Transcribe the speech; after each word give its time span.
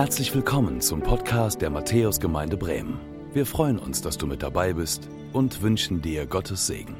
Herzlich 0.00 0.34
willkommen 0.34 0.80
zum 0.80 1.02
Podcast 1.02 1.60
der 1.60 1.68
Matthäusgemeinde 1.68 2.56
Bremen. 2.56 2.98
Wir 3.34 3.44
freuen 3.44 3.78
uns, 3.78 4.00
dass 4.00 4.16
du 4.16 4.26
mit 4.26 4.42
dabei 4.42 4.72
bist 4.72 5.06
und 5.34 5.60
wünschen 5.60 6.00
dir 6.00 6.24
Gottes 6.24 6.66
Segen. 6.66 6.96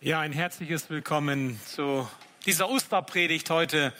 Ja, 0.00 0.18
ein 0.18 0.32
herzliches 0.32 0.90
Willkommen 0.90 1.60
zu 1.66 2.08
dieser 2.46 2.68
Osterpredigt 2.68 3.48
heute 3.48 3.92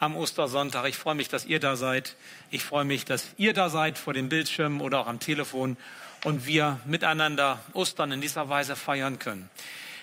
am 0.00 0.16
Ostersonntag. 0.16 0.88
Ich 0.88 0.96
freue 0.96 1.14
mich, 1.14 1.28
dass 1.28 1.46
ihr 1.46 1.60
da 1.60 1.76
seid. 1.76 2.16
Ich 2.50 2.64
freue 2.64 2.84
mich, 2.84 3.04
dass 3.04 3.28
ihr 3.36 3.52
da 3.52 3.70
seid 3.70 3.96
vor 3.96 4.12
dem 4.12 4.28
Bildschirm 4.28 4.80
oder 4.80 4.98
auch 4.98 5.06
am 5.06 5.20
Telefon 5.20 5.76
und 6.24 6.46
wir 6.46 6.80
miteinander 6.84 7.60
Ostern 7.74 8.10
in 8.10 8.20
dieser 8.20 8.48
Weise 8.48 8.74
feiern 8.74 9.20
können. 9.20 9.48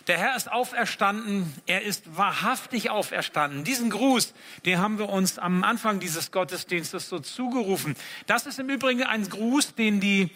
Der 0.10 0.18
Herr 0.18 0.36
ist 0.36 0.52
auferstanden, 0.52 1.54
er 1.68 1.84
ist 1.84 2.18
wahrhaftig 2.18 2.90
auferstanden. 2.90 3.64
Diesen 3.64 3.92
Gruß, 3.92 4.34
den 4.66 4.80
haben 4.80 4.98
wir 4.98 5.08
uns 5.08 5.38
am 5.38 5.64
Anfang 5.64 6.00
dieses 6.00 6.32
Gottesdienstes 6.32 7.10
so 7.10 7.20
zugerufen. 7.20 7.96
Das 8.26 8.48
ist 8.48 8.58
im 8.58 8.72
Übrigen 8.72 9.04
ein 9.04 9.30
Gruß, 9.30 9.76
den 9.76 10.00
die 10.00 10.32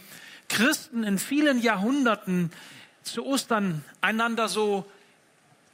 Christen 0.48 1.04
in 1.04 1.18
vielen 1.18 1.60
Jahrhunderten 1.60 2.52
zu 3.02 3.26
Ostern 3.26 3.84
einander 4.00 4.48
so 4.48 4.86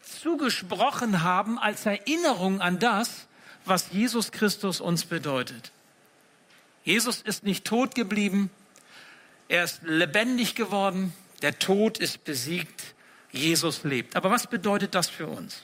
zugesprochen 0.02 1.21
haben 1.21 1.59
als 1.59 1.85
Erinnerung 1.85 2.62
an 2.62 2.79
das, 2.79 3.27
was 3.66 3.91
Jesus 3.91 4.31
Christus 4.31 4.79
uns 4.79 5.04
bedeutet. 5.04 5.73
Jesus 6.85 7.21
ist 7.21 7.43
nicht 7.43 7.66
tot 7.66 7.95
geblieben, 7.95 8.49
er 9.49 9.66
ist 9.66 9.81
lebendig 9.84 10.55
geworden, 10.55 11.13
der 11.41 11.59
Tod 11.59 11.98
ist 11.98 12.23
besiegt, 12.23 12.95
Jesus 13.32 13.84
lebt. 13.84 14.16
Aber 14.16 14.32
was 14.32 14.48
bedeutet 14.48 14.96
das 14.96 15.10
für 15.10 15.28
uns? 15.28 15.64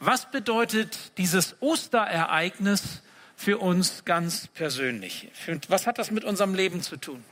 Was 0.00 0.30
bedeutet 0.30 0.96
dieses 1.18 1.56
Osterereignis 1.60 3.02
für 3.36 3.58
uns 3.58 4.04
ganz 4.04 4.46
persönlich? 4.48 5.30
Was 5.68 5.86
hat 5.86 5.98
das 5.98 6.10
mit 6.10 6.24
unserem 6.24 6.54
Leben 6.54 6.82
zu 6.82 6.96
tun? 6.96 7.24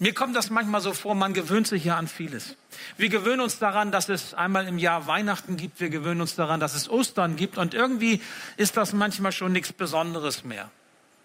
Mir 0.00 0.14
kommt 0.14 0.36
das 0.36 0.50
manchmal 0.50 0.80
so 0.80 0.92
vor, 0.94 1.16
man 1.16 1.34
gewöhnt 1.34 1.66
sich 1.66 1.84
ja 1.84 1.96
an 1.96 2.06
vieles. 2.06 2.56
Wir 2.96 3.08
gewöhnen 3.08 3.40
uns 3.40 3.58
daran, 3.58 3.90
dass 3.90 4.08
es 4.08 4.32
einmal 4.32 4.68
im 4.68 4.78
Jahr 4.78 5.08
Weihnachten 5.08 5.56
gibt. 5.56 5.80
Wir 5.80 5.90
gewöhnen 5.90 6.20
uns 6.20 6.36
daran, 6.36 6.60
dass 6.60 6.76
es 6.76 6.88
Ostern 6.88 7.34
gibt. 7.34 7.58
Und 7.58 7.74
irgendwie 7.74 8.22
ist 8.56 8.76
das 8.76 8.92
manchmal 8.92 9.32
schon 9.32 9.50
nichts 9.50 9.72
Besonderes 9.72 10.44
mehr. 10.44 10.70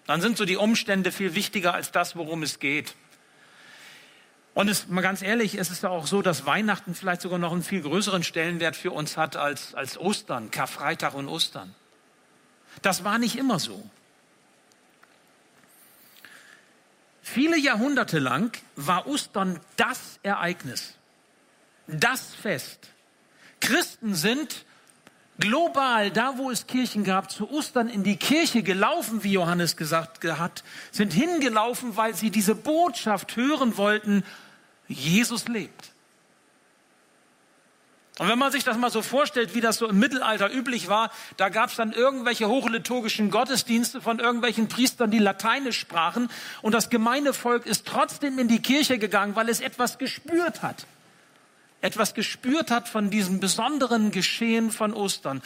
Dann 0.08 0.22
sind 0.22 0.38
so 0.38 0.46
die 0.46 0.58
Umstände 0.58 1.12
viel 1.12 1.36
wichtiger 1.36 1.76
als 1.76 1.92
das, 1.92 2.16
worum 2.16 2.42
es 2.42 2.60
geht. 2.60 2.96
Und 4.54 4.68
es, 4.70 4.88
mal 4.88 5.02
ganz 5.02 5.22
ehrlich, 5.22 5.56
es 5.56 5.72
ist 5.72 5.84
ja 5.84 5.90
auch 5.90 6.06
so, 6.06 6.22
dass 6.22 6.46
Weihnachten 6.46 6.94
vielleicht 6.94 7.22
sogar 7.22 7.40
noch 7.40 7.52
einen 7.52 7.64
viel 7.64 7.82
größeren 7.82 8.24
Stellenwert 8.24 8.76
für 8.76 8.92
uns 8.92 9.18
hat 9.18 9.36
als, 9.36 9.74
als 9.74 9.98
Ostern, 9.98 10.52
Karfreitag 10.52 11.16
und 11.16 11.28
Ostern. 11.28 11.74
Das 12.82 13.04
war 13.04 13.18
nicht 13.18 13.36
immer 13.38 13.60
so. 13.60 13.84
Viele 17.22 17.58
Jahrhunderte 17.58 18.20
lang 18.20 18.56
war 18.76 19.08
Ostern 19.08 19.60
das 19.76 20.20
Ereignis, 20.22 20.94
das 21.88 22.36
Fest. 22.36 22.90
Christen 23.60 24.14
sind 24.14 24.66
global, 25.40 26.12
da 26.12 26.38
wo 26.38 26.52
es 26.52 26.68
Kirchen 26.68 27.04
gab, 27.04 27.32
zu 27.32 27.50
Ostern 27.50 27.90
in 27.90 28.04
die 28.04 28.18
Kirche 28.18 28.62
gelaufen, 28.62 29.24
wie 29.24 29.32
Johannes 29.32 29.78
gesagt 29.78 30.24
hat, 30.24 30.64
sind 30.92 31.14
hingelaufen, 31.14 31.96
weil 31.96 32.14
sie 32.14 32.30
diese 32.30 32.56
Botschaft 32.56 33.36
hören 33.36 33.78
wollten, 33.78 34.24
Jesus 34.98 35.48
lebt. 35.48 35.92
Und 38.20 38.30
wenn 38.30 38.38
man 38.38 38.52
sich 38.52 38.64
das 38.64 38.78
mal 38.78 38.92
so 38.92 39.02
vorstellt, 39.02 39.56
wie 39.56 39.62
das 39.62 39.78
so 39.78 39.88
im 39.90 39.98
Mittelalter 39.98 40.54
üblich 40.54 40.88
war, 40.88 41.12
da 41.38 41.50
gab 41.50 41.72
es 41.72 41.78
dann 41.78 41.94
irgendwelche 41.94 42.48
hochliturgischen 42.48 43.32
Gottesdienste 43.32 44.02
von 44.02 44.20
irgendwelchen 44.20 44.68
Priestern, 44.68 45.10
die 45.10 45.18
Lateinisch 45.18 45.80
sprachen. 45.80 46.30
Und 46.62 46.74
das 46.74 46.92
gemeine 46.92 47.34
Volk 47.34 47.66
ist 47.66 47.88
trotzdem 47.88 48.38
in 48.38 48.48
die 48.48 48.62
Kirche 48.62 49.00
gegangen, 49.00 49.36
weil 49.36 49.50
es 49.50 49.62
etwas 49.62 49.98
gespürt 49.98 50.62
hat 50.62 50.86
etwas 51.84 52.14
gespürt 52.14 52.72
hat 52.72 52.88
von 52.88 53.10
diesem 53.10 53.42
besonderen 53.42 54.12
Geschehen 54.12 54.72
von 54.72 54.94
Ostern, 54.94 55.44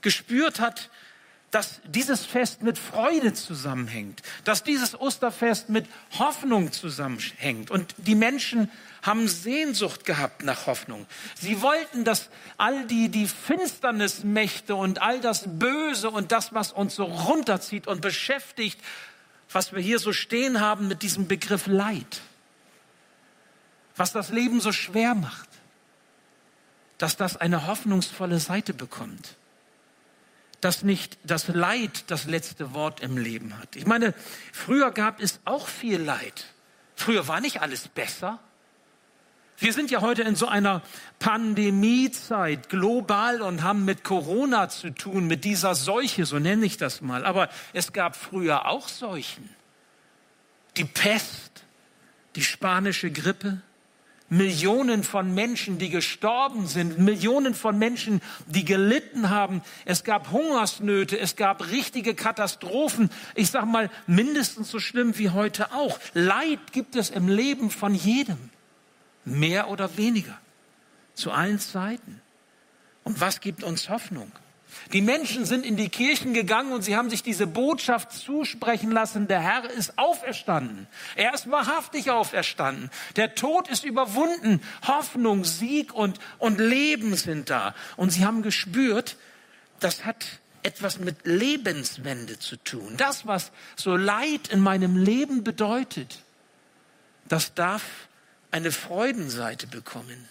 gespürt 0.00 0.58
hat, 0.58 0.88
dass 1.50 1.80
dieses 1.84 2.26
Fest 2.26 2.62
mit 2.62 2.76
Freude 2.78 3.32
zusammenhängt, 3.32 4.22
dass 4.44 4.64
dieses 4.64 4.98
Osterfest 4.98 5.68
mit 5.68 5.86
Hoffnung 6.18 6.72
zusammenhängt. 6.72 7.70
Und 7.70 7.94
die 7.98 8.16
Menschen 8.16 8.70
haben 9.02 9.28
Sehnsucht 9.28 10.04
gehabt 10.04 10.42
nach 10.42 10.66
Hoffnung. 10.66 11.06
Sie 11.38 11.62
wollten, 11.62 12.04
dass 12.04 12.28
all 12.58 12.86
die, 12.86 13.08
die 13.08 13.28
Finsternismächte 13.28 14.74
und 14.74 15.00
all 15.00 15.20
das 15.20 15.44
Böse 15.46 16.10
und 16.10 16.32
das, 16.32 16.52
was 16.52 16.72
uns 16.72 16.96
so 16.96 17.04
runterzieht 17.04 17.86
und 17.86 18.00
beschäftigt, 18.00 18.80
was 19.52 19.72
wir 19.72 19.80
hier 19.80 20.00
so 20.00 20.12
stehen 20.12 20.60
haben 20.60 20.88
mit 20.88 21.02
diesem 21.02 21.28
Begriff 21.28 21.68
Leid, 21.68 22.20
was 23.94 24.12
das 24.12 24.30
Leben 24.30 24.60
so 24.60 24.72
schwer 24.72 25.14
macht, 25.14 25.48
dass 26.98 27.16
das 27.16 27.36
eine 27.36 27.68
hoffnungsvolle 27.68 28.40
Seite 28.40 28.74
bekommt. 28.74 29.36
Dass 30.60 30.82
nicht 30.82 31.18
das 31.24 31.48
Leid 31.48 32.04
das 32.08 32.24
letzte 32.24 32.74
Wort 32.74 33.00
im 33.00 33.18
Leben 33.18 33.58
hat. 33.58 33.76
Ich 33.76 33.86
meine, 33.86 34.14
früher 34.52 34.90
gab 34.90 35.20
es 35.20 35.40
auch 35.44 35.68
viel 35.68 36.00
Leid. 36.00 36.46
Früher 36.94 37.28
war 37.28 37.40
nicht 37.40 37.60
alles 37.60 37.88
besser. 37.88 38.40
Wir 39.58 39.72
sind 39.72 39.90
ja 39.90 40.02
heute 40.02 40.22
in 40.22 40.36
so 40.36 40.48
einer 40.48 40.82
Pandemiezeit 41.18 42.68
global 42.68 43.40
und 43.40 43.62
haben 43.62 43.84
mit 43.86 44.04
Corona 44.04 44.68
zu 44.68 44.90
tun, 44.90 45.26
mit 45.26 45.44
dieser 45.44 45.74
Seuche, 45.74 46.26
so 46.26 46.38
nenne 46.38 46.66
ich 46.66 46.76
das 46.76 47.00
mal. 47.00 47.24
Aber 47.24 47.48
es 47.72 47.92
gab 47.92 48.16
früher 48.16 48.66
auch 48.66 48.88
Seuchen. 48.88 49.48
Die 50.76 50.84
Pest, 50.84 51.64
die 52.34 52.44
spanische 52.44 53.10
Grippe, 53.10 53.62
Millionen 54.28 55.04
von 55.04 55.34
Menschen, 55.34 55.78
die 55.78 55.88
gestorben 55.88 56.66
sind, 56.66 56.98
Millionen 56.98 57.54
von 57.54 57.78
Menschen, 57.78 58.20
die 58.46 58.64
gelitten 58.64 59.30
haben. 59.30 59.62
Es 59.84 60.02
gab 60.02 60.32
Hungersnöte, 60.32 61.18
es 61.18 61.36
gab 61.36 61.70
richtige 61.70 62.14
Katastrophen. 62.14 63.10
Ich 63.34 63.50
sage 63.50 63.66
mal, 63.66 63.90
mindestens 64.06 64.70
so 64.70 64.80
schlimm 64.80 65.16
wie 65.18 65.30
heute 65.30 65.72
auch. 65.72 66.00
Leid 66.14 66.72
gibt 66.72 66.96
es 66.96 67.10
im 67.10 67.28
Leben 67.28 67.70
von 67.70 67.94
jedem, 67.94 68.50
mehr 69.24 69.70
oder 69.70 69.96
weniger, 69.96 70.36
zu 71.14 71.30
allen 71.30 71.60
Zeiten. 71.60 72.20
Und 73.04 73.20
was 73.20 73.40
gibt 73.40 73.62
uns 73.62 73.88
Hoffnung? 73.88 74.32
Die 74.92 75.02
Menschen 75.02 75.44
sind 75.44 75.66
in 75.66 75.76
die 75.76 75.88
Kirchen 75.88 76.32
gegangen 76.32 76.72
und 76.72 76.82
sie 76.82 76.96
haben 76.96 77.10
sich 77.10 77.22
diese 77.22 77.46
Botschaft 77.46 78.12
zusprechen 78.12 78.92
lassen, 78.92 79.26
der 79.26 79.40
Herr 79.40 79.68
ist 79.70 79.98
auferstanden. 79.98 80.86
Er 81.16 81.34
ist 81.34 81.50
wahrhaftig 81.50 82.10
auferstanden. 82.10 82.90
Der 83.16 83.34
Tod 83.34 83.68
ist 83.68 83.84
überwunden. 83.84 84.62
Hoffnung, 84.86 85.44
Sieg 85.44 85.92
und, 85.92 86.20
und 86.38 86.58
Leben 86.58 87.16
sind 87.16 87.50
da. 87.50 87.74
Und 87.96 88.10
sie 88.10 88.24
haben 88.24 88.42
gespürt, 88.42 89.16
das 89.80 90.04
hat 90.04 90.24
etwas 90.62 90.98
mit 90.98 91.26
Lebenswende 91.26 92.38
zu 92.38 92.56
tun. 92.56 92.96
Das, 92.96 93.26
was 93.26 93.52
so 93.76 93.96
Leid 93.96 94.48
in 94.48 94.60
meinem 94.60 94.96
Leben 94.96 95.44
bedeutet, 95.44 96.22
das 97.28 97.54
darf 97.54 97.82
eine 98.50 98.72
Freudenseite 98.72 99.66
bekommen. 99.66 100.28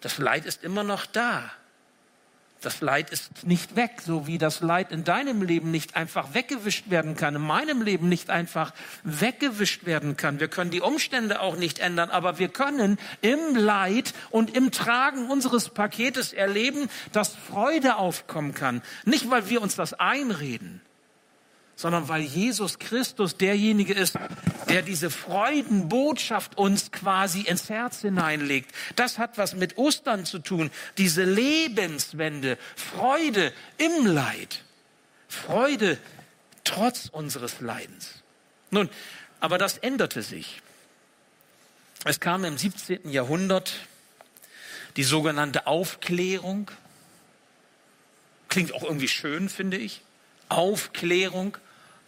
Das 0.00 0.18
Leid 0.18 0.44
ist 0.44 0.62
immer 0.62 0.84
noch 0.84 1.06
da. 1.06 1.50
Das 2.64 2.80
Leid 2.80 3.10
ist 3.10 3.46
nicht 3.46 3.76
weg, 3.76 4.00
so 4.02 4.26
wie 4.26 4.38
das 4.38 4.60
Leid 4.60 4.90
in 4.90 5.04
deinem 5.04 5.42
Leben 5.42 5.70
nicht 5.70 5.96
einfach 5.96 6.32
weggewischt 6.32 6.88
werden 6.88 7.14
kann, 7.14 7.34
in 7.34 7.42
meinem 7.42 7.82
Leben 7.82 8.08
nicht 8.08 8.30
einfach 8.30 8.72
weggewischt 9.02 9.84
werden 9.84 10.16
kann. 10.16 10.40
Wir 10.40 10.48
können 10.48 10.70
die 10.70 10.80
Umstände 10.80 11.40
auch 11.40 11.56
nicht 11.56 11.78
ändern, 11.78 12.08
aber 12.08 12.38
wir 12.38 12.48
können 12.48 12.98
im 13.20 13.54
Leid 13.54 14.14
und 14.30 14.56
im 14.56 14.70
Tragen 14.70 15.30
unseres 15.30 15.68
Paketes 15.68 16.32
erleben, 16.32 16.88
dass 17.12 17.34
Freude 17.34 17.96
aufkommen 17.96 18.54
kann. 18.54 18.80
Nicht, 19.04 19.28
weil 19.28 19.50
wir 19.50 19.60
uns 19.60 19.76
das 19.76 19.92
einreden, 19.92 20.80
sondern 21.76 22.08
weil 22.08 22.22
Jesus 22.22 22.78
Christus 22.78 23.36
derjenige 23.36 23.94
ist, 23.94 24.16
der 24.68 24.82
diese 24.82 25.10
Freudenbotschaft 25.10 26.56
uns 26.56 26.92
quasi 26.92 27.42
ins 27.42 27.68
Herz 27.68 28.00
hineinlegt. 28.00 28.70
Das 28.96 29.18
hat 29.18 29.38
was 29.38 29.54
mit 29.54 29.76
Ostern 29.76 30.24
zu 30.24 30.38
tun, 30.38 30.70
diese 30.98 31.24
Lebenswende, 31.24 32.58
Freude 32.76 33.52
im 33.78 34.06
Leid, 34.06 34.62
Freude 35.28 35.98
trotz 36.62 37.08
unseres 37.10 37.60
Leidens. 37.60 38.22
Nun, 38.70 38.88
aber 39.40 39.58
das 39.58 39.78
änderte 39.78 40.22
sich. 40.22 40.62
Es 42.04 42.20
kam 42.20 42.44
im 42.44 42.56
17. 42.58 43.10
Jahrhundert 43.10 43.74
die 44.96 45.04
sogenannte 45.04 45.66
Aufklärung. 45.66 46.70
Klingt 48.48 48.72
auch 48.74 48.82
irgendwie 48.82 49.08
schön, 49.08 49.48
finde 49.48 49.76
ich. 49.76 50.02
Aufklärung. 50.48 51.56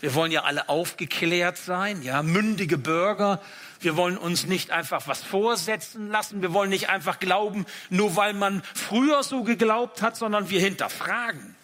Wir 0.00 0.14
wollen 0.14 0.30
ja 0.30 0.44
alle 0.44 0.68
aufgeklärt 0.68 1.56
sein, 1.56 2.02
ja, 2.02 2.22
mündige 2.22 2.76
Bürger. 2.76 3.40
Wir 3.80 3.96
wollen 3.96 4.18
uns 4.18 4.46
nicht 4.46 4.70
einfach 4.70 5.08
was 5.08 5.22
vorsetzen 5.22 6.10
lassen. 6.10 6.42
Wir 6.42 6.52
wollen 6.52 6.70
nicht 6.70 6.90
einfach 6.90 7.18
glauben, 7.18 7.64
nur 7.88 8.14
weil 8.16 8.34
man 8.34 8.62
früher 8.74 9.22
so 9.22 9.42
geglaubt 9.42 10.02
hat, 10.02 10.16
sondern 10.16 10.50
wir 10.50 10.60
hinterfragen. 10.60 11.56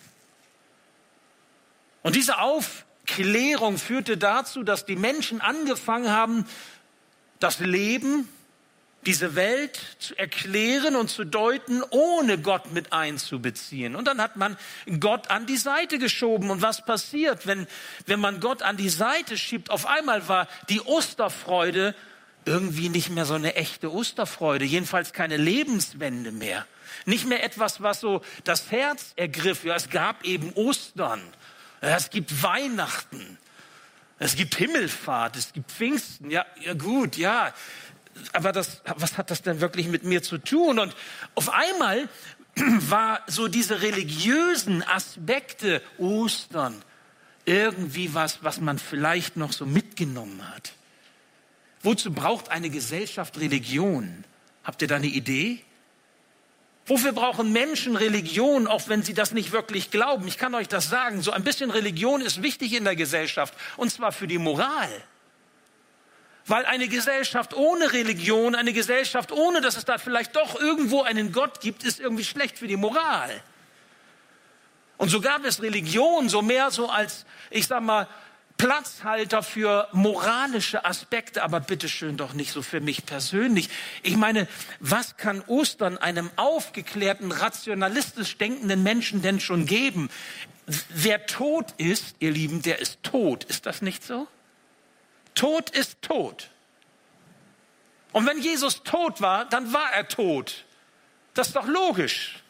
Und 2.02 2.17
diese 2.17 2.38
Aufklärung 2.38 3.79
führte 3.79 4.17
dazu, 4.17 4.62
dass 4.62 4.87
die 4.87 4.96
Menschen 4.96 5.40
angefangen 5.40 6.11
haben, 6.11 6.46
das 7.38 7.58
Leben 7.58 8.28
diese 9.06 9.34
Welt 9.34 9.81
zu 9.99 10.16
erklären 10.16 10.94
und 10.94 11.10
zu 11.10 11.25
deuten, 11.25 11.82
ohne 11.90 12.38
Gott 12.38 12.72
mit 12.72 12.93
einzubeziehen. 12.93 13.96
Und 13.96 14.06
dann 14.06 14.20
hat 14.20 14.37
man 14.37 14.56
Gott 15.00 15.28
an 15.28 15.46
die 15.46 15.56
Seite 15.56 15.99
geschoben. 15.99 16.50
Und 16.50 16.62
was 16.62 16.84
passiert, 16.84 17.46
wenn, 17.46 17.66
wenn 18.06 18.20
man 18.20 18.38
Gott 18.40 18.62
an 18.62 18.76
die 18.76 18.90
Seite 18.90 19.37
schiebt? 19.37 19.70
Auf 19.70 19.87
einmal 19.87 20.28
war 20.28 20.46
die 20.69 20.81
Osterfreude 20.81 21.94
irgendwie 22.44 22.88
nicht 22.88 23.10
mehr 23.10 23.25
so 23.25 23.34
eine 23.34 23.54
echte 23.54 23.93
Osterfreude, 23.93 24.64
jedenfalls 24.64 25.12
keine 25.12 25.37
Lebenswende 25.37 26.32
mehr. 26.32 26.66
Nicht 27.04 27.26
mehr 27.26 27.43
etwas, 27.43 27.82
was 27.82 28.00
so 28.00 28.22
das 28.44 28.70
Herz 28.70 29.12
ergriff. 29.16 29.64
Ja, 29.64 29.75
es 29.75 29.90
gab 29.90 30.25
eben 30.25 30.52
Ostern. 30.52 31.22
Es 31.81 32.10
gibt 32.10 32.43
Weihnachten. 32.43 33.38
Es 34.19 34.37
gibt 34.37 34.54
Himmelfahrt, 34.54 35.37
es 35.37 35.52
gibt 35.52 35.72
Pfingsten. 35.72 36.31
Ja, 36.31 36.46
ja 36.60 36.75
gut, 36.75 37.16
ja 37.16 37.52
aber 38.32 38.53
das, 38.53 38.82
was 38.97 39.19
hat 39.19 39.31
das 39.31 39.43
denn 39.43 39.61
wirklich 39.61 39.88
mit 39.88 40.05
mir 40.05 40.23
zu 40.23 40.38
tun? 40.38 40.79
Und 40.79 40.94
auf 41.35 41.50
einmal 41.50 42.09
war 42.56 43.20
so 43.26 43.49
diese 43.49 43.82
religiösen 43.82 44.82
Aspekte 44.82 45.82
Ostern 45.99 46.82
irgendwie 47.44 48.14
was, 48.14 48.44
was 48.44 48.61
man 48.61 48.79
vielleicht 48.79 49.37
noch 49.37 49.53
so 49.53 49.67
mitgenommen 49.67 50.49
hat. 50.55 50.73
Wozu 51.82 52.12
braucht 52.12 52.50
eine 52.50 52.70
Gesellschaft 52.70 53.38
Religion? 53.38 54.25
Habt 54.62 54.82
ihr 54.82 54.88
da 54.88 54.97
eine 54.97 55.06
Idee? 55.06 55.64
Wofür 56.87 57.12
brauchen 57.12 57.53
Menschen 57.53 57.97
Religion, 57.97 58.67
auch 58.67 58.88
wenn 58.88 59.03
sie 59.03 59.14
das 59.14 59.32
nicht 59.32 59.53
wirklich 59.53 59.91
glauben? 59.91 60.26
Ich 60.26 60.38
kann 60.38 60.55
euch 60.55 60.69
das 60.69 60.88
sagen, 60.88 61.23
so 61.23 61.31
ein 61.31 61.44
bisschen 61.44 61.70
Religion 61.70 62.20
ist 62.20 62.43
wichtig 62.43 62.75
in 62.75 62.85
der 62.85 62.97
Gesellschaft, 62.97 63.55
und 63.76 63.91
zwar 63.91 64.12
für 64.12 64.26
die 64.26 64.38
Moral. 64.38 64.91
Weil 66.46 66.64
eine 66.66 66.88
Gesellschaft 66.88 67.54
ohne 67.54 67.92
Religion, 67.92 68.54
eine 68.54 68.72
Gesellschaft 68.72 69.30
ohne, 69.30 69.60
dass 69.60 69.76
es 69.76 69.84
da 69.84 69.98
vielleicht 69.98 70.34
doch 70.34 70.58
irgendwo 70.60 71.02
einen 71.02 71.32
Gott 71.32 71.60
gibt, 71.60 71.84
ist 71.84 72.00
irgendwie 72.00 72.24
schlecht 72.24 72.58
für 72.58 72.66
die 72.66 72.76
Moral. 72.76 73.30
Und 74.96 75.08
so 75.08 75.20
gab 75.20 75.44
es 75.44 75.62
Religion 75.62 76.28
so 76.28 76.42
mehr 76.42 76.70
so 76.70 76.88
als, 76.88 77.26
ich 77.50 77.66
sag 77.66 77.82
mal, 77.82 78.08
Platzhalter 78.56 79.42
für 79.42 79.88
moralische 79.92 80.84
Aspekte, 80.84 81.42
aber 81.42 81.58
bitteschön 81.58 82.16
doch 82.16 82.32
nicht 82.32 82.52
so 82.52 82.62
für 82.62 82.80
mich 82.80 83.04
persönlich. 83.04 83.68
Ich 84.04 84.16
meine, 84.16 84.46
was 84.78 85.16
kann 85.16 85.42
Ostern 85.48 85.98
einem 85.98 86.30
aufgeklärten, 86.36 87.32
rationalistisch 87.32 88.38
denkenden 88.38 88.84
Menschen 88.84 89.22
denn 89.22 89.40
schon 89.40 89.66
geben? 89.66 90.10
Wer 90.90 91.26
tot 91.26 91.74
ist, 91.78 92.14
ihr 92.20 92.30
Lieben, 92.30 92.62
der 92.62 92.78
ist 92.78 93.02
tot. 93.02 93.42
Ist 93.42 93.66
das 93.66 93.82
nicht 93.82 94.04
so? 94.04 94.28
Tod 95.34 95.70
ist 95.70 96.02
tot. 96.02 96.50
Und 98.12 98.26
wenn 98.26 98.40
Jesus 98.40 98.82
tot 98.82 99.20
war, 99.20 99.46
dann 99.46 99.73
war 99.73 99.93
er 99.93 100.08
tot. 100.08 100.64
Das 101.34 101.49
ist 101.49 101.56
doch 101.56 101.67
logisch. 101.67 102.43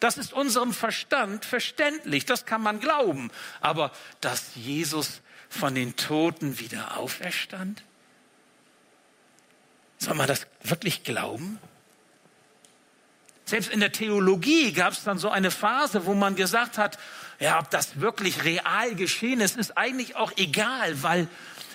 Das 0.00 0.16
ist 0.16 0.32
unserem 0.32 0.72
Verstand 0.72 1.44
verständlich. 1.44 2.24
Das 2.24 2.46
kann 2.46 2.62
man 2.62 2.80
glauben. 2.80 3.30
Aber 3.60 3.92
dass 4.20 4.54
Jesus 4.54 5.20
von 5.48 5.74
den 5.74 5.96
Toten 5.96 6.58
wieder 6.58 6.96
auferstand? 6.96 7.82
Soll 9.98 10.14
man 10.14 10.26
das 10.26 10.46
wirklich 10.62 11.04
glauben? 11.04 11.58
Selbst 13.44 13.70
in 13.70 13.80
der 13.80 13.92
Theologie 13.92 14.72
gab 14.72 14.92
es 14.94 15.04
dann 15.04 15.18
so 15.18 15.28
eine 15.28 15.50
Phase, 15.50 16.06
wo 16.06 16.14
man 16.14 16.36
gesagt 16.36 16.78
hat, 16.78 16.98
ja, 17.38 17.58
ob 17.58 17.70
das 17.70 18.00
wirklich 18.00 18.44
real 18.44 18.94
geschehen 18.94 19.40
ist, 19.40 19.56
ist 19.56 19.76
eigentlich 19.76 20.16
auch 20.16 20.32
egal, 20.36 21.02
weil 21.02 21.28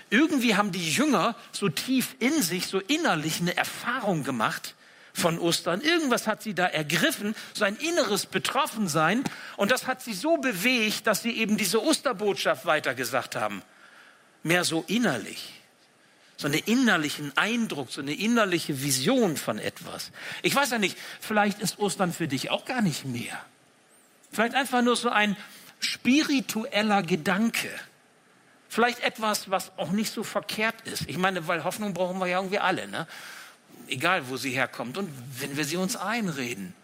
irgendwie 0.09 0.55
haben 0.55 0.71
die 0.71 0.89
Jünger 0.89 1.35
so 1.51 1.69
tief 1.69 2.15
in 2.19 2.41
sich, 2.41 2.67
so 2.67 2.79
innerlich 2.79 3.41
eine 3.41 3.55
Erfahrung 3.57 4.23
gemacht 4.23 4.75
von 5.13 5.39
Ostern. 5.39 5.81
Irgendwas 5.81 6.27
hat 6.27 6.43
sie 6.43 6.53
da 6.53 6.67
ergriffen, 6.67 7.35
so 7.53 7.65
ein 7.65 7.75
inneres 7.77 8.25
Betroffensein. 8.25 9.23
Und 9.57 9.71
das 9.71 9.87
hat 9.87 10.01
sie 10.01 10.13
so 10.13 10.37
bewegt, 10.37 11.07
dass 11.07 11.23
sie 11.23 11.31
eben 11.31 11.57
diese 11.57 11.83
Osterbotschaft 11.83 12.65
weitergesagt 12.65 13.35
haben. 13.35 13.63
Mehr 14.43 14.63
so 14.63 14.85
innerlich. 14.87 15.53
So 16.37 16.45
einen 16.45 16.61
innerlichen 16.65 17.35
Eindruck, 17.35 17.91
so 17.91 17.99
eine 17.99 18.13
innerliche 18.13 18.83
Vision 18.83 19.37
von 19.37 19.57
etwas. 19.57 20.11
Ich 20.43 20.53
weiß 20.53 20.69
ja 20.69 20.77
nicht, 20.77 20.95
vielleicht 21.19 21.59
ist 21.59 21.79
Ostern 21.79 22.13
für 22.13 22.27
dich 22.27 22.51
auch 22.51 22.65
gar 22.65 22.83
nicht 22.83 23.05
mehr. 23.05 23.43
Vielleicht 24.31 24.53
einfach 24.53 24.83
nur 24.83 24.95
so 24.95 25.09
ein 25.09 25.35
spiritueller 25.79 27.01
Gedanke. 27.01 27.69
Vielleicht 28.77 28.99
etwas, 28.99 29.49
was 29.49 29.71
auch 29.77 29.89
nicht 29.89 30.13
so 30.13 30.21
verkehrt 30.21 30.75
ist. 30.81 31.09
Ich 31.09 31.17
meine, 31.17 31.47
weil 31.47 31.63
Hoffnung 31.63 31.95
brauchen 31.95 32.19
wir 32.19 32.27
ja 32.27 32.37
irgendwie 32.37 32.59
alle, 32.59 32.87
ne? 32.87 33.07
egal 33.87 34.29
wo 34.29 34.37
sie 34.37 34.51
herkommt 34.51 34.99
und 34.99 35.09
wenn 35.41 35.57
wir 35.57 35.65
sie 35.65 35.77
uns 35.77 35.95
einreden. 35.95 36.75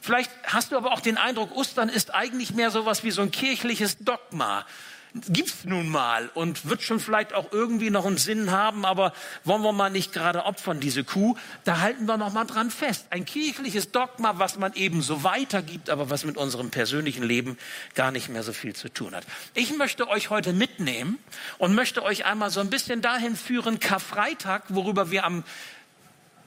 Vielleicht 0.00 0.30
hast 0.44 0.72
du 0.72 0.78
aber 0.78 0.94
auch 0.94 1.00
den 1.00 1.18
Eindruck, 1.18 1.54
Ostern 1.54 1.90
ist 1.90 2.14
eigentlich 2.14 2.54
mehr 2.54 2.70
so 2.70 2.86
was 2.86 3.04
wie 3.04 3.10
so 3.10 3.20
ein 3.20 3.30
kirchliches 3.30 3.98
Dogma 3.98 4.64
gibt's 5.14 5.64
nun 5.64 5.88
mal 5.88 6.28
und 6.34 6.68
wird 6.68 6.82
schon 6.82 6.98
vielleicht 6.98 7.34
auch 7.34 7.52
irgendwie 7.52 7.90
noch 7.90 8.04
einen 8.04 8.16
Sinn 8.16 8.50
haben, 8.50 8.84
aber 8.84 9.12
wollen 9.44 9.62
wir 9.62 9.72
mal 9.72 9.90
nicht 9.90 10.12
gerade 10.12 10.44
opfern, 10.44 10.80
diese 10.80 11.04
Kuh? 11.04 11.36
Da 11.64 11.80
halten 11.80 12.06
wir 12.06 12.16
noch 12.16 12.32
mal 12.32 12.44
dran 12.44 12.70
fest. 12.70 13.06
Ein 13.10 13.24
kirchliches 13.24 13.92
Dogma, 13.92 14.38
was 14.38 14.58
man 14.58 14.74
eben 14.74 15.02
so 15.02 15.22
weitergibt, 15.22 15.88
aber 15.88 16.10
was 16.10 16.24
mit 16.24 16.36
unserem 16.36 16.70
persönlichen 16.70 17.22
Leben 17.22 17.56
gar 17.94 18.10
nicht 18.10 18.28
mehr 18.28 18.42
so 18.42 18.52
viel 18.52 18.74
zu 18.74 18.88
tun 18.88 19.14
hat. 19.14 19.24
Ich 19.54 19.76
möchte 19.76 20.08
euch 20.08 20.30
heute 20.30 20.52
mitnehmen 20.52 21.18
und 21.58 21.74
möchte 21.74 22.02
euch 22.02 22.24
einmal 22.24 22.50
so 22.50 22.60
ein 22.60 22.70
bisschen 22.70 23.00
dahin 23.00 23.36
führen, 23.36 23.78
Karfreitag, 23.78 24.64
worüber 24.68 25.10
wir 25.10 25.24
am 25.24 25.44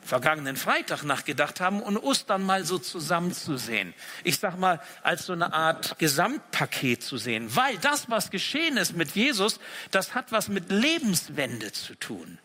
vergangenen 0.08 0.56
Freitag 0.56 1.04
nachgedacht 1.04 1.60
haben 1.60 1.82
und 1.82 1.98
Ostern 1.98 2.44
mal 2.44 2.64
so 2.64 2.80
zusammenzusehen. 2.80 3.94
Ich 4.24 4.40
sag 4.40 4.58
mal, 4.58 4.82
als 5.04 5.26
so 5.26 5.34
eine 5.34 5.54
Art 5.54 6.00
Gesamtpaket 6.00 7.04
zu 7.04 7.18
sehen. 7.18 7.54
Weil 7.56 7.78
das, 7.80 8.10
was 8.10 8.32
geschehen 8.32 8.78
ist 8.78 8.96
mit 8.96 9.12
Jesus, 9.12 9.60
das 9.92 10.16
hat 10.16 10.32
was 10.32 10.48
mit 10.48 10.72
Lebenswende 10.72 11.74
zu 11.74 11.94
tun. 11.96 12.40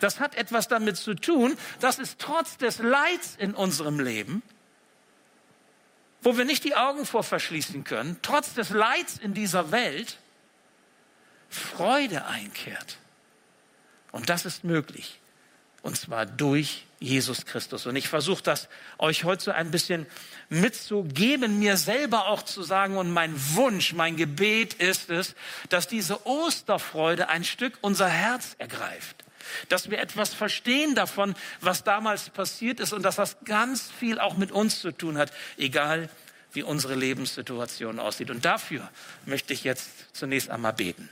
Das 0.00 0.20
hat 0.20 0.36
etwas 0.36 0.68
damit 0.68 0.96
zu 0.98 1.14
tun, 1.14 1.56
dass 1.80 1.98
es 1.98 2.18
trotz 2.18 2.58
des 2.58 2.78
Leids 2.78 3.34
in 3.38 3.54
unserem 3.54 3.98
Leben, 3.98 4.42
wo 6.20 6.36
wir 6.36 6.44
nicht 6.44 6.64
die 6.64 6.76
Augen 6.76 7.06
vor 7.06 7.22
verschließen 7.22 7.84
können, 7.84 8.18
trotz 8.20 8.54
des 8.54 8.70
Leids 8.70 9.16
in 9.16 9.32
dieser 9.32 9.70
Welt, 9.70 10.18
Freude 11.48 12.26
einkehrt. 12.26 12.98
Und 14.12 14.28
das 14.28 14.44
ist 14.44 14.64
möglich. 14.64 15.18
Und 15.86 15.96
zwar 15.96 16.26
durch 16.26 16.84
Jesus 16.98 17.46
Christus. 17.46 17.86
Und 17.86 17.94
ich 17.94 18.08
versuche 18.08 18.42
das 18.42 18.68
euch 18.98 19.22
heute 19.22 19.44
so 19.44 19.50
ein 19.52 19.70
bisschen 19.70 20.04
mitzugeben, 20.48 21.60
mir 21.60 21.76
selber 21.76 22.26
auch 22.26 22.42
zu 22.42 22.64
sagen. 22.64 22.96
Und 22.96 23.12
mein 23.12 23.32
Wunsch, 23.54 23.92
mein 23.92 24.16
Gebet 24.16 24.74
ist 24.74 25.10
es, 25.10 25.36
dass 25.68 25.86
diese 25.86 26.26
Osterfreude 26.26 27.28
ein 27.28 27.44
Stück 27.44 27.78
unser 27.82 28.08
Herz 28.08 28.56
ergreift. 28.58 29.22
Dass 29.68 29.88
wir 29.88 30.00
etwas 30.00 30.34
verstehen 30.34 30.96
davon, 30.96 31.36
was 31.60 31.84
damals 31.84 32.30
passiert 32.30 32.80
ist 32.80 32.92
und 32.92 33.04
dass 33.04 33.14
das 33.14 33.36
ganz 33.44 33.88
viel 33.96 34.18
auch 34.18 34.36
mit 34.36 34.50
uns 34.50 34.80
zu 34.80 34.90
tun 34.90 35.16
hat, 35.16 35.32
egal 35.56 36.08
wie 36.52 36.64
unsere 36.64 36.96
Lebenssituation 36.96 38.00
aussieht. 38.00 38.30
Und 38.30 38.44
dafür 38.44 38.90
möchte 39.24 39.52
ich 39.52 39.62
jetzt 39.62 39.88
zunächst 40.12 40.50
einmal 40.50 40.72
beten. 40.72 41.08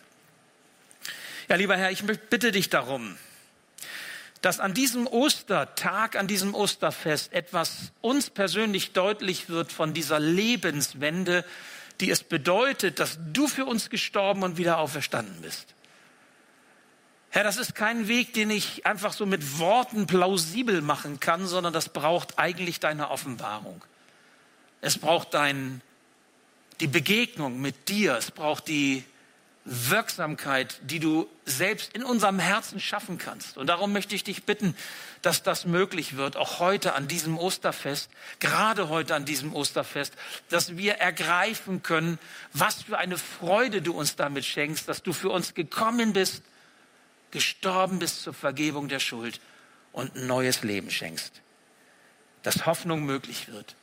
Ja, 1.48 1.54
lieber 1.54 1.76
Herr, 1.76 1.92
ich 1.92 2.02
bitte 2.02 2.50
dich 2.50 2.70
darum, 2.70 3.16
dass 4.44 4.60
an 4.60 4.74
diesem 4.74 5.06
Ostertag, 5.06 6.16
an 6.16 6.26
diesem 6.26 6.54
Osterfest 6.54 7.32
etwas 7.32 7.92
uns 8.02 8.28
persönlich 8.28 8.92
deutlich 8.92 9.48
wird 9.48 9.72
von 9.72 9.94
dieser 9.94 10.20
Lebenswende, 10.20 11.46
die 12.00 12.10
es 12.10 12.22
bedeutet, 12.22 13.00
dass 13.00 13.18
du 13.32 13.48
für 13.48 13.64
uns 13.64 13.88
gestorben 13.88 14.42
und 14.42 14.58
wieder 14.58 14.76
auferstanden 14.76 15.40
bist. 15.40 15.74
Herr, 17.30 17.42
das 17.42 17.56
ist 17.56 17.74
kein 17.74 18.06
Weg, 18.06 18.34
den 18.34 18.50
ich 18.50 18.84
einfach 18.84 19.14
so 19.14 19.24
mit 19.24 19.58
Worten 19.58 20.06
plausibel 20.06 20.82
machen 20.82 21.20
kann, 21.20 21.46
sondern 21.46 21.72
das 21.72 21.88
braucht 21.88 22.38
eigentlich 22.38 22.80
deine 22.80 23.10
Offenbarung. 23.10 23.82
Es 24.82 24.98
braucht 24.98 25.32
dein, 25.32 25.80
die 26.80 26.86
Begegnung 26.86 27.62
mit 27.62 27.88
dir, 27.88 28.18
es 28.18 28.30
braucht 28.30 28.68
die 28.68 29.04
Wirksamkeit, 29.64 30.78
die 30.82 31.00
du 31.00 31.26
selbst 31.46 31.94
in 31.94 32.04
unserem 32.04 32.38
Herzen 32.38 32.80
schaffen 32.80 33.16
kannst. 33.16 33.56
Und 33.56 33.66
darum 33.68 33.94
möchte 33.94 34.14
ich 34.14 34.22
dich 34.22 34.44
bitten, 34.44 34.76
dass 35.22 35.42
das 35.42 35.64
möglich 35.64 36.16
wird, 36.16 36.36
auch 36.36 36.58
heute 36.58 36.94
an 36.94 37.08
diesem 37.08 37.38
Osterfest, 37.38 38.10
gerade 38.40 38.90
heute 38.90 39.14
an 39.14 39.24
diesem 39.24 39.54
Osterfest, 39.54 40.12
dass 40.50 40.76
wir 40.76 40.96
ergreifen 40.96 41.82
können, 41.82 42.18
was 42.52 42.82
für 42.82 42.98
eine 42.98 43.16
Freude 43.16 43.80
du 43.80 43.94
uns 43.94 44.16
damit 44.16 44.44
schenkst, 44.44 44.86
dass 44.86 45.02
du 45.02 45.14
für 45.14 45.30
uns 45.30 45.54
gekommen 45.54 46.12
bist, 46.12 46.42
gestorben 47.30 47.98
bist 47.98 48.22
zur 48.22 48.34
Vergebung 48.34 48.88
der 48.88 49.00
Schuld 49.00 49.40
und 49.92 50.14
ein 50.14 50.26
neues 50.26 50.62
Leben 50.62 50.90
schenkst. 50.90 51.40
Dass 52.42 52.66
Hoffnung 52.66 53.04
möglich 53.04 53.48
wird 53.48 53.76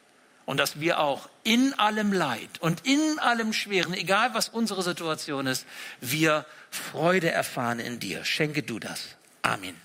und 0.51 0.57
dass 0.57 0.81
wir 0.81 0.99
auch 0.99 1.29
in 1.45 1.73
allem 1.79 2.11
Leid 2.11 2.49
und 2.59 2.85
in 2.85 3.19
allem 3.19 3.53
Schweren, 3.53 3.93
egal 3.93 4.33
was 4.33 4.49
unsere 4.49 4.83
Situation 4.83 5.47
ist, 5.47 5.65
wir 6.01 6.45
Freude 6.69 7.31
erfahren 7.31 7.79
in 7.79 8.01
dir. 8.01 8.25
Schenke 8.25 8.61
du 8.61 8.77
das. 8.77 9.15
Amen. 9.43 9.79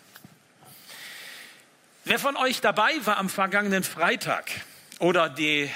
Wer 2.04 2.18
von 2.18 2.36
euch 2.36 2.62
dabei 2.62 2.90
war 3.04 3.18
am 3.18 3.28
vergangenen 3.28 3.84
Freitag 3.84 4.50
oder 4.98 5.28
die, 5.28 5.70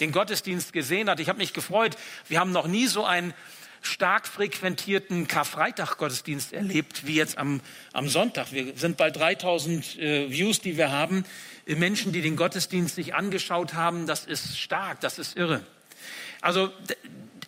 den 0.00 0.10
Gottesdienst 0.10 0.72
gesehen 0.72 1.10
hat, 1.10 1.20
ich 1.20 1.28
habe 1.28 1.36
mich 1.36 1.52
gefreut. 1.52 1.98
Wir 2.26 2.40
haben 2.40 2.50
noch 2.50 2.66
nie 2.66 2.86
so 2.86 3.04
einen 3.04 3.34
stark 3.82 4.26
frequentierten 4.26 5.26
Karfreitag-Gottesdienst 5.26 6.52
erlebt 6.52 7.06
wie 7.06 7.14
jetzt 7.14 7.38
am, 7.38 7.60
am 7.92 8.08
Sonntag. 8.08 8.52
Wir 8.52 8.76
sind 8.76 8.96
bald 8.96 9.16
3000 9.16 9.98
äh, 9.98 10.30
Views, 10.30 10.60
die 10.60 10.76
wir 10.76 10.90
haben. 10.90 11.24
Menschen, 11.66 12.12
die 12.12 12.20
den 12.20 12.36
Gottesdienst 12.36 12.94
sich 12.94 13.14
angeschaut 13.14 13.74
haben, 13.74 14.06
das 14.06 14.26
ist 14.26 14.58
stark, 14.58 15.00
das 15.00 15.18
ist 15.18 15.36
irre. 15.36 15.62
Also 16.40 16.70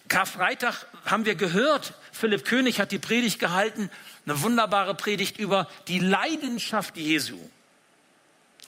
Karfreitag 0.09 0.87
haben 1.05 1.25
wir 1.25 1.35
gehört, 1.35 1.95
Philipp 2.13 2.45
König 2.45 2.81
hat 2.81 2.93
die 2.93 2.99
Predigt 2.99 3.39
gehalten, 3.39 3.91
eine 4.27 4.43
wunderbare 4.43 4.95
Predigt 4.95 5.39
über 5.39 5.69
die 5.89 5.99
Leidenschaft 5.99 6.97
Jesu. 6.97 7.39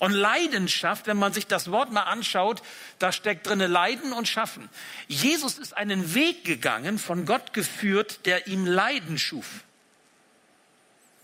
Und 0.05 0.13
Leidenschaft, 0.13 1.07
wenn 1.07 1.17
man 1.17 1.33
sich 1.33 1.47
das 1.47 1.71
Wort 1.71 1.91
mal 1.91 2.03
anschaut, 2.03 2.61
da 2.99 3.11
steckt 3.11 3.47
drinne 3.47 3.69
Leiden 3.69 4.13
und 4.13 4.29
Schaffen. 4.29 4.69
Jesus 5.09 5.57
ist 5.57 5.75
einen 5.75 6.15
Weg 6.15 6.45
gegangen, 6.45 6.99
von 6.99 7.25
Gott 7.25 7.55
geführt, 7.55 8.27
der 8.27 8.47
ihm 8.47 8.67
Leiden 8.67 9.17
schuf. 9.17 9.65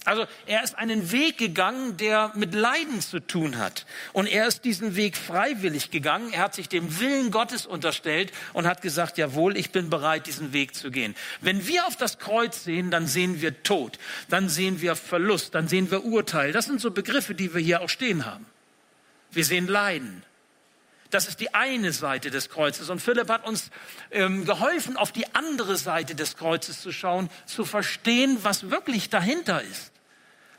Also 0.07 0.25
er 0.47 0.65
ist 0.65 0.79
einen 0.79 1.13
Weg 1.13 1.37
gegangen, 1.37 1.99
der 1.99 2.33
mit 2.35 2.55
Leiden 2.55 3.03
zu 3.03 3.21
tun 3.21 3.59
hat. 3.59 3.85
Und 4.15 4.29
er 4.29 4.47
ist 4.47 4.65
diesen 4.65 4.97
Weg 4.97 5.19
freiwillig 5.19 5.91
gegangen. 5.91 6.33
Er 6.33 6.41
hat 6.41 6.55
sich 6.55 6.71
dem 6.71 7.01
Willen 7.01 7.31
Gottes 7.31 7.67
unterstellt 7.67 8.33
und 8.55 8.67
hat 8.67 8.81
gesagt, 8.81 9.19
jawohl, 9.19 9.59
ich 9.59 9.73
bin 9.73 9.91
bereit, 9.91 10.27
diesen 10.27 10.55
Weg 10.55 10.75
zu 10.75 10.91
gehen. 10.91 11.15
Wenn 11.43 11.67
wir 11.67 11.87
auf 11.87 11.97
das 11.97 12.19
Kreuz 12.19 12.65
sehen, 12.65 12.91
dann 12.91 13.07
sehen 13.07 13.43
wir 13.43 13.63
Tod, 13.63 13.99
dann 14.31 14.49
sehen 14.49 14.81
wir 14.81 14.97
Verlust, 14.97 15.55
dann 15.55 15.69
sehen 15.69 15.91
wir 15.91 16.03
Urteil. 16.03 16.53
Das 16.53 16.65
sind 16.65 16.81
so 16.81 16.93
Begriffe, 16.93 17.35
die 17.35 17.53
wir 17.53 17.61
hier 17.61 17.83
auch 17.83 17.91
stehen 17.91 18.25
haben. 18.25 18.47
Wir 19.33 19.45
sehen 19.45 19.67
Leiden. 19.67 20.25
Das 21.11 21.27
ist 21.27 21.41
die 21.41 21.55
eine 21.55 21.93
Seite 21.93 22.31
des 22.31 22.49
Kreuzes. 22.51 22.89
Und 22.89 23.01
Philipp 23.01 23.29
hat 23.29 23.47
uns 23.47 23.71
ähm, 24.11 24.45
geholfen, 24.45 24.97
auf 24.97 25.13
die 25.13 25.35
andere 25.35 25.77
Seite 25.77 26.15
des 26.15 26.37
Kreuzes 26.37 26.81
zu 26.81 26.93
schauen, 26.93 27.29
zu 27.47 27.65
verstehen, 27.65 28.39
was 28.43 28.71
wirklich 28.71 29.11
dahinter 29.11 29.63
ist. 29.63 29.93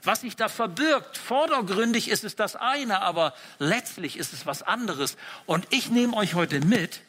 Was 0.03 0.21
sich 0.21 0.35
da 0.35 0.49
verbirgt. 0.49 1.17
Vordergründig 1.17 2.09
ist 2.09 2.23
es 2.23 2.35
das 2.35 2.55
eine, 2.55 3.01
aber 3.01 3.33
letztlich 3.59 4.17
ist 4.17 4.33
es 4.33 4.45
was 4.45 4.63
anderes. 4.63 5.15
Und 5.45 5.67
ich 5.69 5.89
nehme 5.89 6.17
euch 6.17 6.33
heute 6.33 6.59
mit 6.59 7.01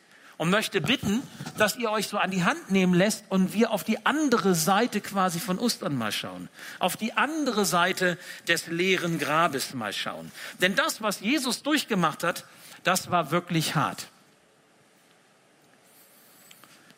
und 0.43 0.51
möchte 0.51 0.81
bitten, 0.81 1.23
dass 1.57 1.77
ihr 1.77 1.89
euch 1.89 2.09
so 2.09 2.19
an 2.19 2.33
die 2.33 2.43
Hand 2.43 2.73
nehmen 2.73 2.95
lässt 2.95 3.23
und 3.29 3.55
wir 3.55 3.71
auf 3.71 3.85
die 3.85 4.05
andere 4.05 4.57
Seite 4.57 5.01
quasi 5.01 5.39
von 5.39 5.57
Ostern 5.57 5.97
mal 5.97 6.11
schauen. 6.11 6.49
Auf 6.81 6.97
die 6.97 7.13
andere 7.13 7.65
Seite 7.65 8.19
des 8.49 8.67
leeren 8.67 9.21
Grabes 9.21 9.73
mal 9.73 9.93
schauen. 9.93 10.33
Denn 10.61 10.75
das, 10.75 11.01
was 11.01 11.21
Jesus 11.21 11.63
durchgemacht 11.63 12.25
hat, 12.25 12.45
das 12.83 13.13
war 13.13 13.31
wirklich 13.31 13.77
hart. 13.77 14.09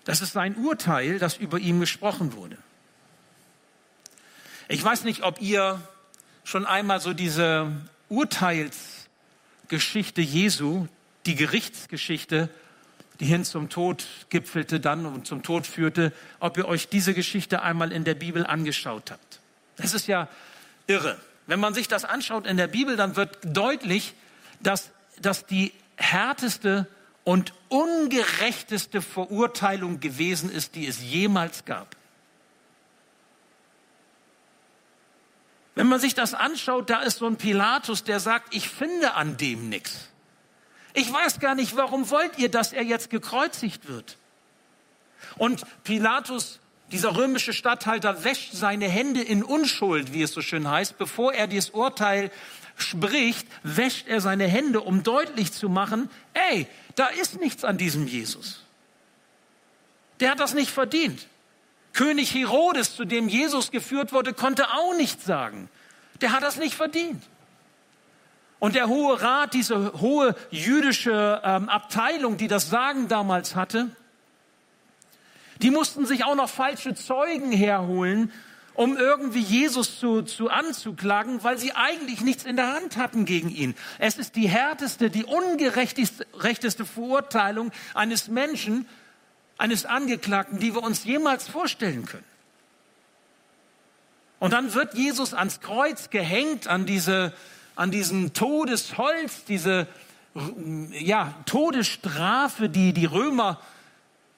Das 0.06 0.22
ist 0.22 0.32
sein 0.32 0.56
Urteil, 0.56 1.18
das 1.18 1.36
über 1.36 1.58
ihm 1.58 1.80
gesprochen 1.80 2.32
wurde. 2.32 2.56
Ich 4.68 4.82
weiß 4.82 5.04
nicht, 5.04 5.22
ob 5.22 5.42
ihr 5.42 5.86
schon 6.44 6.64
einmal 6.64 6.98
so 6.98 7.12
diese 7.12 7.70
Urteilsgeschichte 8.08 10.22
Jesu, 10.22 10.88
die 11.26 11.34
Gerichtsgeschichte, 11.34 12.48
die 13.20 13.26
hin 13.26 13.44
zum 13.44 13.68
Tod 13.68 14.06
gipfelte 14.28 14.80
dann 14.80 15.06
und 15.06 15.26
zum 15.26 15.42
Tod 15.42 15.66
führte, 15.66 16.12
ob 16.40 16.56
ihr 16.58 16.66
euch 16.66 16.88
diese 16.88 17.14
Geschichte 17.14 17.62
einmal 17.62 17.92
in 17.92 18.04
der 18.04 18.14
Bibel 18.14 18.46
angeschaut 18.46 19.10
habt. 19.10 19.40
Das 19.76 19.94
ist 19.94 20.06
ja 20.06 20.28
irre. 20.86 21.20
Wenn 21.46 21.60
man 21.60 21.74
sich 21.74 21.88
das 21.88 22.04
anschaut 22.04 22.46
in 22.46 22.56
der 22.56 22.66
Bibel, 22.66 22.96
dann 22.96 23.16
wird 23.16 23.38
deutlich, 23.44 24.14
dass 24.60 24.90
das 25.20 25.46
die 25.46 25.72
härteste 25.96 26.86
und 27.22 27.52
ungerechteste 27.68 29.00
Verurteilung 29.00 30.00
gewesen 30.00 30.50
ist, 30.50 30.74
die 30.74 30.86
es 30.86 31.02
jemals 31.02 31.64
gab. 31.64 31.96
Wenn 35.74 35.88
man 35.88 35.98
sich 35.98 36.14
das 36.14 36.34
anschaut, 36.34 36.88
da 36.90 37.00
ist 37.00 37.18
so 37.18 37.26
ein 37.26 37.36
Pilatus, 37.36 38.04
der 38.04 38.20
sagt, 38.20 38.54
ich 38.54 38.68
finde 38.68 39.14
an 39.14 39.36
dem 39.36 39.68
nichts. 39.68 40.08
Ich 40.94 41.12
weiß 41.12 41.40
gar 41.40 41.54
nicht, 41.54 41.76
warum 41.76 42.08
wollt 42.10 42.38
ihr, 42.38 42.48
dass 42.48 42.72
er 42.72 42.82
jetzt 42.82 43.10
gekreuzigt 43.10 43.88
wird? 43.88 44.16
Und 45.36 45.64
Pilatus, 45.82 46.60
dieser 46.92 47.16
römische 47.16 47.52
Statthalter, 47.52 48.24
wäscht 48.24 48.52
seine 48.52 48.88
Hände 48.88 49.20
in 49.20 49.42
Unschuld, 49.42 50.12
wie 50.12 50.22
es 50.22 50.32
so 50.32 50.40
schön 50.40 50.70
heißt, 50.70 50.96
bevor 50.96 51.34
er 51.34 51.48
dieses 51.48 51.70
Urteil 51.70 52.30
spricht, 52.76 53.46
wäscht 53.64 54.06
er 54.06 54.20
seine 54.20 54.46
Hände, 54.46 54.80
um 54.80 55.02
deutlich 55.02 55.52
zu 55.52 55.68
machen, 55.68 56.08
ey, 56.32 56.66
da 56.94 57.06
ist 57.08 57.40
nichts 57.40 57.64
an 57.64 57.76
diesem 57.76 58.06
Jesus. 58.06 58.62
Der 60.20 60.30
hat 60.30 60.40
das 60.40 60.54
nicht 60.54 60.70
verdient. 60.70 61.26
König 61.92 62.34
Herodes, 62.34 62.94
zu 62.94 63.04
dem 63.04 63.28
Jesus 63.28 63.70
geführt 63.70 64.12
wurde, 64.12 64.32
konnte 64.32 64.70
auch 64.70 64.96
nichts 64.96 65.24
sagen. 65.24 65.68
Der 66.20 66.32
hat 66.32 66.42
das 66.42 66.56
nicht 66.56 66.74
verdient. 66.74 67.22
Und 68.58 68.74
der 68.74 68.88
Hohe 68.88 69.20
Rat, 69.20 69.54
diese 69.54 70.00
hohe 70.00 70.34
jüdische 70.50 71.42
ähm, 71.44 71.68
Abteilung, 71.68 72.36
die 72.36 72.48
das 72.48 72.70
Sagen 72.70 73.08
damals 73.08 73.56
hatte, 73.56 73.90
die 75.62 75.70
mussten 75.70 76.06
sich 76.06 76.24
auch 76.24 76.34
noch 76.34 76.48
falsche 76.48 76.94
Zeugen 76.94 77.52
herholen, 77.52 78.32
um 78.74 78.96
irgendwie 78.96 79.40
Jesus 79.40 80.00
zu, 80.00 80.22
zu 80.22 80.50
anzuklagen, 80.50 81.44
weil 81.44 81.58
sie 81.58 81.72
eigentlich 81.72 82.20
nichts 82.22 82.44
in 82.44 82.56
der 82.56 82.72
Hand 82.72 82.96
hatten 82.96 83.24
gegen 83.24 83.50
ihn. 83.50 83.74
Es 83.98 84.18
ist 84.18 84.34
die 84.34 84.48
härteste, 84.48 85.10
die 85.10 85.24
ungerechteste 85.24 86.84
Verurteilung 86.84 87.70
eines 87.94 88.28
Menschen, 88.28 88.88
eines 89.58 89.86
Angeklagten, 89.86 90.58
die 90.58 90.74
wir 90.74 90.82
uns 90.82 91.04
jemals 91.04 91.48
vorstellen 91.48 92.04
können. 92.04 92.24
Und 94.40 94.52
dann 94.52 94.74
wird 94.74 94.94
Jesus 94.94 95.32
ans 95.32 95.60
Kreuz 95.60 96.10
gehängt, 96.10 96.66
an, 96.66 96.84
diese, 96.84 97.32
an 97.76 97.90
diesen 97.90 98.32
Todesholz, 98.32 99.44
diese 99.44 99.86
ja, 100.90 101.34
Todesstrafe, 101.46 102.68
die 102.68 102.92
die 102.92 103.06
Römer 103.06 103.60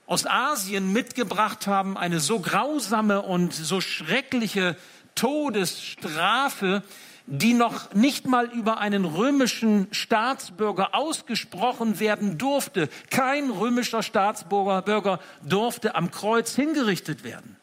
aus 0.07 0.27
Asien 0.27 0.93
mitgebracht 0.93 1.67
haben, 1.67 1.97
eine 1.97 2.21
so 2.21 2.39
grausame 2.39 3.23
und 3.23 3.53
so 3.53 3.81
schreckliche 3.81 4.77
Todesstrafe, 5.15 6.83
die 7.27 7.55
noch 7.55 7.93
nicht 7.93 8.27
mal 8.27 8.47
über 8.47 8.79
einen 8.79 9.05
römischen 9.05 9.89
Staatsbürger 9.91 10.95
ausgesprochen 10.95 11.99
werden 11.99 12.39
durfte. 12.39 12.89
Kein 13.11 13.51
römischer 13.51 14.05
Staatsbürger 14.05 15.19
durfte 15.43 15.97
am 15.97 16.13
Kreuz 16.13 16.55
hingerichtet 16.55 17.25
werden. 17.25 17.57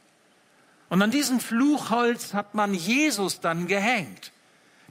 Und 0.89 1.01
an 1.01 1.11
diesem 1.11 1.39
Fluchholz 1.39 2.33
hat 2.33 2.55
man 2.55 2.73
Jesus 2.73 3.39
dann 3.39 3.67
gehängt. 3.67 4.32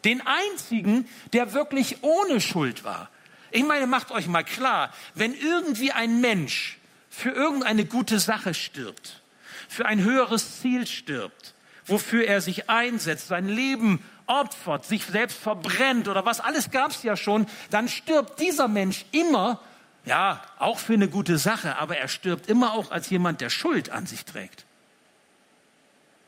Den 0.05 0.23
einzigen, 0.27 1.09
der 1.33 1.53
wirklich 1.53 2.03
ohne 2.03 2.41
Schuld 2.41 2.85
war. 2.85 3.09
Ich 3.51 3.65
meine, 3.65 3.87
macht 3.87 4.11
euch 4.11 4.27
mal 4.27 4.45
klar, 4.45 4.93
wenn 5.15 5.35
irgendwie 5.35 5.93
ein 5.93 6.21
Mensch 6.21 6.79
für 7.11 7.31
irgendeine 7.31 7.85
gute 7.85 8.19
Sache 8.19 8.55
stirbt, 8.55 9.23
für 9.69 9.87
ein 9.87 10.03
höheres 10.03 10.61
Ziel 10.61 10.87
stirbt, 10.87 11.55
wofür 11.87 12.27
er 12.27 12.41
sich 12.41 12.71
einsetzt, 12.71 13.29
sein 13.29 13.49
Leben 13.49 14.03
opfert, 14.27 14.87
sich 14.87 15.05
selbst 15.05 15.39
verbrennt 15.39 16.09
oder 16.09 16.25
was 16.25 16.41
alles 16.41 16.71
gab 16.71 16.91
es 16.91 17.03
ja 17.03 17.17
schon, 17.17 17.47
dann 17.71 17.89
stirbt 17.89 18.41
dieser 18.41 18.69
Mensch 18.69 19.05
immer, 19.13 19.61
ja, 20.05 20.41
auch 20.59 20.79
für 20.79 20.95
eine 20.95 21.09
gute 21.09 21.39
Sache, 21.39 21.77
aber 21.79 21.99
er 21.99 22.09
stirbt 22.09 22.49
immer 22.49 22.73
auch 22.73 22.91
als 22.91 23.11
jemand, 23.11 23.41
der 23.41 23.51
Schuld 23.51 23.91
an 23.91 24.07
sich 24.07 24.25
trägt. 24.25 24.65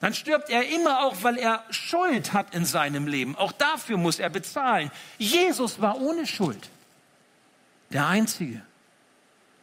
Dann 0.05 0.13
stirbt 0.13 0.51
er 0.51 0.69
immer 0.69 1.03
auch, 1.03 1.23
weil 1.23 1.39
er 1.39 1.65
Schuld 1.71 2.35
hat 2.35 2.55
in 2.55 2.67
seinem 2.67 3.07
Leben. 3.07 3.37
Auch 3.37 3.53
dafür 3.53 3.97
muss 3.97 4.19
er 4.19 4.29
bezahlen. 4.29 4.91
Jesus 5.17 5.81
war 5.81 5.99
ohne 5.99 6.27
Schuld. 6.27 6.69
Der 7.91 8.07
Einzige 8.07 8.61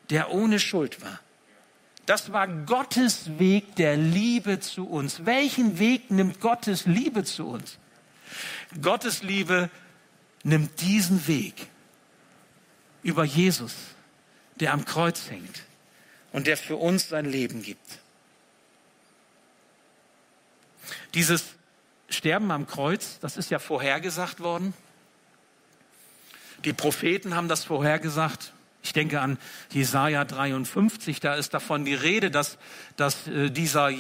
der 0.09 0.31
ohne 0.31 0.59
Schuld 0.59 0.99
war. 1.03 1.19
Das 2.07 2.33
war 2.33 2.47
Gottes 2.47 3.37
Weg 3.37 3.75
der 3.75 3.97
Liebe 3.97 4.59
zu 4.59 4.89
uns. 4.89 5.27
Welchen 5.27 5.77
Weg 5.77 6.09
nimmt 6.09 6.41
Gottes 6.41 6.87
Liebe 6.87 7.23
zu 7.23 7.45
uns? 7.45 7.77
Gottes 8.81 9.21
Liebe 9.21 9.69
nimmt 10.41 10.81
diesen 10.81 11.27
Weg 11.27 11.67
über 13.03 13.25
Jesus, 13.25 13.75
der 14.55 14.73
am 14.73 14.85
Kreuz 14.85 15.29
hängt 15.29 15.61
und 16.31 16.47
der 16.47 16.57
für 16.57 16.77
uns 16.77 17.09
sein 17.09 17.25
Leben 17.25 17.61
gibt. 17.61 18.00
Dieses 21.13 21.55
Sterben 22.09 22.51
am 22.51 22.67
Kreuz, 22.67 23.19
das 23.19 23.37
ist 23.37 23.51
ja 23.51 23.59
vorhergesagt 23.59 24.39
worden. 24.39 24.73
Die 26.65 26.73
Propheten 26.73 27.35
haben 27.35 27.47
das 27.47 27.63
vorhergesagt. 27.63 28.53
Ich 28.83 28.93
denke 28.93 29.21
an 29.21 29.37
Jesaja 29.71 30.25
53, 30.25 31.19
da 31.19 31.35
ist 31.35 31.53
davon 31.53 31.85
die 31.85 31.93
Rede, 31.93 32.31
dass, 32.31 32.57
dass 32.95 33.27
äh, 33.27 33.51
dieser 33.51 33.91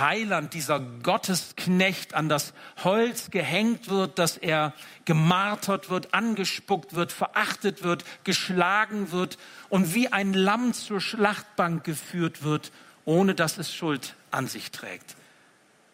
Heiland, 0.00 0.54
dieser 0.54 0.80
Gottesknecht 0.80 2.14
an 2.14 2.28
das 2.28 2.52
Holz 2.82 3.30
gehängt 3.30 3.88
wird, 3.88 4.18
dass 4.18 4.38
er 4.38 4.74
gemartert 5.04 5.88
wird, 5.88 6.14
angespuckt 6.14 6.94
wird, 6.94 7.12
verachtet 7.12 7.84
wird, 7.84 8.04
geschlagen 8.24 9.12
wird 9.12 9.38
und 9.68 9.94
wie 9.94 10.08
ein 10.08 10.34
Lamm 10.34 10.72
zur 10.72 11.00
Schlachtbank 11.00 11.84
geführt 11.84 12.42
wird, 12.42 12.72
ohne 13.04 13.36
dass 13.36 13.58
es 13.58 13.72
Schuld 13.72 14.16
an 14.32 14.48
sich 14.48 14.72
trägt. 14.72 15.14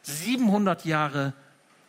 700 0.09 0.85
Jahre 0.85 1.35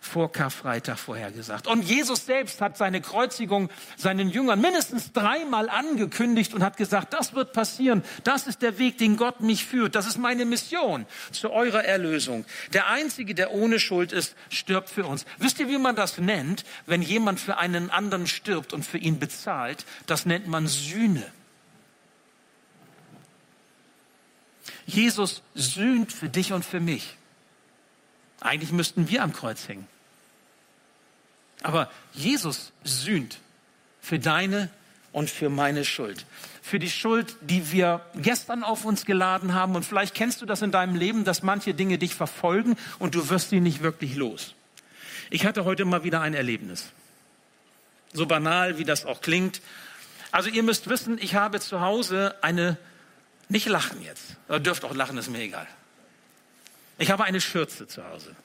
vor 0.01 0.31
Karfreitag 0.31 0.97
vorhergesagt. 0.97 1.67
Und 1.67 1.83
Jesus 1.83 2.25
selbst 2.25 2.61
hat 2.61 2.77
seine 2.77 3.01
Kreuzigung 3.01 3.69
seinen 3.97 4.29
Jüngern 4.29 4.61
mindestens 4.61 5.11
dreimal 5.11 5.69
angekündigt 5.69 6.53
und 6.53 6.63
hat 6.63 6.77
gesagt, 6.77 7.13
das 7.13 7.33
wird 7.33 7.53
passieren. 7.53 8.03
Das 8.23 8.47
ist 8.47 8.61
der 8.61 8.79
Weg, 8.79 8.97
den 8.97 9.17
Gott 9.17 9.41
mich 9.41 9.65
führt. 9.65 9.95
Das 9.95 10.07
ist 10.07 10.17
meine 10.17 10.45
Mission 10.45 11.05
zu 11.31 11.51
eurer 11.51 11.83
Erlösung. 11.83 12.45
Der 12.73 12.87
Einzige, 12.87 13.35
der 13.35 13.53
ohne 13.53 13.79
Schuld 13.79 14.11
ist, 14.11 14.35
stirbt 14.49 14.89
für 14.89 15.05
uns. 15.05 15.25
Wisst 15.37 15.59
ihr, 15.59 15.67
wie 15.67 15.77
man 15.77 15.95
das 15.95 16.17
nennt, 16.17 16.63
wenn 16.85 17.01
jemand 17.01 17.39
für 17.39 17.57
einen 17.57 17.89
anderen 17.89 18.25
stirbt 18.25 18.73
und 18.73 18.85
für 18.85 18.97
ihn 18.97 19.19
bezahlt? 19.19 19.85
Das 20.05 20.25
nennt 20.25 20.47
man 20.47 20.67
Sühne. 20.67 21.25
Jesus 24.85 25.43
sühnt 25.53 26.11
für 26.11 26.29
dich 26.29 26.51
und 26.53 26.65
für 26.65 26.79
mich. 26.79 27.18
Eigentlich 28.41 28.71
müssten 28.71 29.09
wir 29.09 29.23
am 29.23 29.33
Kreuz 29.33 29.67
hängen. 29.67 29.87
Aber 31.61 31.91
Jesus 32.13 32.71
sühnt 32.83 33.39
für 34.01 34.19
deine 34.19 34.69
und 35.11 35.29
für 35.29 35.49
meine 35.49 35.85
Schuld. 35.85 36.25
Für 36.61 36.79
die 36.79 36.89
Schuld, 36.89 37.35
die 37.41 37.71
wir 37.71 38.01
gestern 38.15 38.63
auf 38.63 38.85
uns 38.85 39.05
geladen 39.05 39.53
haben. 39.53 39.75
Und 39.75 39.85
vielleicht 39.85 40.13
kennst 40.13 40.41
du 40.41 40.45
das 40.45 40.61
in 40.61 40.71
deinem 40.71 40.95
Leben, 40.95 41.25
dass 41.25 41.43
manche 41.43 41.73
Dinge 41.73 41.97
dich 41.97 42.15
verfolgen 42.15 42.77
und 42.99 43.15
du 43.15 43.29
wirst 43.29 43.49
sie 43.49 43.59
nicht 43.59 43.81
wirklich 43.81 44.15
los. 44.15 44.53
Ich 45.29 45.45
hatte 45.45 45.65
heute 45.65 45.85
mal 45.85 46.03
wieder 46.03 46.21
ein 46.21 46.33
Erlebnis. 46.33 46.85
So 48.13 48.25
banal, 48.25 48.77
wie 48.77 48.85
das 48.85 49.05
auch 49.05 49.21
klingt. 49.21 49.61
Also 50.31 50.49
ihr 50.49 50.63
müsst 50.63 50.89
wissen, 50.89 51.17
ich 51.19 51.35
habe 51.35 51.59
zu 51.59 51.81
Hause 51.81 52.35
eine, 52.41 52.77
nicht 53.47 53.67
lachen 53.67 54.01
jetzt, 54.01 54.37
ihr 54.47 54.59
dürft 54.59 54.85
auch 54.85 54.95
lachen, 54.95 55.17
ist 55.17 55.29
mir 55.29 55.41
egal. 55.41 55.67
Ich 56.99 57.11
habe 57.11 57.23
eine 57.23 57.41
Schürze 57.41 57.87
zu 57.87 58.05
Hause. 58.05 58.35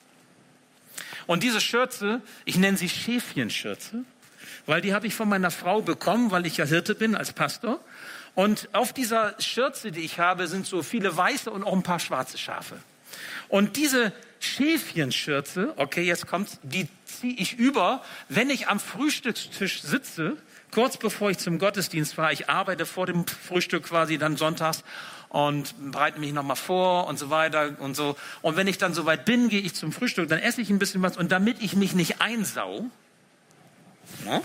Und 1.26 1.42
diese 1.42 1.60
Schürze, 1.60 2.22
ich 2.44 2.56
nenne 2.56 2.76
sie 2.76 2.88
Schäfchenschürze, 2.88 4.04
weil 4.66 4.80
die 4.80 4.94
habe 4.94 5.06
ich 5.06 5.14
von 5.14 5.28
meiner 5.28 5.50
Frau 5.50 5.82
bekommen, 5.82 6.30
weil 6.30 6.46
ich 6.46 6.56
ja 6.56 6.64
Hirte 6.64 6.94
bin 6.94 7.14
als 7.16 7.32
Pastor. 7.32 7.80
Und 8.34 8.68
auf 8.72 8.92
dieser 8.92 9.34
Schürze, 9.40 9.90
die 9.90 10.00
ich 10.00 10.18
habe, 10.18 10.46
sind 10.46 10.66
so 10.66 10.82
viele 10.82 11.16
weiße 11.16 11.50
und 11.50 11.64
auch 11.64 11.72
ein 11.72 11.82
paar 11.82 12.00
schwarze 12.00 12.38
Schafe. 12.38 12.76
Und 13.48 13.76
diese 13.76 14.12
Schäfchenschürze, 14.40 15.72
okay, 15.76 16.02
jetzt 16.02 16.26
kommt's, 16.26 16.58
die 16.62 16.88
ziehe 17.04 17.34
ich 17.34 17.58
über, 17.58 18.02
wenn 18.28 18.50
ich 18.50 18.68
am 18.68 18.80
Frühstückstisch 18.80 19.82
sitze, 19.82 20.36
kurz 20.70 20.96
bevor 20.96 21.30
ich 21.30 21.38
zum 21.38 21.58
Gottesdienst 21.58 22.14
fahre. 22.14 22.32
Ich 22.32 22.48
arbeite 22.48 22.86
vor 22.86 23.06
dem 23.06 23.26
Frühstück 23.26 23.84
quasi 23.84 24.18
dann 24.18 24.36
sonntags 24.36 24.84
und 25.34 25.74
bereite 25.90 26.20
mich 26.20 26.32
nochmal 26.32 26.54
vor 26.54 27.08
und 27.08 27.18
so 27.18 27.28
weiter 27.28 27.74
und 27.80 27.96
so. 27.96 28.16
Und 28.40 28.54
wenn 28.54 28.68
ich 28.68 28.78
dann 28.78 28.94
soweit 28.94 29.24
bin, 29.24 29.48
gehe 29.48 29.60
ich 29.60 29.74
zum 29.74 29.90
Frühstück, 29.90 30.28
dann 30.28 30.38
esse 30.38 30.60
ich 30.60 30.70
ein 30.70 30.78
bisschen 30.78 31.02
was 31.02 31.16
und 31.16 31.32
damit 31.32 31.60
ich 31.60 31.74
mich 31.74 31.92
nicht 31.92 32.20
einsau, 32.20 32.86
ne, 34.24 34.40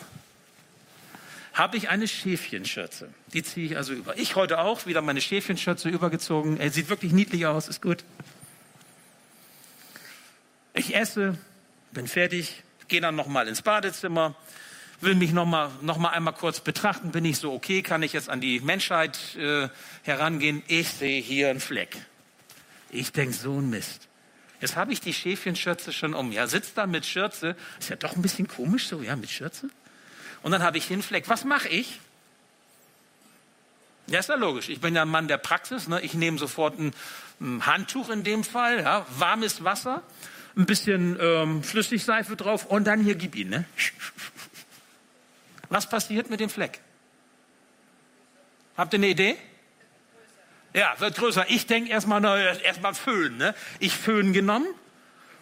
habe 1.53 1.77
ich 1.77 1.89
eine 1.89 2.07
Schäfchenschürze. 2.07 3.07
Die 3.33 3.43
ziehe 3.43 3.67
ich 3.67 3.77
also 3.77 3.93
über. 3.93 4.17
Ich 4.17 4.35
heute 4.35 4.61
auch 4.61 4.87
wieder 4.87 5.03
meine 5.03 5.21
Schäfchenschürze 5.21 5.89
übergezogen. 5.89 6.59
Er 6.59 6.71
sieht 6.71 6.89
wirklich 6.89 7.11
niedlich 7.11 7.45
aus, 7.45 7.67
ist 7.67 7.83
gut. 7.83 8.03
Ich 10.73 10.95
esse, 10.95 11.37
bin 11.91 12.07
fertig, 12.07 12.63
gehe 12.87 12.99
dann 12.99 13.15
nochmal 13.15 13.47
ins 13.47 13.61
Badezimmer, 13.61 14.35
will 15.01 15.15
mich 15.15 15.31
noch 15.31 15.45
mal, 15.45 15.71
noch 15.81 15.97
mal 15.97 16.09
einmal 16.09 16.33
kurz 16.33 16.59
betrachten. 16.59 17.11
Bin 17.11 17.25
ich 17.25 17.37
so 17.37 17.53
okay? 17.53 17.81
Kann 17.81 18.03
ich 18.03 18.13
jetzt 18.13 18.29
an 18.29 18.41
die 18.41 18.59
Menschheit 18.59 19.17
äh, 19.35 19.69
herangehen? 20.03 20.63
Ich 20.67 20.89
sehe 20.89 21.21
hier 21.21 21.49
einen 21.49 21.59
Fleck. 21.59 21.97
Ich 22.89 23.11
denke, 23.11 23.33
so 23.33 23.59
ein 23.59 23.69
Mist. 23.69 24.07
Jetzt 24.61 24.75
habe 24.75 24.91
ich 24.91 24.99
die 24.99 25.13
Schäfchenschürze 25.13 25.93
schon 25.93 26.13
um. 26.13 26.31
Ja, 26.31 26.47
sitzt 26.47 26.77
da 26.77 26.85
mit 26.85 27.05
Schürze. 27.05 27.55
Ist 27.79 27.89
ja 27.89 27.95
doch 27.95 28.15
ein 28.15 28.21
bisschen 28.21 28.47
komisch 28.47 28.87
so, 28.87 29.01
ja, 29.01 29.15
mit 29.15 29.29
Schürze. 29.29 29.69
Und 30.43 30.51
dann 30.51 30.63
habe 30.63 30.77
ich 30.77 30.85
hier 30.85 30.95
einen 30.95 31.03
Fleck. 31.03 31.29
Was 31.29 31.45
mache 31.45 31.69
ich? 31.69 31.99
Ja, 34.07 34.19
ist 34.19 34.29
ja 34.29 34.35
logisch. 34.35 34.69
Ich 34.69 34.81
bin 34.81 34.95
ja 34.95 35.03
ein 35.03 35.07
Mann 35.07 35.27
der 35.27 35.37
Praxis. 35.37 35.87
Ne? 35.87 36.01
Ich 36.01 36.13
nehme 36.13 36.37
sofort 36.37 36.79
ein, 36.79 36.93
ein, 37.39 37.65
Handtuch 37.65 38.09
in 38.09 38.23
dem 38.23 38.43
Fall, 38.43 38.81
ja? 38.81 39.05
warmes 39.17 39.63
Wasser, 39.63 40.01
ein 40.57 40.65
bisschen 40.65 41.17
ähm, 41.21 41.63
Flüssigseife 41.63 42.35
drauf 42.35 42.65
und 42.65 42.85
dann 42.85 43.03
hier 43.03 43.15
gib 43.15 43.35
ihn. 43.35 43.49
Ne? 43.49 43.65
Was 45.69 45.87
passiert 45.87 46.29
mit 46.29 46.39
dem 46.39 46.49
Fleck? 46.49 46.81
Habt 48.75 48.93
ihr 48.93 48.99
eine 48.99 49.07
Idee? 49.07 49.37
Ja, 50.73 50.93
wird 50.99 51.15
größer. 51.15 51.45
Ich 51.49 51.67
denke 51.67 51.91
erstmal, 51.91 52.23
erstmal 52.63 52.93
Föhn. 52.93 53.37
Ne? 53.37 53.55
Ich 53.79 53.93
Föhn 53.93 54.33
genommen 54.33 54.67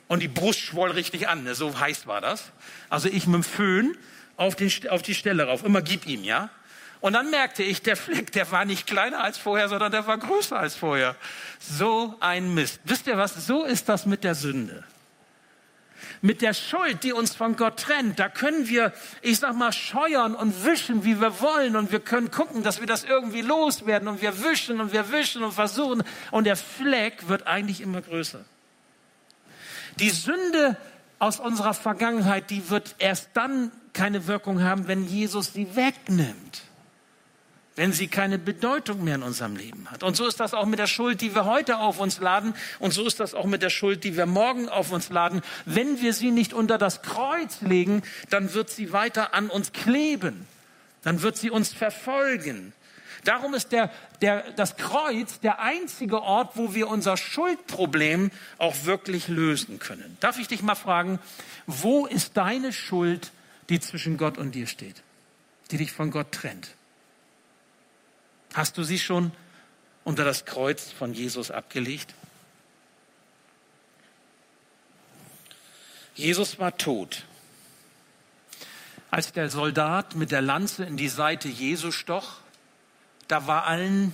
und 0.07 0.21
die 0.21 0.27
Brust 0.27 0.59
schwoll 0.59 0.91
richtig 0.91 1.27
an. 1.27 1.43
Ne? 1.43 1.55
So 1.55 1.79
heiß 1.79 2.07
war 2.07 2.21
das. 2.21 2.51
Also 2.89 3.09
ich 3.09 3.27
mit 3.27 3.35
dem 3.35 3.43
Föhn 3.43 3.97
auf, 4.37 4.55
den, 4.55 4.71
auf 4.89 5.01
die 5.01 5.15
Stelle 5.15 5.43
rauf. 5.45 5.63
Immer 5.63 5.81
gib 5.81 6.05
ihm, 6.07 6.23
ja? 6.23 6.49
Und 6.99 7.13
dann 7.13 7.29
merkte 7.29 7.61
ich, 7.61 7.83
der 7.83 7.95
Fleck, 7.95 8.31
der 8.31 8.49
war 8.51 8.65
nicht 8.65 8.87
kleiner 8.87 9.23
als 9.23 9.37
vorher, 9.37 9.69
sondern 9.69 9.91
der 9.91 10.07
war 10.07 10.17
größer 10.17 10.57
als 10.57 10.75
vorher. 10.75 11.15
So 11.59 12.15
ein 12.19 12.53
Mist. 12.53 12.79
Wisst 12.85 13.05
ihr 13.07 13.17
was? 13.17 13.45
So 13.45 13.63
ist 13.63 13.87
das 13.87 14.05
mit 14.05 14.23
der 14.23 14.33
Sünde 14.33 14.83
mit 16.21 16.41
der 16.41 16.53
Schuld, 16.53 17.03
die 17.03 17.13
uns 17.13 17.35
von 17.35 17.55
Gott 17.55 17.79
trennt, 17.79 18.19
da 18.19 18.29
können 18.29 18.67
wir, 18.67 18.93
ich 19.21 19.39
sag 19.39 19.55
mal, 19.55 19.71
scheuern 19.71 20.35
und 20.35 20.65
wischen, 20.65 21.03
wie 21.03 21.19
wir 21.19 21.41
wollen. 21.41 21.75
Und 21.75 21.91
wir 21.91 21.99
können 21.99 22.31
gucken, 22.31 22.63
dass 22.63 22.79
wir 22.79 22.87
das 22.87 23.03
irgendwie 23.03 23.41
loswerden. 23.41 24.07
Und 24.07 24.21
wir 24.21 24.43
wischen 24.43 24.81
und 24.81 24.93
wir 24.93 25.11
wischen 25.11 25.43
und 25.43 25.53
versuchen. 25.53 26.03
Und 26.31 26.45
der 26.45 26.55
Fleck 26.55 27.27
wird 27.27 27.47
eigentlich 27.47 27.81
immer 27.81 28.01
größer. 28.01 28.43
Die 29.99 30.09
Sünde 30.09 30.77
aus 31.19 31.39
unserer 31.39 31.73
Vergangenheit, 31.73 32.49
die 32.49 32.69
wird 32.69 32.95
erst 32.99 33.29
dann 33.33 33.71
keine 33.93 34.27
Wirkung 34.27 34.61
haben, 34.61 34.87
wenn 34.87 35.07
Jesus 35.07 35.53
sie 35.53 35.75
wegnimmt 35.75 36.66
wenn 37.77 37.93
sie 37.93 38.07
keine 38.07 38.39
Bedeutung 38.39 39.03
mehr 39.03 39.15
in 39.15 39.23
unserem 39.23 39.55
Leben 39.55 39.89
hat. 39.89 40.03
Und 40.03 40.17
so 40.17 40.25
ist 40.25 40.39
das 40.39 40.55
auch 40.55 40.65
mit 40.65 40.79
der 40.79 40.87
Schuld, 40.87 41.21
die 41.21 41.35
wir 41.35 41.45
heute 41.45 41.77
auf 41.77 41.99
uns 41.99 42.19
laden. 42.19 42.55
Und 42.79 42.91
so 42.91 43.05
ist 43.05 43.19
das 43.19 43.35
auch 43.35 43.45
mit 43.45 43.61
der 43.61 43.69
Schuld, 43.69 44.03
die 44.03 44.17
wir 44.17 44.25
morgen 44.25 44.67
auf 44.67 44.91
uns 44.91 45.09
laden. 45.09 45.41
Wenn 45.65 46.01
wir 46.01 46.13
sie 46.13 46.31
nicht 46.31 46.53
unter 46.53 46.79
das 46.79 47.03
Kreuz 47.03 47.61
legen, 47.61 48.01
dann 48.31 48.55
wird 48.55 48.71
sie 48.71 48.93
weiter 48.93 49.35
an 49.35 49.51
uns 49.51 49.73
kleben. 49.73 50.47
Dann 51.03 51.21
wird 51.21 51.37
sie 51.37 51.51
uns 51.51 51.71
verfolgen. 51.71 52.73
Darum 53.23 53.53
ist 53.53 53.71
der, 53.71 53.91
der, 54.21 54.51
das 54.53 54.75
Kreuz 54.77 55.39
der 55.39 55.59
einzige 55.59 56.23
Ort, 56.23 56.57
wo 56.57 56.73
wir 56.73 56.87
unser 56.87 57.15
Schuldproblem 57.15 58.31
auch 58.57 58.85
wirklich 58.85 59.27
lösen 59.27 59.77
können. 59.77 60.17
Darf 60.19 60.39
ich 60.39 60.47
dich 60.47 60.63
mal 60.63 60.75
fragen, 60.75 61.19
wo 61.67 62.07
ist 62.07 62.37
deine 62.37 62.73
Schuld, 62.73 63.31
die 63.69 63.79
zwischen 63.79 64.17
Gott 64.17 64.39
und 64.39 64.55
dir 64.55 64.65
steht, 64.65 65.03
die 65.69 65.77
dich 65.77 65.91
von 65.91 66.09
Gott 66.09 66.31
trennt? 66.31 66.76
Hast 68.57 68.75
du 68.79 68.83
sie 68.83 68.97
schon 68.97 69.31
unter 70.03 70.25
das 70.25 70.45
Kreuz 70.45 70.89
von 70.89 71.13
Jesus 71.13 71.51
abgelegt? 71.51 72.15
Jesus 76.15 76.57
war 76.57 76.75
tot. 76.75 77.23
Als 79.11 79.31
der 79.31 79.51
Soldat 79.51 80.15
mit 80.15 80.31
der 80.31 80.41
Lanze 80.41 80.85
in 80.85 80.97
die 80.97 81.07
Seite 81.07 81.47
Jesu 81.47 81.91
stoch, 81.91 82.37
da 83.27 83.45
war 83.45 83.67
allen, 83.67 84.11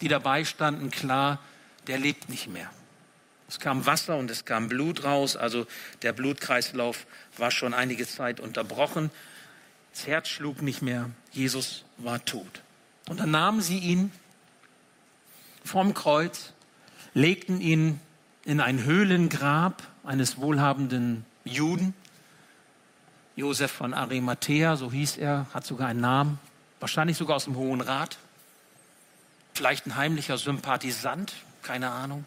die 0.00 0.08
dabei 0.08 0.44
standen, 0.44 0.90
klar, 0.90 1.38
der 1.86 1.98
lebt 1.98 2.28
nicht 2.28 2.48
mehr. 2.48 2.68
Es 3.48 3.60
kam 3.60 3.86
Wasser 3.86 4.16
und 4.16 4.28
es 4.28 4.44
kam 4.44 4.66
Blut 4.66 5.04
raus, 5.04 5.36
also 5.36 5.68
der 6.02 6.12
Blutkreislauf 6.12 7.06
war 7.36 7.52
schon 7.52 7.74
einige 7.74 8.08
Zeit 8.08 8.40
unterbrochen. 8.40 9.12
Das 9.92 10.08
Herz 10.08 10.26
schlug 10.26 10.62
nicht 10.62 10.82
mehr, 10.82 11.10
Jesus 11.30 11.84
war 11.96 12.24
tot. 12.24 12.62
Und 13.08 13.20
dann 13.20 13.30
nahmen 13.30 13.60
sie 13.60 13.78
ihn 13.78 14.12
vom 15.64 15.94
Kreuz, 15.94 16.52
legten 17.14 17.60
ihn 17.60 18.00
in 18.44 18.60
ein 18.60 18.84
Höhlengrab 18.84 19.82
eines 20.04 20.38
wohlhabenden 20.38 21.24
Juden. 21.44 21.94
Josef 23.36 23.70
von 23.70 23.94
Arimathea, 23.94 24.76
so 24.76 24.92
hieß 24.92 25.16
er, 25.16 25.46
hat 25.54 25.64
sogar 25.64 25.88
einen 25.88 26.00
Namen, 26.00 26.38
wahrscheinlich 26.80 27.16
sogar 27.16 27.36
aus 27.36 27.44
dem 27.44 27.56
Hohen 27.56 27.80
Rat. 27.80 28.18
Vielleicht 29.54 29.86
ein 29.86 29.96
heimlicher 29.96 30.38
Sympathisant, 30.38 31.34
keine 31.62 31.90
Ahnung. 31.90 32.24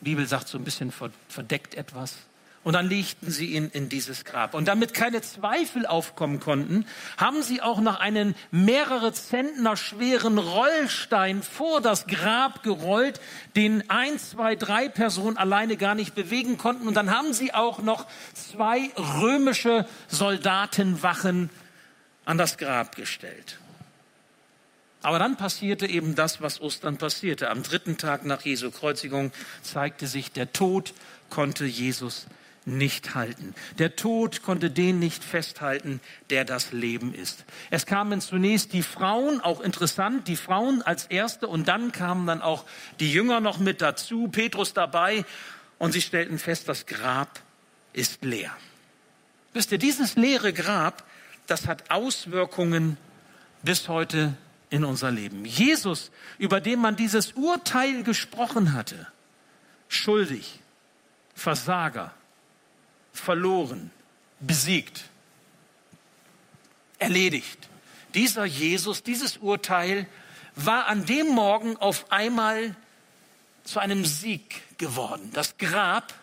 Die 0.00 0.04
Bibel 0.04 0.26
sagt 0.26 0.48
so 0.48 0.58
ein 0.58 0.64
bisschen 0.64 0.92
verdeckt 1.28 1.74
etwas. 1.74 2.18
Und 2.64 2.74
dann 2.74 2.88
legten 2.88 3.30
sie 3.30 3.54
ihn 3.54 3.70
in 3.72 3.88
dieses 3.88 4.24
Grab. 4.24 4.54
Und 4.54 4.66
damit 4.66 4.92
keine 4.92 5.22
Zweifel 5.22 5.86
aufkommen 5.86 6.40
konnten, 6.40 6.86
haben 7.16 7.42
sie 7.42 7.62
auch 7.62 7.80
noch 7.80 8.00
einen 8.00 8.34
mehrere 8.50 9.12
Zentner 9.12 9.76
schweren 9.76 10.38
Rollstein 10.38 11.42
vor 11.42 11.80
das 11.80 12.06
Grab 12.06 12.62
gerollt, 12.62 13.20
den 13.56 13.88
ein, 13.88 14.18
zwei, 14.18 14.56
drei 14.56 14.88
Personen 14.88 15.36
alleine 15.36 15.76
gar 15.76 15.94
nicht 15.94 16.14
bewegen 16.14 16.58
konnten. 16.58 16.88
Und 16.88 16.94
dann 16.94 17.10
haben 17.10 17.32
sie 17.32 17.54
auch 17.54 17.78
noch 17.78 18.06
zwei 18.34 18.90
römische 18.96 19.86
Soldatenwachen 20.08 21.50
an 22.24 22.38
das 22.38 22.58
Grab 22.58 22.96
gestellt. 22.96 23.58
Aber 25.00 25.18
dann 25.18 25.36
passierte 25.36 25.86
eben 25.86 26.16
das, 26.16 26.42
was 26.42 26.60
Ostern 26.60 26.98
passierte. 26.98 27.50
Am 27.50 27.62
dritten 27.62 27.98
Tag 27.98 28.24
nach 28.24 28.42
Jesu 28.42 28.70
Kreuzigung 28.70 29.32
zeigte 29.62 30.06
sich, 30.06 30.32
der 30.32 30.52
Tod 30.52 30.92
konnte 31.30 31.64
Jesus 31.64 32.26
nicht 32.76 33.14
halten. 33.14 33.54
Der 33.78 33.96
Tod 33.96 34.42
konnte 34.42 34.70
den 34.70 34.98
nicht 34.98 35.24
festhalten, 35.24 36.00
der 36.30 36.44
das 36.44 36.72
Leben 36.72 37.14
ist. 37.14 37.44
Es 37.70 37.86
kamen 37.86 38.20
zunächst 38.20 38.72
die 38.72 38.82
Frauen, 38.82 39.40
auch 39.40 39.60
interessant, 39.60 40.28
die 40.28 40.36
Frauen 40.36 40.82
als 40.82 41.06
erste 41.06 41.48
und 41.48 41.68
dann 41.68 41.92
kamen 41.92 42.26
dann 42.26 42.42
auch 42.42 42.64
die 43.00 43.12
Jünger 43.12 43.40
noch 43.40 43.58
mit 43.58 43.80
dazu, 43.80 44.28
Petrus 44.28 44.74
dabei 44.74 45.24
und 45.78 45.92
sie 45.92 46.02
stellten 46.02 46.38
fest, 46.38 46.68
das 46.68 46.86
Grab 46.86 47.40
ist 47.92 48.24
leer. 48.24 48.50
Wisst 49.52 49.72
ihr, 49.72 49.78
dieses 49.78 50.16
leere 50.16 50.52
Grab, 50.52 51.04
das 51.46 51.66
hat 51.66 51.90
Auswirkungen 51.90 52.96
bis 53.62 53.88
heute 53.88 54.34
in 54.70 54.84
unser 54.84 55.10
Leben. 55.10 55.44
Jesus, 55.44 56.10
über 56.38 56.60
den 56.60 56.80
man 56.80 56.96
dieses 56.96 57.32
Urteil 57.32 58.02
gesprochen 58.02 58.74
hatte, 58.74 59.06
schuldig, 59.88 60.60
Versager, 61.34 62.12
verloren, 63.18 63.90
besiegt, 64.40 65.04
erledigt. 66.98 67.68
Dieser 68.14 68.44
Jesus, 68.44 69.02
dieses 69.02 69.36
Urteil 69.38 70.06
war 70.54 70.86
an 70.86 71.04
dem 71.04 71.28
Morgen 71.28 71.76
auf 71.76 72.10
einmal 72.10 72.74
zu 73.64 73.78
einem 73.78 74.04
Sieg 74.04 74.62
geworden. 74.78 75.30
Das 75.34 75.58
Grab 75.58 76.14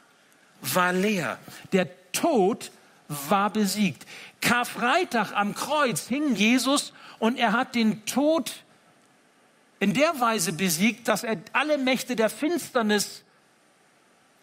war 0.61 0.93
leer. 0.93 1.37
Der 1.71 1.87
Tod 2.11 2.71
war 3.07 3.49
besiegt. 3.51 4.05
Karfreitag 4.41 5.31
am 5.33 5.53
Kreuz 5.53 6.07
hing 6.07 6.35
Jesus 6.35 6.91
und 7.19 7.37
er 7.37 7.51
hat 7.51 7.75
den 7.75 8.05
Tod 8.05 8.63
in 9.79 9.93
der 9.93 10.19
Weise 10.19 10.53
besiegt, 10.53 11.07
dass 11.07 11.23
er 11.23 11.37
alle 11.53 11.77
Mächte 11.77 12.15
der 12.15 12.29
Finsternis 12.29 13.23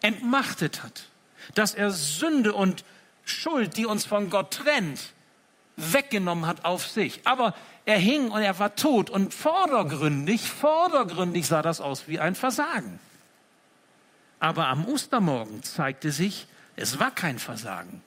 entmachtet 0.00 0.82
hat 0.82 1.11
dass 1.54 1.74
er 1.74 1.90
Sünde 1.90 2.52
und 2.52 2.84
Schuld, 3.24 3.76
die 3.76 3.86
uns 3.86 4.04
von 4.04 4.30
Gott 4.30 4.52
trennt, 4.52 5.12
weggenommen 5.76 6.46
hat 6.46 6.64
auf 6.64 6.86
sich. 6.86 7.20
Aber 7.24 7.54
er 7.84 7.98
hing 7.98 8.30
und 8.30 8.42
er 8.42 8.58
war 8.58 8.74
tot 8.76 9.10
und 9.10 9.34
vordergründig, 9.34 10.48
vordergründig 10.48 11.46
sah 11.46 11.62
das 11.62 11.80
aus 11.80 12.08
wie 12.08 12.20
ein 12.20 12.34
Versagen. 12.34 12.98
Aber 14.38 14.68
am 14.68 14.86
Ostermorgen 14.86 15.62
zeigte 15.62 16.10
sich, 16.10 16.46
es 16.76 16.98
war 16.98 17.10
kein 17.10 17.38
Versagen. 17.38 18.02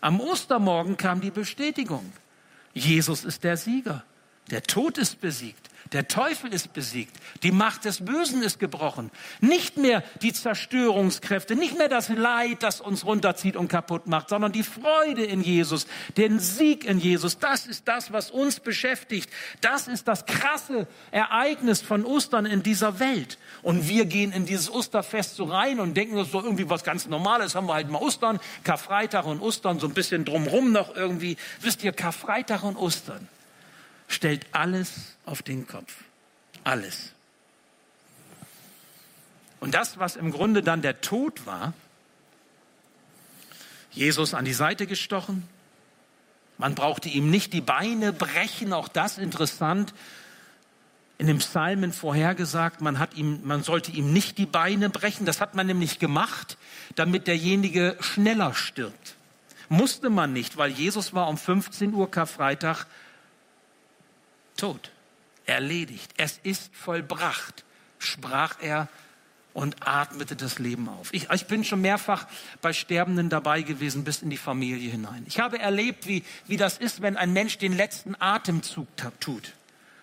Am 0.00 0.20
Ostermorgen 0.20 0.96
kam 0.96 1.20
die 1.20 1.30
Bestätigung. 1.30 2.12
Jesus 2.72 3.24
ist 3.24 3.44
der 3.44 3.56
Sieger. 3.56 4.04
Der 4.50 4.62
Tod 4.62 4.98
ist 4.98 5.20
besiegt. 5.20 5.69
Der 5.92 6.06
Teufel 6.06 6.52
ist 6.54 6.72
besiegt. 6.72 7.16
Die 7.42 7.50
Macht 7.50 7.84
des 7.84 8.04
Bösen 8.04 8.42
ist 8.42 8.60
gebrochen. 8.60 9.10
Nicht 9.40 9.76
mehr 9.76 10.04
die 10.22 10.32
Zerstörungskräfte, 10.32 11.56
nicht 11.56 11.76
mehr 11.76 11.88
das 11.88 12.08
Leid, 12.08 12.62
das 12.62 12.80
uns 12.80 13.04
runterzieht 13.04 13.56
und 13.56 13.66
kaputt 13.66 14.06
macht, 14.06 14.28
sondern 14.28 14.52
die 14.52 14.62
Freude 14.62 15.24
in 15.24 15.42
Jesus, 15.42 15.88
den 16.16 16.38
Sieg 16.38 16.84
in 16.84 17.00
Jesus. 17.00 17.38
Das 17.38 17.66
ist 17.66 17.88
das, 17.88 18.12
was 18.12 18.30
uns 18.30 18.60
beschäftigt. 18.60 19.30
Das 19.62 19.88
ist 19.88 20.06
das 20.06 20.26
krasse 20.26 20.86
Ereignis 21.10 21.80
von 21.80 22.04
Ostern 22.04 22.46
in 22.46 22.62
dieser 22.62 23.00
Welt. 23.00 23.38
Und 23.62 23.88
wir 23.88 24.04
gehen 24.04 24.30
in 24.30 24.46
dieses 24.46 24.70
Osterfest 24.70 25.34
so 25.34 25.44
rein 25.44 25.80
und 25.80 25.96
denken, 25.96 26.14
das 26.14 26.26
ist 26.26 26.34
doch 26.34 26.44
irgendwie 26.44 26.70
was 26.70 26.84
ganz 26.84 27.08
Normales. 27.08 27.56
Haben 27.56 27.66
wir 27.66 27.74
halt 27.74 27.90
mal 27.90 28.00
Ostern, 28.00 28.38
Karfreitag 28.62 29.26
und 29.26 29.40
Ostern, 29.40 29.80
so 29.80 29.88
ein 29.88 29.94
bisschen 29.94 30.24
drumrum 30.24 30.70
noch 30.70 30.94
irgendwie. 30.94 31.36
Wisst 31.60 31.82
ihr, 31.82 31.92
Karfreitag 31.92 32.62
und 32.62 32.76
Ostern 32.76 33.26
stellt 34.10 34.46
alles 34.52 35.16
auf 35.24 35.42
den 35.42 35.66
Kopf. 35.66 35.94
Alles. 36.64 37.12
Und 39.60 39.74
das, 39.74 39.98
was 39.98 40.16
im 40.16 40.32
Grunde 40.32 40.62
dann 40.62 40.82
der 40.82 41.00
Tod 41.00 41.46
war, 41.46 41.72
Jesus 43.92 44.34
an 44.34 44.44
die 44.44 44.52
Seite 44.52 44.86
gestochen, 44.86 45.48
man 46.58 46.74
brauchte 46.74 47.08
ihm 47.08 47.30
nicht 47.30 47.52
die 47.52 47.60
Beine 47.60 48.12
brechen, 48.12 48.72
auch 48.72 48.88
das 48.88 49.16
interessant. 49.16 49.94
In 51.16 51.26
dem 51.26 51.38
Psalmen 51.38 51.92
vorhergesagt, 51.92 52.80
man, 52.80 52.98
hat 52.98 53.14
ihm, 53.14 53.40
man 53.44 53.62
sollte 53.62 53.92
ihm 53.92 54.12
nicht 54.12 54.38
die 54.38 54.46
Beine 54.46 54.90
brechen. 54.90 55.24
Das 55.24 55.40
hat 55.40 55.54
man 55.54 55.66
nämlich 55.66 55.98
gemacht, 55.98 56.58
damit 56.96 57.26
derjenige 57.26 57.96
schneller 58.00 58.54
stirbt. 58.54 59.16
Musste 59.68 60.10
man 60.10 60.32
nicht, 60.32 60.56
weil 60.56 60.70
Jesus 60.70 61.14
war 61.14 61.28
um 61.28 61.38
15 61.38 61.94
Uhr 61.94 62.10
Karfreitag 62.10 62.86
tot, 64.60 64.90
erledigt. 65.46 66.12
Es 66.16 66.38
ist 66.42 66.74
vollbracht, 66.74 67.64
sprach 67.98 68.56
er 68.60 68.88
und 69.52 69.86
atmete 69.86 70.36
das 70.36 70.58
Leben 70.58 70.88
auf. 70.88 71.12
Ich, 71.12 71.28
ich, 71.30 71.46
bin 71.46 71.64
schon 71.64 71.80
mehrfach 71.80 72.26
bei 72.60 72.72
Sterbenden 72.72 73.30
dabei 73.30 73.62
gewesen, 73.62 74.04
bis 74.04 74.22
in 74.22 74.30
die 74.30 74.36
Familie 74.36 74.90
hinein. 74.90 75.24
Ich 75.26 75.40
habe 75.40 75.58
erlebt, 75.58 76.06
wie, 76.06 76.22
wie 76.46 76.56
das 76.56 76.78
ist, 76.78 77.02
wenn 77.02 77.16
ein 77.16 77.32
Mensch 77.32 77.58
den 77.58 77.76
letzten 77.76 78.14
Atemzug 78.20 78.86
tut 79.18 79.52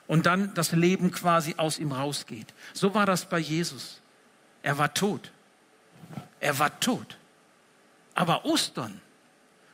und 0.07 0.25
dann 0.25 0.53
das 0.53 0.71
Leben 0.71 1.11
quasi 1.11 1.55
aus 1.57 1.79
ihm 1.79 1.91
rausgeht. 1.91 2.53
So 2.73 2.93
war 2.93 3.05
das 3.05 3.29
bei 3.29 3.39
Jesus. 3.39 4.01
Er 4.63 4.77
war 4.77 4.93
tot. 4.93 5.31
Er 6.39 6.59
war 6.59 6.79
tot. 6.79 7.17
Aber 8.15 8.45
Ostern, 8.45 8.99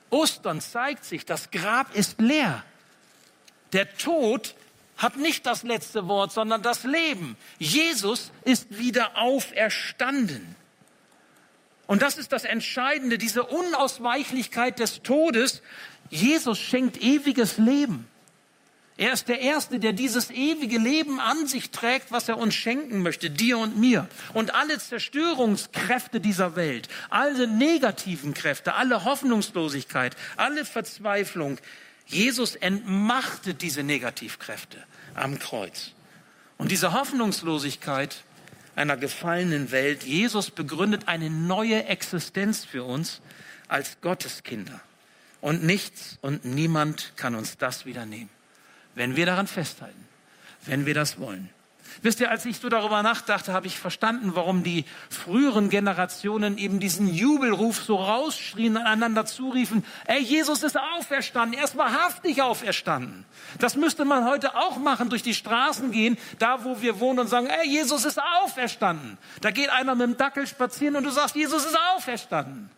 Ostern 0.09 0.61
zeigt 0.61 1.05
sich, 1.05 1.25
das 1.25 1.49
Grab 1.49 1.95
ist 1.95 2.19
leer. 2.21 2.63
Der 3.71 3.97
Tod 3.97 4.53
hat 5.03 5.17
nicht 5.17 5.45
das 5.45 5.63
letzte 5.63 6.07
Wort, 6.07 6.31
sondern 6.31 6.61
das 6.61 6.83
Leben. 6.83 7.37
Jesus 7.59 8.31
ist 8.43 8.77
wieder 8.77 9.17
auferstanden. 9.17 10.55
Und 11.85 12.01
das 12.01 12.17
ist 12.17 12.31
das 12.31 12.45
Entscheidende, 12.45 13.17
diese 13.17 13.43
Unausweichlichkeit 13.43 14.79
des 14.79 15.03
Todes. 15.03 15.61
Jesus 16.09 16.57
schenkt 16.57 17.01
ewiges 17.01 17.57
Leben. 17.57 18.07
Er 18.95 19.11
ist 19.11 19.27
der 19.27 19.39
Erste, 19.39 19.79
der 19.79 19.91
dieses 19.91 20.29
ewige 20.29 20.77
Leben 20.77 21.19
an 21.19 21.47
sich 21.47 21.71
trägt, 21.71 22.11
was 22.11 22.29
er 22.29 22.37
uns 22.37 22.53
schenken 22.53 23.01
möchte, 23.01 23.31
dir 23.31 23.57
und 23.57 23.77
mir. 23.77 24.07
Und 24.33 24.53
alle 24.53 24.77
Zerstörungskräfte 24.77 26.19
dieser 26.19 26.55
Welt, 26.55 26.87
alle 27.09 27.47
negativen 27.47 28.35
Kräfte, 28.35 28.75
alle 28.75 29.03
Hoffnungslosigkeit, 29.03 30.15
alle 30.37 30.63
Verzweiflung, 30.63 31.57
Jesus 32.05 32.55
entmachtet 32.55 33.61
diese 33.61 33.83
Negativkräfte 33.83 34.83
am 35.15 35.39
Kreuz. 35.39 35.91
Und 36.57 36.71
diese 36.71 36.93
Hoffnungslosigkeit 36.93 38.23
einer 38.75 38.97
gefallenen 38.97 39.71
Welt, 39.71 40.03
Jesus 40.03 40.51
begründet 40.51 41.07
eine 41.07 41.29
neue 41.29 41.85
Existenz 41.85 42.65
für 42.65 42.83
uns 42.83 43.21
als 43.67 44.01
Gotteskinder. 44.01 44.81
Und 45.41 45.63
nichts 45.63 46.17
und 46.21 46.45
niemand 46.45 47.13
kann 47.15 47.35
uns 47.35 47.57
das 47.57 47.85
wieder 47.85 48.05
nehmen, 48.05 48.29
wenn 48.95 49.15
wir 49.15 49.25
daran 49.25 49.47
festhalten, 49.47 50.07
wenn 50.65 50.85
wir 50.85 50.93
das 50.93 51.19
wollen. 51.19 51.49
Wisst 52.01 52.19
ihr, 52.19 52.29
als 52.29 52.45
ich 52.45 52.57
so 52.57 52.69
darüber 52.69 53.03
nachdachte, 53.03 53.53
habe 53.53 53.67
ich 53.67 53.77
verstanden, 53.77 54.31
warum 54.35 54.63
die 54.63 54.85
früheren 55.09 55.69
Generationen 55.69 56.57
eben 56.57 56.79
diesen 56.79 57.13
Jubelruf 57.13 57.81
so 57.83 57.95
rausschrien, 57.95 58.77
einander 58.77 59.25
zuriefen, 59.25 59.85
ey, 60.05 60.19
Jesus 60.21 60.63
ist 60.63 60.77
auferstanden, 60.77 61.57
er 61.57 61.65
ist 61.65 61.77
wahrhaftig 61.77 62.41
auferstanden. 62.41 63.25
Das 63.59 63.75
müsste 63.75 64.05
man 64.05 64.25
heute 64.25 64.55
auch 64.55 64.77
machen, 64.77 65.09
durch 65.09 65.23
die 65.23 65.33
Straßen 65.33 65.91
gehen, 65.91 66.17
da 66.39 66.63
wo 66.63 66.81
wir 66.81 66.99
wohnen 66.99 67.19
und 67.19 67.27
sagen, 67.27 67.47
ey, 67.47 67.67
Jesus 67.67 68.05
ist 68.05 68.19
auferstanden. 68.41 69.17
Da 69.41 69.51
geht 69.51 69.69
einer 69.69 69.95
mit 69.95 70.07
dem 70.07 70.17
Dackel 70.17 70.47
spazieren 70.47 70.95
und 70.95 71.03
du 71.03 71.11
sagst, 71.11 71.35
Jesus 71.35 71.65
ist 71.65 71.77
auferstanden. 71.95 72.69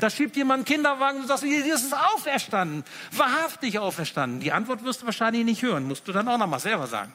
Da 0.00 0.10
schiebt 0.10 0.36
jemand 0.36 0.58
einen 0.58 0.64
Kinderwagen 0.64 1.16
und 1.18 1.22
du 1.22 1.28
sagst, 1.28 1.44
Jesus 1.44 1.84
ist 1.84 1.96
auferstanden, 1.96 2.84
wahrhaftig 3.12 3.78
auferstanden. 3.78 4.40
Die 4.40 4.52
Antwort 4.52 4.84
wirst 4.84 5.02
du 5.02 5.06
wahrscheinlich 5.06 5.44
nicht 5.44 5.62
hören, 5.62 5.84
musst 5.84 6.06
du 6.08 6.12
dann 6.12 6.26
auch 6.28 6.38
nochmal 6.38 6.60
selber 6.60 6.86
sagen. 6.86 7.12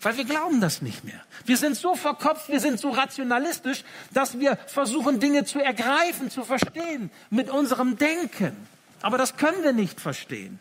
Weil 0.00 0.16
wir 0.16 0.24
glauben 0.24 0.60
das 0.60 0.80
nicht 0.80 1.04
mehr. 1.04 1.20
Wir 1.44 1.56
sind 1.56 1.76
so 1.76 1.96
verkopft, 1.96 2.48
wir 2.48 2.60
sind 2.60 2.78
so 2.78 2.90
rationalistisch, 2.90 3.82
dass 4.12 4.38
wir 4.38 4.56
versuchen, 4.66 5.18
Dinge 5.18 5.44
zu 5.44 5.58
ergreifen, 5.58 6.30
zu 6.30 6.44
verstehen 6.44 7.10
mit 7.30 7.50
unserem 7.50 7.96
Denken. 7.96 8.56
Aber 9.02 9.18
das 9.18 9.36
können 9.36 9.62
wir 9.64 9.72
nicht 9.72 10.00
verstehen. 10.00 10.60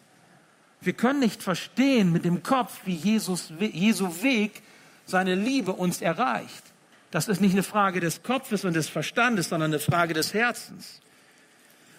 Wir 0.81 0.93
können 0.93 1.19
nicht 1.19 1.43
verstehen 1.43 2.11
mit 2.11 2.25
dem 2.25 2.43
Kopf, 2.43 2.81
wie 2.85 2.95
Jesus, 2.95 3.51
Jesu 3.59 4.21
Weg 4.23 4.61
seine 5.05 5.35
Liebe 5.35 5.73
uns 5.73 6.01
erreicht. 6.01 6.63
Das 7.11 7.27
ist 7.27 7.39
nicht 7.39 7.53
eine 7.53 7.63
Frage 7.63 7.99
des 7.99 8.23
Kopfes 8.23 8.65
und 8.65 8.73
des 8.73 8.89
Verstandes, 8.89 9.49
sondern 9.49 9.71
eine 9.71 9.79
Frage 9.79 10.13
des 10.13 10.33
Herzens. 10.33 10.99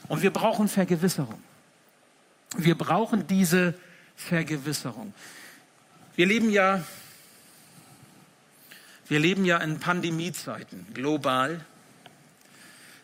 Und 0.09 0.23
wir 0.23 0.33
brauchen 0.33 0.69
Vergewisserung. 0.69 1.43
Wir 2.57 2.77
brauchen 2.77 3.27
diese 3.27 3.75
Vergewisserung. 4.17 5.13
Wir 6.15 6.27
leben 6.27 6.51
ja, 6.51 6.83
wir 9.09 9.19
leben 9.19 9.45
ja 9.45 9.59
in 9.59 9.81
Pandemiezeiten, 9.81 10.87
global. 10.95 11.65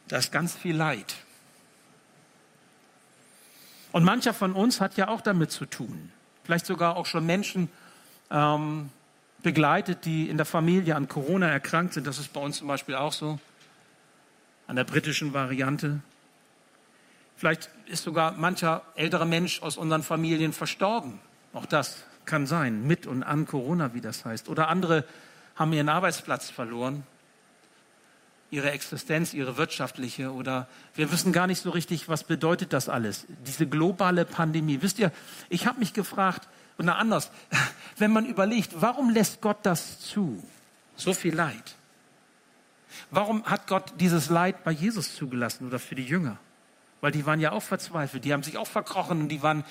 Da 0.08 0.18
ist 0.18 0.32
ganz 0.32 0.54
viel 0.54 0.76
Leid. 0.76 1.14
Und 3.92 4.04
mancher 4.04 4.34
von 4.34 4.52
uns 4.52 4.80
hat 4.80 4.96
ja 4.96 5.08
auch 5.08 5.20
damit 5.20 5.50
zu 5.50 5.66
tun. 5.66 6.10
Vielleicht 6.44 6.66
sogar 6.66 6.96
auch 6.96 7.06
schon 7.06 7.24
Menschen 7.24 7.70
ähm, 8.30 8.90
begleitet, 9.42 10.04
die 10.04 10.28
in 10.28 10.36
der 10.36 10.46
Familie 10.46 10.96
an 10.96 11.08
Corona 11.08 11.48
erkrankt 11.48 11.94
sind. 11.94 12.06
Das 12.06 12.18
ist 12.18 12.32
bei 12.32 12.40
uns 12.40 12.58
zum 12.58 12.68
Beispiel 12.68 12.96
auch 12.96 13.12
so. 13.12 13.38
An 14.66 14.76
der 14.76 14.84
britischen 14.84 15.32
Variante. 15.32 16.00
Vielleicht 17.36 17.70
ist 17.86 18.02
sogar 18.02 18.32
mancher 18.32 18.82
ältere 18.94 19.26
Mensch 19.26 19.62
aus 19.62 19.76
unseren 19.76 20.02
Familien 20.02 20.52
verstorben. 20.52 21.20
Auch 21.52 21.66
das 21.66 22.04
kann 22.24 22.46
sein, 22.46 22.86
mit 22.86 23.06
und 23.06 23.22
an 23.22 23.46
Corona, 23.46 23.94
wie 23.94 24.00
das 24.00 24.24
heißt. 24.24 24.48
Oder 24.48 24.68
andere 24.68 25.04
haben 25.56 25.72
ihren 25.72 25.88
Arbeitsplatz 25.88 26.50
verloren, 26.50 27.04
ihre 28.50 28.70
Existenz, 28.70 29.34
ihre 29.34 29.56
wirtschaftliche. 29.56 30.32
Oder 30.32 30.68
wir 30.94 31.10
wissen 31.10 31.32
gar 31.32 31.46
nicht 31.46 31.60
so 31.60 31.70
richtig, 31.70 32.08
was 32.08 32.24
bedeutet 32.24 32.72
das 32.72 32.88
alles, 32.88 33.26
diese 33.46 33.66
globale 33.66 34.24
Pandemie. 34.24 34.82
Wisst 34.82 34.98
ihr, 34.98 35.12
ich 35.48 35.66
habe 35.66 35.80
mich 35.80 35.92
gefragt, 35.92 36.48
oder 36.78 36.96
anders, 36.96 37.30
wenn 37.98 38.12
man 38.12 38.26
überlegt, 38.26 38.80
warum 38.80 39.10
lässt 39.10 39.40
Gott 39.40 39.58
das 39.62 40.00
zu? 40.00 40.42
So 40.96 41.12
viel 41.12 41.34
Leid. 41.34 41.74
Warum 43.10 43.44
hat 43.44 43.66
Gott 43.66 43.94
dieses 43.98 44.30
Leid 44.30 44.62
bei 44.64 44.70
Jesus 44.70 45.16
zugelassen 45.16 45.66
oder 45.66 45.78
für 45.78 45.94
die 45.94 46.04
Jünger? 46.04 46.38
Weil 47.04 47.12
die 47.12 47.26
waren 47.26 47.38
ja 47.38 47.52
auch 47.52 47.62
verzweifelt, 47.62 48.24
die 48.24 48.32
haben 48.32 48.42
sich 48.42 48.56
auch 48.56 48.66
verkrochen 48.66 49.20
und 49.20 49.28
die 49.28 49.42
waren 49.42 49.62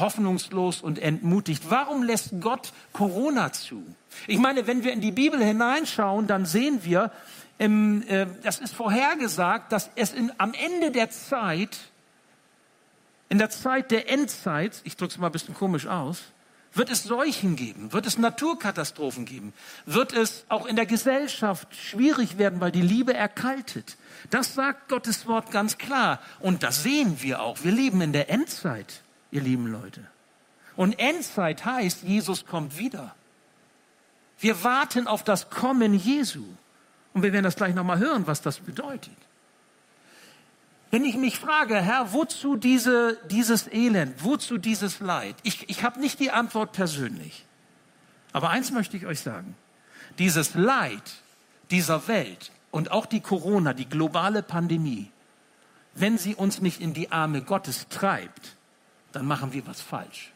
hoffnungslos 0.00 0.82
und 0.82 0.98
entmutigt. 0.98 1.70
Warum 1.70 2.02
lässt 2.02 2.40
Gott 2.40 2.72
Corona 2.92 3.52
zu? 3.52 3.86
Ich 4.26 4.38
meine, 4.38 4.66
wenn 4.66 4.82
wir 4.82 4.92
in 4.92 5.00
die 5.00 5.12
Bibel 5.12 5.40
hineinschauen, 5.40 6.26
dann 6.26 6.46
sehen 6.46 6.80
wir, 6.82 7.12
im, 7.58 8.02
äh, 8.08 8.26
das 8.42 8.58
ist 8.58 8.74
vorhergesagt, 8.74 9.70
dass 9.70 9.88
es 9.94 10.12
in, 10.12 10.32
am 10.36 10.52
Ende 10.52 10.90
der 10.90 11.10
Zeit, 11.10 11.78
in 13.28 13.38
der 13.38 13.50
Zeit 13.50 13.92
der 13.92 14.10
Endzeit, 14.10 14.80
ich 14.82 14.96
drücke 14.96 15.12
es 15.12 15.18
mal 15.18 15.26
ein 15.26 15.32
bisschen 15.32 15.54
komisch 15.54 15.86
aus, 15.86 16.24
wird 16.74 16.90
es 16.90 17.04
Seuchen 17.04 17.56
geben? 17.56 17.92
Wird 17.92 18.06
es 18.06 18.18
Naturkatastrophen 18.18 19.24
geben? 19.24 19.52
Wird 19.86 20.12
es 20.12 20.44
auch 20.48 20.66
in 20.66 20.76
der 20.76 20.86
Gesellschaft 20.86 21.74
schwierig 21.74 22.36
werden, 22.36 22.60
weil 22.60 22.72
die 22.72 22.82
Liebe 22.82 23.14
erkaltet? 23.14 23.96
Das 24.30 24.54
sagt 24.54 24.88
Gottes 24.88 25.26
Wort 25.26 25.50
ganz 25.50 25.78
klar. 25.78 26.20
Und 26.40 26.62
das 26.62 26.82
sehen 26.82 27.22
wir 27.22 27.42
auch. 27.42 27.62
Wir 27.62 27.72
leben 27.72 28.00
in 28.00 28.12
der 28.12 28.30
Endzeit, 28.30 29.02
ihr 29.30 29.42
lieben 29.42 29.66
Leute. 29.66 30.04
Und 30.76 30.98
Endzeit 30.98 31.64
heißt, 31.64 32.02
Jesus 32.02 32.46
kommt 32.46 32.78
wieder. 32.78 33.14
Wir 34.40 34.64
warten 34.64 35.06
auf 35.06 35.22
das 35.22 35.50
Kommen 35.50 35.94
Jesu. 35.94 36.44
Und 37.12 37.22
wir 37.22 37.32
werden 37.32 37.44
das 37.44 37.56
gleich 37.56 37.74
nochmal 37.74 37.98
hören, 37.98 38.26
was 38.26 38.42
das 38.42 38.58
bedeutet. 38.58 39.16
Wenn 40.94 41.04
ich 41.04 41.16
mich 41.16 41.40
frage, 41.40 41.74
Herr, 41.74 42.12
wozu 42.12 42.54
diese, 42.54 43.18
dieses 43.28 43.66
Elend, 43.66 44.22
wozu 44.22 44.58
dieses 44.58 45.00
Leid? 45.00 45.34
Ich, 45.42 45.68
ich 45.68 45.82
habe 45.82 45.98
nicht 45.98 46.20
die 46.20 46.30
Antwort 46.30 46.70
persönlich. 46.70 47.44
Aber 48.32 48.50
eins 48.50 48.70
möchte 48.70 48.96
ich 48.96 49.04
euch 49.04 49.18
sagen. 49.18 49.56
Dieses 50.20 50.54
Leid 50.54 51.02
dieser 51.72 52.06
Welt 52.06 52.52
und 52.70 52.92
auch 52.92 53.06
die 53.06 53.18
Corona, 53.18 53.72
die 53.72 53.88
globale 53.88 54.44
Pandemie, 54.44 55.10
wenn 55.94 56.16
sie 56.16 56.36
uns 56.36 56.60
nicht 56.60 56.80
in 56.80 56.94
die 56.94 57.10
Arme 57.10 57.42
Gottes 57.42 57.88
treibt, 57.88 58.54
dann 59.10 59.26
machen 59.26 59.52
wir 59.52 59.66
was 59.66 59.80
falsch. 59.80 60.30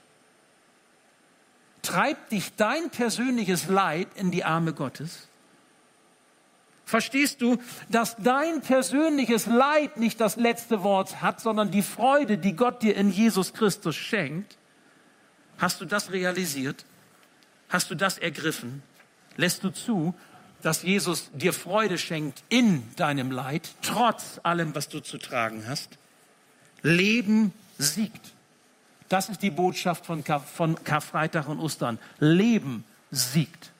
Treibt 1.83 2.33
dich 2.33 2.57
dein 2.57 2.91
persönliches 2.91 3.69
Leid 3.69 4.09
in 4.17 4.33
die 4.33 4.43
Arme 4.43 4.73
Gottes? 4.73 5.29
Verstehst 6.89 7.43
du, 7.43 7.59
dass 7.91 8.17
dein 8.17 8.63
persönliches 8.63 9.45
Leid 9.45 9.99
nicht 9.99 10.23
das 10.23 10.37
letzte 10.37 10.83
Wort 10.83 11.21
hat, 11.21 11.39
sondern 11.39 11.71
die 11.71 11.83
Freude, 11.83 12.39
die 12.39 12.57
Gott 12.57 12.83
dir 12.83 12.97
in 12.97 13.11
Jesus 13.11 13.53
Christus 13.53 13.95
schenkt? 13.95 14.57
Hast 15.59 15.83
du 15.83 15.85
das 15.85 16.13
realisiert? 16.13 16.87
Hast 17.69 17.91
du 17.91 17.95
das 17.95 18.17
ergriffen? 18.17 18.83
Lässt 19.37 19.65
du 19.65 19.69
zu, 19.69 20.15
dass 20.63 20.83
Jesus 20.83 21.31
dir 21.35 21.53
Freude 21.53 21.99
schenkt 21.99 22.43
in 22.49 22.83
deinem 22.97 23.33
Leid, 23.33 23.69
trotz 23.83 24.41
allem, 24.43 24.75
was 24.75 24.89
du 24.89 25.01
zu 25.01 25.19
tragen 25.19 25.65
hast? 25.69 25.99
Leben 26.81 27.53
siegt. 27.77 28.33
Das 29.11 29.29
ist 29.29 29.43
die 29.43 29.51
Botschaft 29.51 30.07
von, 30.07 30.25
Kar 30.25 30.41
von 30.41 30.83
Karfreitag 30.85 31.49
und 31.49 31.59
Ostern. 31.59 31.99
Leben 32.19 32.85
siegt 33.11 33.73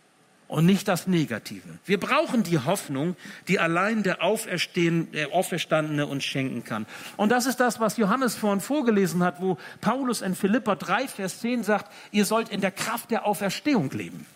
und 0.49 0.65
nicht 0.65 0.89
das 0.89 1.07
Negative. 1.07 1.69
Wir 1.85 2.01
brauchen 2.01 2.43
die 2.43 2.59
Hoffnung, 2.59 3.17
die 3.47 3.59
allein 3.59 4.03
der, 4.03 4.17
der 4.17 5.33
Auferstandene 5.33 6.07
uns 6.07 6.25
schenken 6.25 6.65
kann. 6.65 6.87
Und 7.19 7.31
das 7.31 7.47
ist 7.47 7.61
das, 7.61 7.79
was 7.79 7.99
Johannes 7.99 8.35
vorhin 8.35 8.63
vorgelesen 8.63 9.23
hat, 9.23 9.41
wo 9.43 9.59
Paulus 9.83 10.23
in 10.23 10.35
Philippa 10.35 10.75
3, 10.75 11.07
Vers 11.07 11.41
10 11.41 11.63
sagt, 11.63 11.93
ihr 12.11 12.25
sollt 12.25 12.49
in 12.49 12.63
der 12.63 12.71
Kraft 12.71 13.11
der 13.11 13.27
Auferstehung 13.27 13.91
leben. 13.91 14.27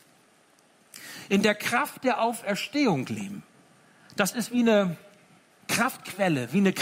In 1.31 1.43
der 1.43 1.55
Kraft 1.55 2.05
der 2.05 2.21
Auferstehung 2.21 3.07
leben. 3.07 3.43
Das 4.15 4.33
ist 4.33 4.53
wie 4.53 4.61
eine 4.61 4.97
Kraftquelle, 5.69 6.53
wie 6.53 6.59
eine 6.59 6.75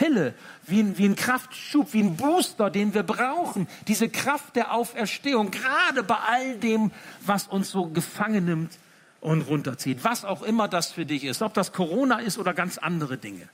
Kraftpille, 0.00 0.34
wie 0.66 0.80
ein, 0.80 0.98
wie 0.98 1.04
ein 1.06 1.16
Kraftschub, 1.16 1.92
wie 1.92 2.02
ein 2.02 2.16
Booster, 2.16 2.70
den 2.70 2.94
wir 2.94 3.02
brauchen. 3.02 3.68
Diese 3.86 4.08
Kraft 4.08 4.56
der 4.56 4.72
Auferstehung, 4.72 5.50
gerade 5.50 6.02
bei 6.02 6.16
all 6.16 6.56
dem, 6.56 6.90
was 7.26 7.46
uns 7.46 7.70
so 7.70 7.86
gefangen 7.86 8.44
nimmt 8.46 8.78
und 9.20 9.42
runterzieht. 9.42 10.02
Was 10.02 10.24
auch 10.24 10.42
immer 10.42 10.68
das 10.68 10.92
für 10.92 11.04
dich 11.04 11.24
ist, 11.24 11.42
ob 11.42 11.54
das 11.54 11.72
Corona 11.72 12.20
ist 12.20 12.38
oder 12.38 12.54
ganz 12.54 12.78
andere 12.78 13.18
Dinge. 13.18 13.48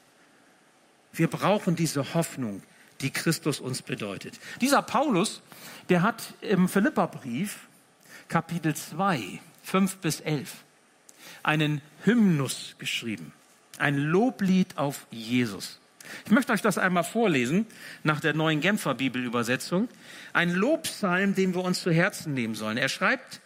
Wir 1.12 1.28
brauchen 1.28 1.74
diese 1.74 2.14
Hoffnung, 2.14 2.62
die 3.00 3.10
Christus 3.10 3.58
uns 3.58 3.82
bedeutet. 3.82 4.38
Dieser 4.60 4.82
Paulus, 4.82 5.42
der 5.88 6.02
hat 6.02 6.22
im 6.42 6.68
Philipperbrief, 6.68 7.58
Kapitel 8.28 8.74
2, 8.74 9.40
5 9.64 9.96
bis 9.96 10.20
11, 10.20 10.52
einen 11.42 11.80
Hymnus 12.04 12.76
geschrieben. 12.78 13.32
Ein 13.78 13.96
Loblied 13.96 14.78
auf 14.78 15.06
Jesus. 15.10 15.80
Ich 16.24 16.30
möchte 16.30 16.52
euch 16.52 16.62
das 16.62 16.78
einmal 16.78 17.04
vorlesen 17.04 17.66
nach 18.02 18.20
der 18.20 18.34
neuen 18.34 18.60
Genfer 18.60 18.94
Bibelübersetzung. 18.94 19.88
Ein 20.32 20.50
Lobpsalm, 20.50 21.34
den 21.34 21.54
wir 21.54 21.64
uns 21.64 21.82
zu 21.82 21.90
Herzen 21.90 22.34
nehmen 22.34 22.54
sollen. 22.54 22.76
Er 22.76 22.88
schreibt, 22.88 23.40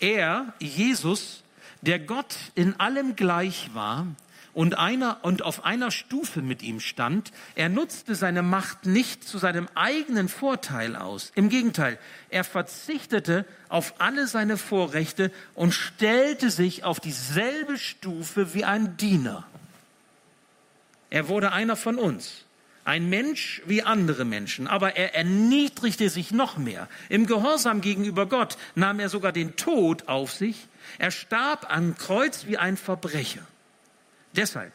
er, 0.00 0.52
Jesus, 0.58 1.42
der 1.82 1.98
Gott 1.98 2.36
in 2.54 2.78
allem 2.80 3.16
gleich 3.16 3.70
war 3.74 4.06
und 4.54 4.78
einer 4.78 5.18
und 5.22 5.42
auf 5.42 5.64
einer 5.64 5.90
Stufe 5.90 6.42
mit 6.42 6.62
ihm 6.62 6.80
stand, 6.80 7.32
er 7.54 7.68
nutzte 7.68 8.14
seine 8.14 8.42
Macht 8.42 8.86
nicht 8.86 9.24
zu 9.24 9.38
seinem 9.38 9.68
eigenen 9.74 10.28
Vorteil 10.28 10.96
aus. 10.96 11.32
Im 11.34 11.48
Gegenteil, 11.48 11.98
er 12.28 12.44
verzichtete 12.44 13.46
auf 13.68 13.94
alle 13.98 14.26
seine 14.26 14.56
Vorrechte 14.56 15.30
und 15.54 15.72
stellte 15.72 16.50
sich 16.50 16.84
auf 16.84 17.00
dieselbe 17.00 17.78
Stufe 17.78 18.54
wie 18.54 18.64
ein 18.64 18.96
Diener 18.96 19.46
er 21.12 21.28
wurde 21.28 21.52
einer 21.52 21.76
von 21.76 21.98
uns. 21.98 22.46
Ein 22.86 23.10
Mensch 23.10 23.60
wie 23.66 23.82
andere 23.82 24.24
Menschen, 24.24 24.66
aber 24.66 24.96
er 24.96 25.14
erniedrigte 25.14 26.08
sich 26.08 26.30
noch 26.30 26.56
mehr. 26.56 26.88
Im 27.10 27.26
Gehorsam 27.26 27.82
gegenüber 27.82 28.24
Gott 28.24 28.56
nahm 28.76 28.98
er 28.98 29.10
sogar 29.10 29.30
den 29.30 29.54
Tod 29.54 30.08
auf 30.08 30.32
sich. 30.32 30.68
Er 30.98 31.10
starb 31.10 31.66
am 31.68 31.98
Kreuz 31.98 32.46
wie 32.46 32.56
ein 32.56 32.78
Verbrecher. 32.78 33.42
Deshalb, 34.34 34.72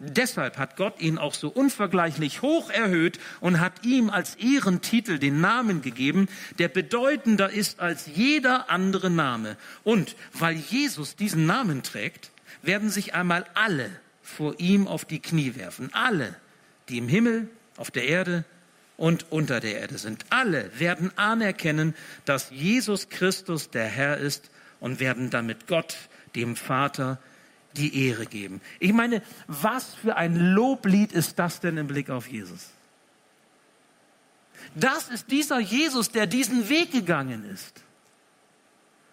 deshalb 0.00 0.58
hat 0.58 0.76
Gott 0.76 1.00
ihn 1.00 1.16
auch 1.16 1.32
so 1.32 1.48
unvergleichlich 1.48 2.42
hoch 2.42 2.68
erhöht 2.68 3.18
und 3.40 3.58
hat 3.58 3.86
ihm 3.86 4.10
als 4.10 4.34
Ehrentitel 4.34 5.18
den 5.18 5.40
Namen 5.40 5.80
gegeben, 5.80 6.28
der 6.58 6.68
bedeutender 6.68 7.48
ist 7.48 7.80
als 7.80 8.04
jeder 8.04 8.68
andere 8.68 9.08
Name. 9.08 9.56
Und 9.82 10.14
weil 10.34 10.56
Jesus 10.56 11.16
diesen 11.16 11.46
Namen 11.46 11.82
trägt, 11.82 12.32
werden 12.60 12.90
sich 12.90 13.14
einmal 13.14 13.46
alle 13.54 13.88
vor 14.28 14.54
ihm 14.58 14.86
auf 14.86 15.04
die 15.04 15.20
Knie 15.20 15.56
werfen. 15.56 15.90
Alle, 15.92 16.36
die 16.88 16.98
im 16.98 17.08
Himmel, 17.08 17.48
auf 17.76 17.90
der 17.90 18.06
Erde 18.06 18.44
und 18.96 19.30
unter 19.30 19.60
der 19.60 19.80
Erde 19.80 19.98
sind. 19.98 20.26
Alle 20.30 20.70
werden 20.78 21.10
anerkennen, 21.16 21.94
dass 22.24 22.50
Jesus 22.50 23.08
Christus 23.08 23.70
der 23.70 23.86
Herr 23.86 24.18
ist 24.18 24.50
und 24.80 25.00
werden 25.00 25.30
damit 25.30 25.66
Gott, 25.66 25.96
dem 26.34 26.56
Vater, 26.56 27.18
die 27.74 28.06
Ehre 28.06 28.26
geben. 28.26 28.60
Ich 28.80 28.92
meine, 28.92 29.22
was 29.46 29.94
für 29.94 30.16
ein 30.16 30.36
Loblied 30.36 31.12
ist 31.12 31.38
das 31.38 31.60
denn 31.60 31.76
im 31.76 31.86
Blick 31.86 32.10
auf 32.10 32.28
Jesus? 32.28 32.70
Das 34.74 35.08
ist 35.08 35.30
dieser 35.30 35.58
Jesus, 35.58 36.10
der 36.10 36.26
diesen 36.26 36.68
Weg 36.68 36.92
gegangen 36.92 37.44
ist. 37.50 37.82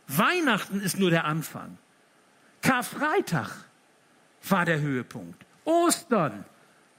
Weihnachten 0.08 0.82
ist 0.82 0.99
nur 0.99 1.10
der 1.10 1.25
Anfang. 1.25 1.78
Karfreitag 2.62 3.64
war 4.49 4.65
der 4.65 4.81
Höhepunkt. 4.81 5.45
Ostern 5.63 6.45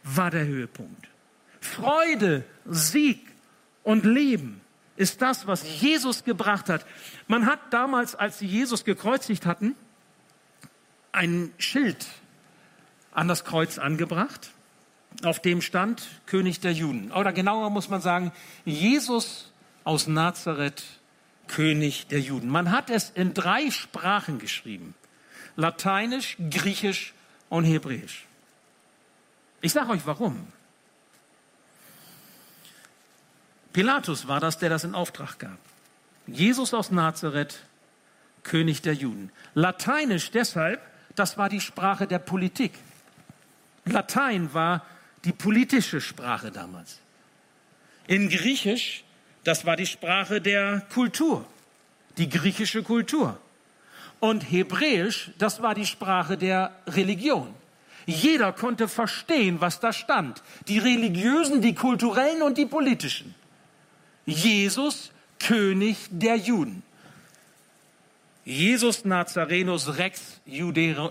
war 0.02 0.30
der 0.30 0.46
Höhepunkt. 0.46 1.08
Freude, 1.60 2.44
Sieg 2.64 3.20
und 3.82 4.04
Leben 4.04 4.60
ist 4.96 5.20
das, 5.20 5.46
was 5.46 5.80
Jesus 5.80 6.24
gebracht 6.24 6.68
hat. 6.68 6.86
Man 7.26 7.46
hat 7.46 7.58
damals, 7.70 8.14
als 8.14 8.38
sie 8.38 8.46
Jesus 8.46 8.84
gekreuzigt 8.84 9.46
hatten, 9.46 9.74
ein 11.12 11.52
Schild 11.58 12.06
an 13.12 13.28
das 13.28 13.44
Kreuz 13.44 13.78
angebracht, 13.78 14.50
auf 15.22 15.40
dem 15.40 15.62
stand 15.62 16.06
König 16.26 16.60
der 16.60 16.72
Juden. 16.72 17.10
Oder 17.10 17.32
genauer 17.32 17.70
muss 17.70 17.88
man 17.88 18.00
sagen, 18.00 18.32
Jesus 18.64 19.52
aus 19.84 20.06
Nazareth, 20.06 20.82
König 21.46 22.08
der 22.08 22.20
Juden. 22.20 22.48
Man 22.48 22.70
hat 22.70 22.90
es 22.90 23.10
in 23.10 23.32
drei 23.32 23.70
Sprachen 23.70 24.38
geschrieben. 24.38 24.94
Lateinisch, 25.54 26.36
Griechisch 26.50 27.14
und 27.48 27.64
Hebräisch. 27.64 28.26
Ich 29.60 29.72
sage 29.72 29.90
euch 29.90 30.06
warum. 30.06 30.46
Pilatus 33.72 34.26
war 34.26 34.40
das, 34.40 34.58
der 34.58 34.70
das 34.70 34.84
in 34.84 34.94
Auftrag 34.94 35.38
gab. 35.38 35.58
Jesus 36.26 36.72
aus 36.72 36.90
Nazareth, 36.90 37.58
König 38.42 38.82
der 38.82 38.94
Juden. 38.94 39.30
Lateinisch 39.54 40.30
deshalb, 40.30 40.80
das 41.14 41.36
war 41.36 41.48
die 41.48 41.60
Sprache 41.60 42.06
der 42.06 42.18
Politik. 42.18 42.72
Latein 43.84 44.52
war 44.54 44.84
die 45.24 45.32
politische 45.32 46.00
Sprache 46.00 46.50
damals. 46.50 47.00
In 48.06 48.28
Griechisch, 48.28 49.04
das 49.44 49.64
war 49.64 49.76
die 49.76 49.86
Sprache 49.86 50.40
der 50.40 50.86
Kultur, 50.92 51.46
die 52.18 52.28
griechische 52.28 52.82
Kultur. 52.82 53.38
Und 54.20 54.50
Hebräisch, 54.50 55.30
das 55.38 55.62
war 55.62 55.74
die 55.74 55.86
Sprache 55.86 56.36
der 56.36 56.72
Religion. 56.86 57.54
Jeder 58.06 58.52
konnte 58.52 58.88
verstehen, 58.88 59.60
was 59.60 59.80
da 59.80 59.92
stand. 59.92 60.42
Die 60.68 60.78
religiösen, 60.78 61.60
die 61.60 61.74
kulturellen 61.74 62.42
und 62.42 62.56
die 62.56 62.66
politischen. 62.66 63.34
Jesus, 64.24 65.10
König 65.38 65.96
der 66.10 66.36
Juden. 66.36 66.82
Jesus 68.44 69.04
Nazarenus 69.04 69.98
Rex 69.98 70.40
Judeorum 70.46 71.10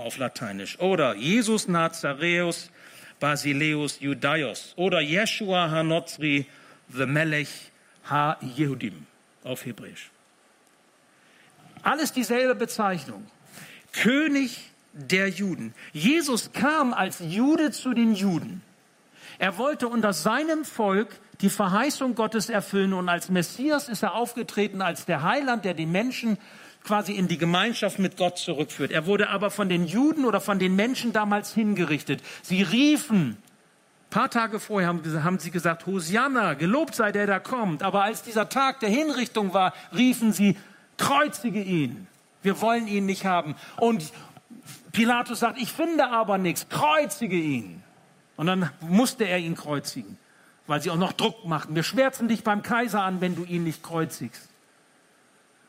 auf 0.00 0.16
Lateinisch 0.16 0.78
oder 0.78 1.16
Jesus 1.16 1.66
Nazareus 1.66 2.70
Basileus 3.18 3.98
Judaios 3.98 4.74
oder 4.76 5.00
Yeshua 5.00 5.68
Hanozri 5.68 6.46
the 6.88 7.04
Melech 7.04 7.72
Ha 8.08 8.36
Yehudim 8.40 9.06
auf 9.42 9.66
Hebräisch. 9.66 10.10
Alles 11.86 12.12
dieselbe 12.12 12.56
Bezeichnung. 12.56 13.24
König 13.92 14.72
der 14.92 15.28
Juden. 15.28 15.72
Jesus 15.92 16.50
kam 16.52 16.92
als 16.92 17.18
Jude 17.20 17.70
zu 17.70 17.94
den 17.94 18.12
Juden. 18.12 18.60
Er 19.38 19.56
wollte 19.56 19.86
unter 19.86 20.12
seinem 20.12 20.64
Volk 20.64 21.14
die 21.42 21.48
Verheißung 21.48 22.16
Gottes 22.16 22.50
erfüllen 22.50 22.92
und 22.92 23.08
als 23.08 23.28
Messias 23.28 23.88
ist 23.88 24.02
er 24.02 24.14
aufgetreten 24.14 24.82
als 24.82 25.06
der 25.06 25.22
Heiland, 25.22 25.64
der 25.64 25.74
die 25.74 25.86
Menschen 25.86 26.38
quasi 26.82 27.12
in 27.12 27.28
die 27.28 27.38
Gemeinschaft 27.38 28.00
mit 28.00 28.16
Gott 28.16 28.38
zurückführt. 28.38 28.90
Er 28.90 29.06
wurde 29.06 29.28
aber 29.28 29.52
von 29.52 29.68
den 29.68 29.86
Juden 29.86 30.24
oder 30.24 30.40
von 30.40 30.58
den 30.58 30.74
Menschen 30.74 31.12
damals 31.12 31.54
hingerichtet. 31.54 32.20
Sie 32.42 32.62
riefen, 32.62 33.36
paar 34.10 34.28
Tage 34.28 34.58
vorher 34.58 34.88
haben, 34.88 35.38
sie 35.38 35.52
gesagt, 35.52 35.86
Hosianna, 35.86 36.54
gelobt 36.54 36.96
sei 36.96 37.12
der, 37.12 37.26
der 37.26 37.38
kommt. 37.38 37.84
Aber 37.84 38.02
als 38.02 38.24
dieser 38.24 38.48
Tag 38.48 38.80
der 38.80 38.88
Hinrichtung 38.88 39.54
war, 39.54 39.72
riefen 39.94 40.32
sie, 40.32 40.56
kreuzige 40.98 41.62
ihn. 41.62 42.06
Wir 42.42 42.60
wollen 42.60 42.86
ihn 42.86 43.06
nicht 43.06 43.24
haben. 43.24 43.56
Und 43.78 44.12
Pilatus 44.92 45.40
sagt, 45.40 45.58
ich 45.58 45.72
finde 45.72 46.08
aber 46.08 46.38
nichts, 46.38 46.68
kreuzige 46.68 47.36
ihn. 47.36 47.82
Und 48.36 48.46
dann 48.46 48.70
musste 48.80 49.24
er 49.24 49.38
ihn 49.38 49.54
kreuzigen 49.54 50.18
weil 50.66 50.82
sie 50.82 50.90
auch 50.90 50.96
noch 50.96 51.12
Druck 51.12 51.44
machten. 51.46 51.74
Wir 51.74 51.82
schwärzen 51.82 52.28
dich 52.28 52.42
beim 52.44 52.62
Kaiser 52.62 53.02
an, 53.02 53.20
wenn 53.20 53.34
du 53.34 53.44
ihn 53.44 53.64
nicht 53.64 53.82
kreuzigst. 53.82 54.48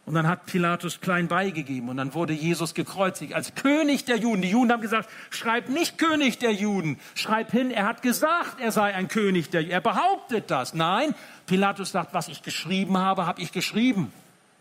Und 0.05 0.13
dann 0.13 0.25
hat 0.25 0.45
Pilatus 0.45 1.01
klein 1.01 1.27
beigegeben 1.27 1.89
und 1.89 1.97
dann 1.97 2.13
wurde 2.13 2.31
Jesus 2.31 2.73
gekreuzigt 2.73 3.33
als 3.33 3.55
König 3.55 4.05
der 4.05 4.15
Juden. 4.15 4.41
Die 4.41 4.49
Juden 4.49 4.71
haben 4.71 4.81
gesagt, 4.81 5.09
schreib 5.29 5.67
nicht 5.67 5.97
König 5.97 6.39
der 6.39 6.53
Juden, 6.53 6.97
schreib 7.13 7.51
hin, 7.51 7.71
er 7.71 7.85
hat 7.85 8.01
gesagt, 8.01 8.61
er 8.61 8.71
sei 8.71 8.93
ein 8.93 9.09
König 9.09 9.49
der 9.49 9.63
Juden. 9.63 9.73
Er 9.73 9.81
behauptet 9.81 10.49
das. 10.49 10.73
Nein, 10.73 11.13
Pilatus 11.45 11.91
sagt, 11.91 12.13
was 12.13 12.29
ich 12.29 12.41
geschrieben 12.41 12.97
habe, 12.97 13.25
habe 13.25 13.41
ich 13.41 13.51
geschrieben. 13.51 14.13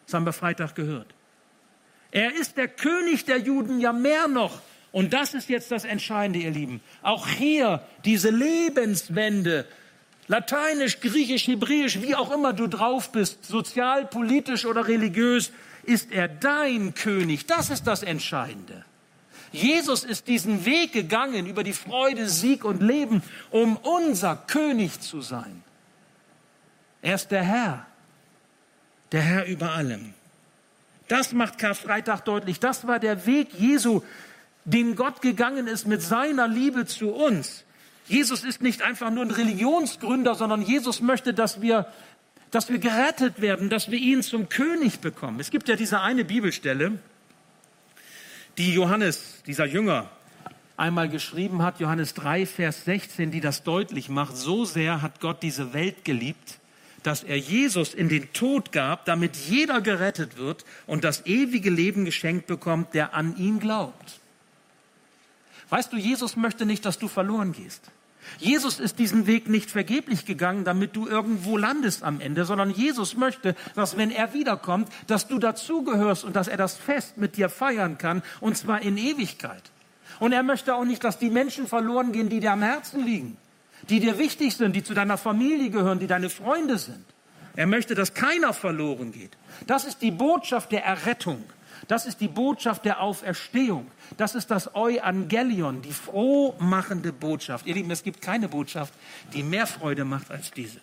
Das 0.06 0.14
haben 0.14 0.24
wir 0.24 0.32
Freitag 0.32 0.74
gehört. 0.74 1.14
Er 2.10 2.34
ist 2.34 2.56
der 2.56 2.68
König 2.68 3.24
der 3.24 3.38
Juden 3.38 3.80
ja 3.80 3.92
mehr 3.92 4.28
noch. 4.28 4.62
Und 4.92 5.12
das 5.12 5.34
ist 5.34 5.48
jetzt 5.50 5.70
das 5.70 5.84
Entscheidende, 5.84 6.38
ihr 6.38 6.50
Lieben. 6.50 6.80
Auch 7.02 7.28
hier 7.28 7.82
diese 8.04 8.30
Lebenswende, 8.30 9.66
Lateinisch, 10.28 11.00
Griechisch, 11.00 11.46
Hebräisch, 11.46 12.00
wie 12.00 12.14
auch 12.14 12.32
immer 12.32 12.52
du 12.52 12.66
drauf 12.66 13.12
bist, 13.12 13.44
sozial, 13.44 14.06
politisch 14.06 14.64
oder 14.64 14.88
religiös, 14.88 15.52
ist 15.84 16.10
er 16.12 16.28
dein 16.28 16.94
König. 16.94 17.46
Das 17.46 17.70
ist 17.70 17.86
das 17.86 18.02
Entscheidende. 18.02 18.84
Jesus 19.52 20.02
ist 20.02 20.26
diesen 20.26 20.64
Weg 20.64 20.92
gegangen 20.92 21.46
über 21.46 21.62
die 21.62 21.72
Freude, 21.72 22.28
Sieg 22.28 22.64
und 22.64 22.82
Leben, 22.82 23.22
um 23.50 23.76
unser 23.76 24.36
König 24.36 25.00
zu 25.00 25.20
sein. 25.20 25.62
Er 27.02 27.14
ist 27.14 27.30
der 27.30 27.44
Herr, 27.44 27.86
der 29.12 29.22
Herr 29.22 29.46
über 29.46 29.72
allem. 29.72 30.14
Das 31.08 31.32
macht 31.32 31.58
Karfreitag 31.58 32.24
deutlich. 32.24 32.58
Das 32.60 32.86
war 32.86 32.98
der 32.98 33.26
Weg 33.26 33.54
Jesu, 33.54 34.02
den 34.64 34.96
Gott 34.96 35.22
gegangen 35.22 35.68
ist 35.68 35.86
mit 35.86 36.02
seiner 36.02 36.48
Liebe 36.48 36.86
zu 36.86 37.10
uns. 37.10 37.64
Jesus 38.08 38.44
ist 38.44 38.62
nicht 38.62 38.82
einfach 38.82 39.10
nur 39.10 39.24
ein 39.24 39.30
Religionsgründer, 39.30 40.34
sondern 40.34 40.62
Jesus 40.62 41.00
möchte, 41.00 41.34
dass 41.34 41.60
wir, 41.60 41.86
dass 42.50 42.68
wir 42.68 42.78
gerettet 42.78 43.40
werden, 43.40 43.70
dass 43.70 43.90
wir 43.90 43.98
ihn 43.98 44.22
zum 44.22 44.48
König 44.48 45.00
bekommen. 45.00 45.40
Es 45.40 45.50
gibt 45.50 45.68
ja 45.68 45.76
diese 45.76 46.00
eine 46.00 46.24
Bibelstelle, 46.24 46.98
die 48.58 48.72
Johannes, 48.72 49.42
dieser 49.46 49.66
Jünger, 49.66 50.10
einmal 50.76 51.08
geschrieben 51.08 51.62
hat, 51.62 51.80
Johannes 51.80 52.14
3, 52.14 52.46
Vers 52.46 52.84
16, 52.84 53.30
die 53.30 53.40
das 53.40 53.62
deutlich 53.62 54.08
macht. 54.08 54.36
So 54.36 54.64
sehr 54.64 55.02
hat 55.02 55.20
Gott 55.20 55.42
diese 55.42 55.72
Welt 55.72 56.04
geliebt, 56.04 56.58
dass 57.06 57.22
er 57.22 57.38
Jesus 57.38 57.94
in 57.94 58.08
den 58.08 58.32
Tod 58.32 58.72
gab, 58.72 59.04
damit 59.04 59.36
jeder 59.36 59.80
gerettet 59.80 60.36
wird 60.36 60.64
und 60.86 61.04
das 61.04 61.24
ewige 61.26 61.70
Leben 61.70 62.04
geschenkt 62.04 62.46
bekommt, 62.46 62.94
der 62.94 63.14
an 63.14 63.36
ihn 63.36 63.60
glaubt. 63.60 64.20
Weißt 65.68 65.92
du, 65.92 65.96
Jesus 65.96 66.36
möchte 66.36 66.66
nicht, 66.66 66.84
dass 66.84 66.98
du 66.98 67.08
verloren 67.08 67.52
gehst. 67.52 67.90
Jesus 68.38 68.80
ist 68.80 68.98
diesen 68.98 69.26
Weg 69.26 69.48
nicht 69.48 69.70
vergeblich 69.70 70.24
gegangen, 70.24 70.64
damit 70.64 70.96
du 70.96 71.06
irgendwo 71.06 71.56
landest 71.56 72.02
am 72.02 72.20
Ende, 72.20 72.44
sondern 72.44 72.70
Jesus 72.70 73.16
möchte, 73.16 73.54
dass 73.74 73.96
wenn 73.96 74.10
er 74.10 74.34
wiederkommt, 74.34 74.88
dass 75.06 75.28
du 75.28 75.38
dazugehörst 75.38 76.24
und 76.24 76.34
dass 76.34 76.48
er 76.48 76.56
das 76.56 76.76
Fest 76.76 77.18
mit 77.18 77.36
dir 77.36 77.48
feiern 77.48 77.98
kann, 77.98 78.22
und 78.40 78.56
zwar 78.56 78.82
in 78.82 78.96
Ewigkeit. 78.96 79.62
Und 80.18 80.32
er 80.32 80.42
möchte 80.42 80.74
auch 80.74 80.84
nicht, 80.84 81.04
dass 81.04 81.18
die 81.18 81.30
Menschen 81.30 81.66
verloren 81.66 82.12
gehen, 82.12 82.28
die 82.28 82.40
dir 82.40 82.52
am 82.52 82.62
Herzen 82.62 83.04
liegen, 83.04 83.36
die 83.88 84.00
dir 84.00 84.18
wichtig 84.18 84.56
sind, 84.56 84.74
die 84.74 84.82
zu 84.82 84.94
deiner 84.94 85.18
Familie 85.18 85.70
gehören, 85.70 85.98
die 85.98 86.06
deine 86.06 86.30
Freunde 86.30 86.78
sind. 86.78 87.04
Er 87.54 87.66
möchte, 87.66 87.94
dass 87.94 88.14
keiner 88.14 88.52
verloren 88.52 89.12
geht. 89.12 89.36
Das 89.66 89.84
ist 89.84 90.02
die 90.02 90.10
Botschaft 90.10 90.72
der 90.72 90.84
Errettung. 90.84 91.42
Das 91.88 92.04
ist 92.04 92.20
die 92.20 92.28
Botschaft 92.28 92.84
der 92.84 93.00
Auferstehung. 93.00 93.90
Das 94.16 94.34
ist 94.34 94.50
das 94.50 94.74
Euangelion, 94.74 95.82
die 95.82 95.92
frohmachende 95.92 97.12
Botschaft. 97.12 97.66
Ihr 97.66 97.74
Lieben, 97.74 97.90
es 97.90 98.02
gibt 98.02 98.20
keine 98.20 98.48
Botschaft, 98.48 98.92
die 99.32 99.42
mehr 99.42 99.66
Freude 99.66 100.04
macht 100.04 100.30
als 100.30 100.50
diese. 100.50 100.80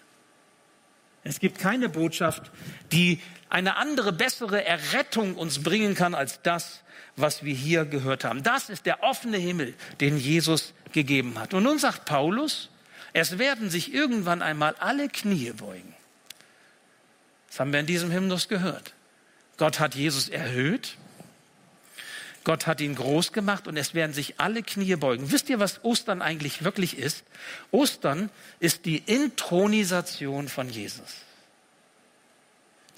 Es 1.23 1.39
gibt 1.39 1.57
keine 1.59 1.89
Botschaft, 1.89 2.51
die 2.91 3.19
eine 3.49 3.77
andere, 3.77 4.11
bessere 4.11 4.65
Errettung 4.65 5.35
uns 5.35 5.63
bringen 5.63 5.95
kann 5.95 6.15
als 6.15 6.41
das, 6.41 6.81
was 7.15 7.43
wir 7.43 7.53
hier 7.53 7.85
gehört 7.85 8.23
haben. 8.23 8.43
Das 8.43 8.69
ist 8.69 8.85
der 8.85 9.03
offene 9.03 9.37
Himmel, 9.37 9.73
den 10.01 10.17
Jesus 10.17 10.73
gegeben 10.91 11.39
hat. 11.39 11.53
Und 11.53 11.63
nun 11.63 11.79
sagt 11.79 12.05
Paulus, 12.05 12.69
es 13.13 13.37
werden 13.37 13.69
sich 13.69 13.93
irgendwann 13.93 14.41
einmal 14.41 14.75
alle 14.79 15.07
Knie 15.07 15.51
beugen. 15.51 15.95
Das 17.47 17.59
haben 17.59 17.71
wir 17.71 17.79
in 17.79 17.85
diesem 17.85 18.11
Hymnus 18.11 18.47
gehört. 18.47 18.93
Gott 19.57 19.79
hat 19.79 19.95
Jesus 19.95 20.29
erhöht. 20.29 20.97
Gott 22.43 22.67
hat 22.67 22.81
ihn 22.81 22.95
groß 22.95 23.31
gemacht 23.31 23.67
und 23.67 23.77
es 23.77 23.93
werden 23.93 24.11
sich 24.11 24.39
alle 24.39 24.63
Knie 24.63 24.95
beugen. 24.95 25.31
Wisst 25.31 25.49
ihr, 25.49 25.59
was 25.59 25.85
Ostern 25.85 26.21
eigentlich 26.21 26.63
wirklich 26.63 26.97
ist? 26.97 27.23
Ostern 27.71 28.29
ist 28.59 28.85
die 28.85 28.97
Intronisation 28.97 30.49
von 30.49 30.69
Jesus. 30.69 31.21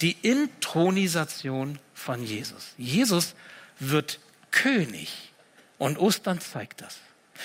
die 0.02 0.16
Intronisation 0.22 1.78
von 1.94 2.22
Jesus. 2.22 2.74
Jesus 2.76 3.34
wird 3.78 4.20
König 4.50 5.32
und 5.78 5.98
Ostern 5.98 6.40
zeigt 6.40 6.82
das. 6.82 6.98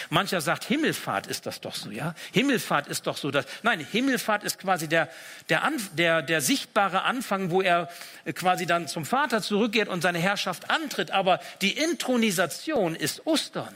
Mancher 0.10 0.42
sagt, 0.42 0.64
Himmelfahrt 0.64 1.28
ist 1.28 1.46
das 1.46 1.62
doch 1.62 1.76
so, 1.76 1.92
ja? 1.92 2.16
Himmelfahrt 2.32 2.88
ist 2.88 3.08
doch 3.08 3.18
so, 3.18 3.32
dass, 3.32 3.46
nein, 3.64 3.80
Himmelfahrt 3.80 4.44
ist 4.44 4.60
quasi 4.60 4.88
der, 4.88 5.10
der, 5.50 5.70
der, 5.94 6.22
der 6.22 6.42
sichtbare 6.42 7.04
Anfang, 7.04 7.52
wo 7.52 7.62
er 7.62 7.90
quasi 8.34 8.66
dann 8.66 8.88
zum 8.88 9.06
Vater 9.06 9.42
zurückgeht 9.42 9.88
und 9.88 10.02
seine 10.02 10.20
Herrschaft 10.20 10.70
antritt. 10.70 11.12
Aber 11.12 11.40
die 11.62 11.78
Intronisation 11.78 12.96
ist 12.96 13.26
Ostern. 13.26 13.74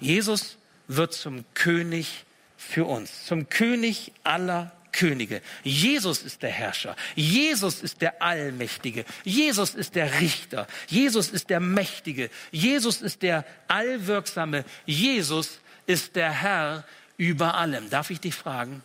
Jesus 0.00 0.56
wird 0.88 1.12
zum 1.12 1.44
König 1.54 2.24
für 2.56 2.84
uns, 2.84 3.26
zum 3.26 3.48
König 3.48 4.12
aller 4.24 4.72
Könige. 4.92 5.42
Jesus 5.62 6.22
ist 6.22 6.42
der 6.42 6.50
Herrscher. 6.50 6.96
Jesus 7.14 7.82
ist 7.82 8.00
der 8.00 8.20
Allmächtige. 8.22 9.04
Jesus 9.24 9.74
ist 9.74 9.94
der 9.94 10.20
Richter. 10.20 10.66
Jesus 10.88 11.30
ist 11.30 11.50
der 11.50 11.60
Mächtige. 11.60 12.30
Jesus 12.50 13.02
ist 13.02 13.22
der 13.22 13.44
Allwirksame. 13.68 14.64
Jesus 14.86 15.60
ist 15.86 16.16
der 16.16 16.30
Herr 16.30 16.84
über 17.16 17.54
allem. 17.54 17.90
Darf 17.90 18.10
ich 18.10 18.20
dich 18.20 18.34
fragen, 18.34 18.82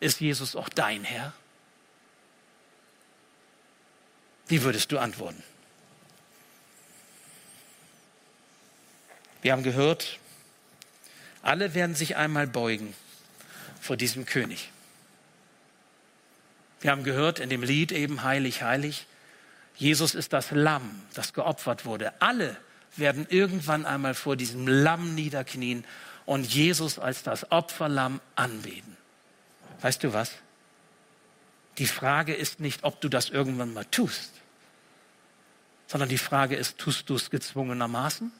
ist 0.00 0.20
Jesus 0.20 0.56
auch 0.56 0.68
dein 0.68 1.04
Herr? 1.04 1.32
Wie 4.48 4.62
würdest 4.62 4.92
du 4.92 4.98
antworten? 4.98 5.42
Wir 9.42 9.52
haben 9.52 9.62
gehört, 9.62 10.18
alle 11.42 11.74
werden 11.74 11.94
sich 11.94 12.16
einmal 12.16 12.46
beugen 12.46 12.94
vor 13.80 13.96
diesem 13.96 14.26
König. 14.26 14.70
Wir 16.80 16.90
haben 16.90 17.04
gehört 17.04 17.38
in 17.38 17.48
dem 17.48 17.62
Lied 17.62 17.92
eben 17.92 18.22
Heilig, 18.22 18.62
heilig. 18.62 19.06
Jesus 19.76 20.14
ist 20.14 20.32
das 20.32 20.50
Lamm, 20.50 21.02
das 21.14 21.32
geopfert 21.32 21.84
wurde. 21.84 22.20
Alle 22.20 22.56
werden 22.96 23.26
irgendwann 23.28 23.84
einmal 23.84 24.14
vor 24.14 24.36
diesem 24.36 24.66
Lamm 24.66 25.14
niederknien 25.14 25.84
und 26.24 26.46
Jesus 26.46 26.98
als 26.98 27.22
das 27.22 27.50
Opferlamm 27.50 28.20
anbeten. 28.34 28.96
Weißt 29.80 30.02
du 30.02 30.12
was? 30.12 30.32
Die 31.78 31.86
Frage 31.86 32.34
ist 32.34 32.58
nicht, 32.60 32.84
ob 32.84 33.00
du 33.00 33.08
das 33.08 33.28
irgendwann 33.28 33.74
mal 33.74 33.84
tust, 33.84 34.32
sondern 35.86 36.08
die 36.08 36.18
Frage 36.18 36.56
ist, 36.56 36.78
tust 36.78 37.10
du 37.10 37.14
es 37.14 37.30
gezwungenermaßen? 37.30 38.32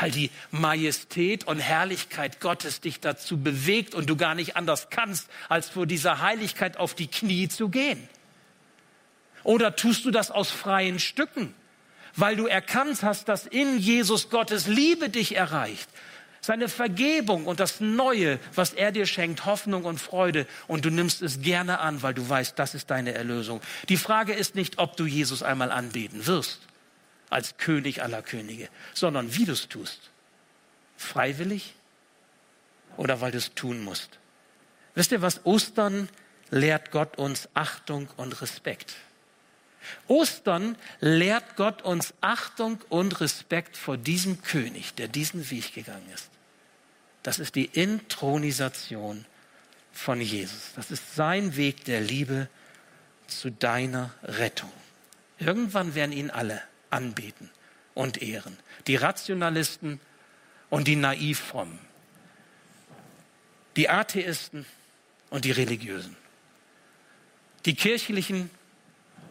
Weil 0.00 0.10
die 0.10 0.30
Majestät 0.50 1.44
und 1.44 1.58
Herrlichkeit 1.58 2.40
Gottes 2.40 2.80
dich 2.80 3.00
dazu 3.00 3.38
bewegt 3.38 3.94
und 3.94 4.08
du 4.08 4.16
gar 4.16 4.34
nicht 4.34 4.56
anders 4.56 4.88
kannst, 4.90 5.28
als 5.48 5.70
vor 5.70 5.86
dieser 5.86 6.20
Heiligkeit 6.20 6.76
auf 6.76 6.94
die 6.94 7.08
Knie 7.08 7.48
zu 7.48 7.68
gehen. 7.68 8.08
Oder 9.44 9.74
tust 9.74 10.04
du 10.04 10.10
das 10.10 10.30
aus 10.30 10.50
freien 10.50 11.00
Stücken, 11.00 11.52
weil 12.14 12.36
du 12.36 12.46
erkannt 12.46 13.02
hast, 13.02 13.28
dass 13.28 13.46
in 13.46 13.78
Jesus 13.78 14.30
Gottes 14.30 14.66
Liebe 14.66 15.08
dich 15.08 15.36
erreicht, 15.36 15.88
seine 16.40 16.68
Vergebung 16.68 17.46
und 17.46 17.60
das 17.60 17.80
Neue, 17.80 18.38
was 18.54 18.72
er 18.72 18.92
dir 18.92 19.06
schenkt, 19.06 19.46
Hoffnung 19.46 19.84
und 19.84 20.00
Freude, 20.00 20.46
und 20.66 20.84
du 20.84 20.90
nimmst 20.90 21.22
es 21.22 21.40
gerne 21.40 21.78
an, 21.80 22.02
weil 22.02 22.14
du 22.14 22.28
weißt, 22.28 22.58
das 22.58 22.74
ist 22.74 22.90
deine 22.90 23.14
Erlösung. 23.14 23.60
Die 23.88 23.96
Frage 23.96 24.32
ist 24.32 24.54
nicht, 24.54 24.78
ob 24.78 24.96
du 24.96 25.06
Jesus 25.06 25.42
einmal 25.42 25.70
anbeten 25.70 26.26
wirst 26.26 26.60
als 27.32 27.56
König 27.56 28.02
aller 28.02 28.22
Könige, 28.22 28.68
sondern 28.94 29.34
wie 29.34 29.44
du 29.44 29.52
es 29.52 29.68
tust. 29.68 30.10
Freiwillig 30.96 31.74
oder 32.96 33.20
weil 33.20 33.32
du 33.32 33.38
es 33.38 33.54
tun 33.54 33.82
musst. 33.82 34.18
Wisst 34.94 35.12
ihr 35.12 35.22
was? 35.22 35.44
Ostern 35.46 36.08
lehrt 36.50 36.90
Gott 36.90 37.16
uns 37.16 37.48
Achtung 37.54 38.08
und 38.16 38.40
Respekt. 38.42 38.94
Ostern 40.06 40.76
lehrt 41.00 41.56
Gott 41.56 41.82
uns 41.82 42.14
Achtung 42.20 42.80
und 42.88 43.20
Respekt 43.20 43.76
vor 43.76 43.96
diesem 43.96 44.42
König, 44.42 44.94
der 44.94 45.08
diesen 45.08 45.50
Weg 45.50 45.74
gegangen 45.74 46.08
ist. 46.14 46.28
Das 47.22 47.38
ist 47.38 47.54
die 47.54 47.64
Intronisation 47.64 49.24
von 49.92 50.20
Jesus. 50.20 50.72
Das 50.76 50.90
ist 50.90 51.14
sein 51.16 51.56
Weg 51.56 51.84
der 51.84 52.00
Liebe 52.00 52.48
zu 53.26 53.50
deiner 53.50 54.12
Rettung. 54.22 54.72
Irgendwann 55.38 55.94
werden 55.94 56.12
ihn 56.12 56.30
alle 56.30 56.62
anbeten 56.92 57.50
und 57.94 58.22
ehren. 58.22 58.56
Die 58.86 58.96
Rationalisten 58.96 60.00
und 60.70 60.88
die 60.88 60.96
Naivfrommen. 60.96 61.78
Die 63.76 63.88
Atheisten 63.88 64.66
und 65.30 65.44
die 65.44 65.50
Religiösen. 65.50 66.16
Die 67.64 67.74
Kirchlichen 67.74 68.50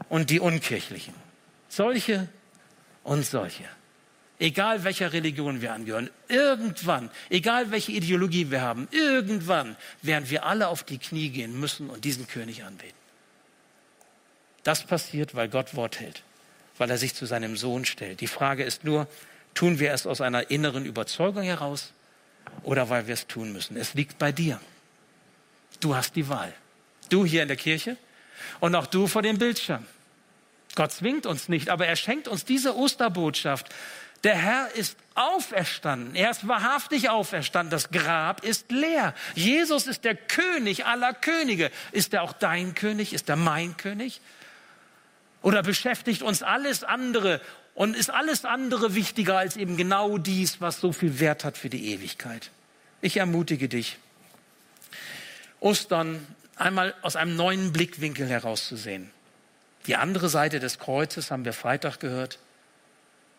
und 0.10 0.30
die 0.30 0.40
Unkirchlichen. 0.40 1.14
Solche 1.70 2.28
und 3.04 3.26
solche. 3.26 3.66
Egal 4.40 4.84
welcher 4.84 5.14
Religion 5.14 5.62
wir 5.62 5.74
angehören, 5.74 6.10
irgendwann, 6.28 7.12
egal 7.30 7.70
welche 7.70 7.92
Ideologie 7.92 8.50
wir 8.50 8.62
haben, 8.62 8.88
irgendwann 8.90 9.76
werden 10.02 10.30
wir 10.32 10.46
alle 10.46 10.68
auf 10.68 10.84
die 10.84 10.98
Knie 10.98 11.30
gehen 11.30 11.60
müssen 11.60 11.92
und 11.92 12.06
diesen 12.06 12.28
König 12.28 12.64
anbeten. 12.64 12.98
Das 14.64 14.84
passiert, 14.84 15.36
weil 15.36 15.48
Gott 15.48 15.76
Wort 15.76 16.00
hält 16.00 16.24
weil 16.82 16.90
er 16.90 16.98
sich 16.98 17.14
zu 17.14 17.28
seinem 17.28 17.58
Sohn 17.58 17.86
stellt. 17.86 18.22
Die 18.22 18.28
Frage 18.28 18.64
ist 18.64 18.84
nur, 18.84 19.08
tun 19.54 19.78
wir 19.78 19.94
es 19.94 20.08
aus 20.08 20.20
einer 20.20 20.50
inneren 20.50 20.84
Überzeugung 20.84 21.44
heraus 21.44 21.94
oder 22.64 22.90
weil 22.90 23.06
wir 23.06 23.14
es 23.14 23.28
tun 23.28 23.54
müssen? 23.54 23.78
Es 23.78 23.94
liegt 23.94 24.18
bei 24.18 24.32
dir. 24.32 24.60
Du 25.80 25.96
hast 25.96 26.16
die 26.16 26.28
Wahl. 26.28 26.52
Du 27.10 27.24
hier 27.24 27.44
in 27.44 27.50
der 27.50 27.58
Kirche 27.58 27.98
und 28.62 28.74
auch 28.74 28.88
du 28.88 29.06
vor 29.06 29.22
dem 29.22 29.38
Bildschirm. 29.38 29.86
Gott 30.74 30.92
zwingt 30.92 31.28
uns 31.28 31.50
nicht, 31.50 31.70
aber 31.70 31.86
er 31.86 31.96
schenkt 31.96 32.28
uns 32.28 32.46
diese 32.46 32.76
Osterbotschaft. 32.76 33.70
Der 34.24 34.36
Herr 34.36 34.74
ist 34.74 34.98
auferstanden. 35.14 36.16
Er 36.16 36.32
ist 36.32 36.48
wahrhaftig 36.48 37.12
auferstanden. 37.12 37.70
Das 37.70 37.92
Grab 37.92 38.44
ist 38.44 38.72
leer. 38.72 39.14
Jesus 39.36 39.86
ist 39.86 40.04
der 40.04 40.16
König 40.16 40.88
aller 40.88 41.14
Könige. 41.14 41.70
Ist 41.92 42.16
er 42.16 42.24
auch 42.24 42.34
dein 42.34 42.74
König? 42.74 43.14
Ist 43.14 43.30
er 43.30 43.36
mein 43.36 43.78
König? 43.78 44.20
Oder 45.42 45.64
beschäftigt 45.64 46.22
uns 46.22 46.44
alles 46.44 46.84
andere 46.84 47.42
und 47.74 47.96
ist 47.96 48.10
alles 48.10 48.46
andere 48.46 48.96
wichtiger 48.96 49.38
als 49.38 49.58
eben 49.58 49.78
genau 49.78 50.18
dies, 50.18 50.62
was 50.62 50.80
so 50.80 50.92
viel 50.92 51.20
Wert 51.20 51.44
hat 51.44 51.58
für 51.58 51.70
die 51.70 51.94
Ewigkeit? 51.94 52.52
Ich 53.02 53.18
ermutige 53.18 53.68
dich, 53.68 53.98
Ostern 55.60 56.26
einmal 56.56 56.94
aus 57.02 57.16
einem 57.16 57.36
neuen 57.36 57.74
Blickwinkel 57.74 58.28
herauszusehen. 58.28 59.10
Die 59.88 59.96
andere 59.96 60.30
Seite 60.30 60.60
des 60.60 60.78
Kreuzes 60.78 61.32
haben 61.32 61.46
wir 61.46 61.54
Freitag 61.54 62.00
gehört. 62.00 62.38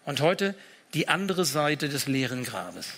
Und 0.05 0.21
heute 0.21 0.57
die 0.95 1.09
andere 1.09 1.45
Seite 1.45 1.89
des 1.89 2.07
leeren 2.07 2.45
Grabes. 2.45 2.89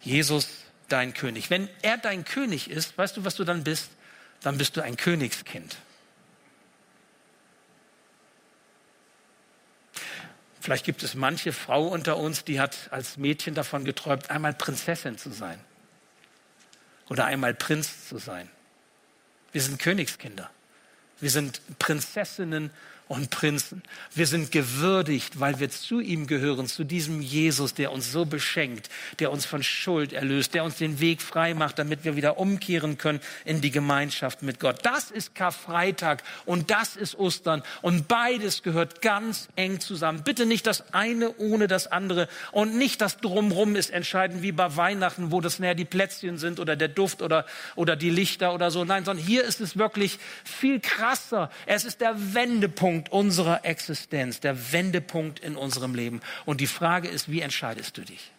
Jesus, 0.00 0.48
dein 0.88 1.14
König. 1.14 1.50
Wenn 1.50 1.68
er 1.82 1.98
dein 1.98 2.24
König 2.24 2.70
ist, 2.70 2.98
weißt 2.98 3.16
du, 3.16 3.24
was 3.24 3.36
du 3.36 3.44
dann 3.44 3.62
bist? 3.62 3.90
Dann 4.42 4.58
bist 4.58 4.76
du 4.76 4.80
ein 4.80 4.96
Königskind. 4.96 5.76
Vielleicht 10.60 10.84
gibt 10.84 11.02
es 11.02 11.14
manche 11.14 11.52
Frau 11.52 11.88
unter 11.88 12.18
uns, 12.18 12.44
die 12.44 12.60
hat 12.60 12.76
als 12.90 13.16
Mädchen 13.16 13.54
davon 13.54 13.84
geträumt, 13.84 14.30
einmal 14.30 14.52
Prinzessin 14.52 15.16
zu 15.16 15.30
sein 15.30 15.58
oder 17.08 17.24
einmal 17.24 17.54
Prinz 17.54 18.08
zu 18.08 18.18
sein. 18.18 18.48
Wir 19.52 19.62
sind 19.62 19.78
Königskinder. 19.78 20.50
Wir 21.18 21.30
sind 21.30 21.60
Prinzessinnen 21.78 22.70
und 23.10 23.30
Prinzen. 23.30 23.82
Wir 24.14 24.28
sind 24.28 24.52
gewürdigt, 24.52 25.40
weil 25.40 25.58
wir 25.58 25.68
zu 25.68 25.98
ihm 25.98 26.28
gehören, 26.28 26.68
zu 26.68 26.84
diesem 26.84 27.20
Jesus, 27.20 27.74
der 27.74 27.90
uns 27.90 28.12
so 28.12 28.24
beschenkt, 28.24 28.88
der 29.18 29.32
uns 29.32 29.44
von 29.44 29.64
Schuld 29.64 30.12
erlöst, 30.12 30.54
der 30.54 30.62
uns 30.62 30.76
den 30.76 31.00
Weg 31.00 31.20
frei 31.20 31.54
macht, 31.54 31.80
damit 31.80 32.04
wir 32.04 32.14
wieder 32.14 32.38
umkehren 32.38 32.98
können 32.98 33.18
in 33.44 33.60
die 33.60 33.72
Gemeinschaft 33.72 34.42
mit 34.42 34.60
Gott. 34.60 34.78
Das 34.84 35.10
ist 35.10 35.34
Karfreitag 35.34 36.22
und 36.46 36.70
das 36.70 36.94
ist 36.94 37.18
Ostern 37.18 37.64
und 37.82 38.06
beides 38.06 38.62
gehört 38.62 39.02
ganz 39.02 39.48
eng 39.56 39.80
zusammen. 39.80 40.22
Bitte 40.22 40.46
nicht 40.46 40.68
das 40.68 40.94
eine 40.94 41.36
ohne 41.36 41.66
das 41.66 41.88
andere 41.88 42.28
und 42.52 42.76
nicht 42.76 43.00
das 43.00 43.16
Drumrum 43.16 43.74
ist 43.74 43.90
entscheidend 43.90 44.42
wie 44.42 44.52
bei 44.52 44.76
Weihnachten, 44.76 45.32
wo 45.32 45.40
das 45.40 45.58
näher 45.58 45.74
die 45.74 45.84
Plätzchen 45.84 46.38
sind 46.38 46.60
oder 46.60 46.76
der 46.76 46.86
Duft 46.86 47.22
oder, 47.22 47.44
oder 47.74 47.96
die 47.96 48.10
Lichter 48.10 48.54
oder 48.54 48.70
so. 48.70 48.84
Nein, 48.84 49.04
sondern 49.04 49.26
hier 49.26 49.42
ist 49.42 49.60
es 49.60 49.76
wirklich 49.76 50.20
viel 50.44 50.78
krasser. 50.78 51.50
Es 51.66 51.84
ist 51.84 52.00
der 52.00 52.14
Wendepunkt 52.34 52.99
Wendepunkt 53.00 53.12
unserer 53.12 53.64
Existenz, 53.64 54.40
der 54.40 54.72
Wendepunkt 54.72 55.40
in 55.40 55.56
unserem 55.56 55.94
Leben. 55.94 56.20
Und 56.44 56.60
die 56.60 56.66
Frage 56.66 57.08
ist, 57.08 57.30
wie 57.30 57.40
entscheidest 57.40 57.96
du 57.96 58.02
dich? 58.02 58.30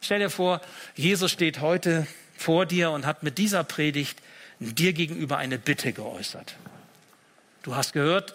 Stell 0.00 0.18
dir 0.18 0.30
vor, 0.30 0.60
Jesus 0.94 1.30
steht 1.30 1.60
heute 1.60 2.06
vor 2.36 2.66
dir 2.66 2.90
und 2.90 3.06
hat 3.06 3.22
mit 3.22 3.38
dieser 3.38 3.64
Predigt 3.64 4.20
dir 4.58 4.92
gegenüber 4.92 5.38
eine 5.38 5.58
Bitte 5.58 5.92
geäußert. 5.92 6.56
Du 7.62 7.74
hast 7.74 7.92
gehört, 7.92 8.34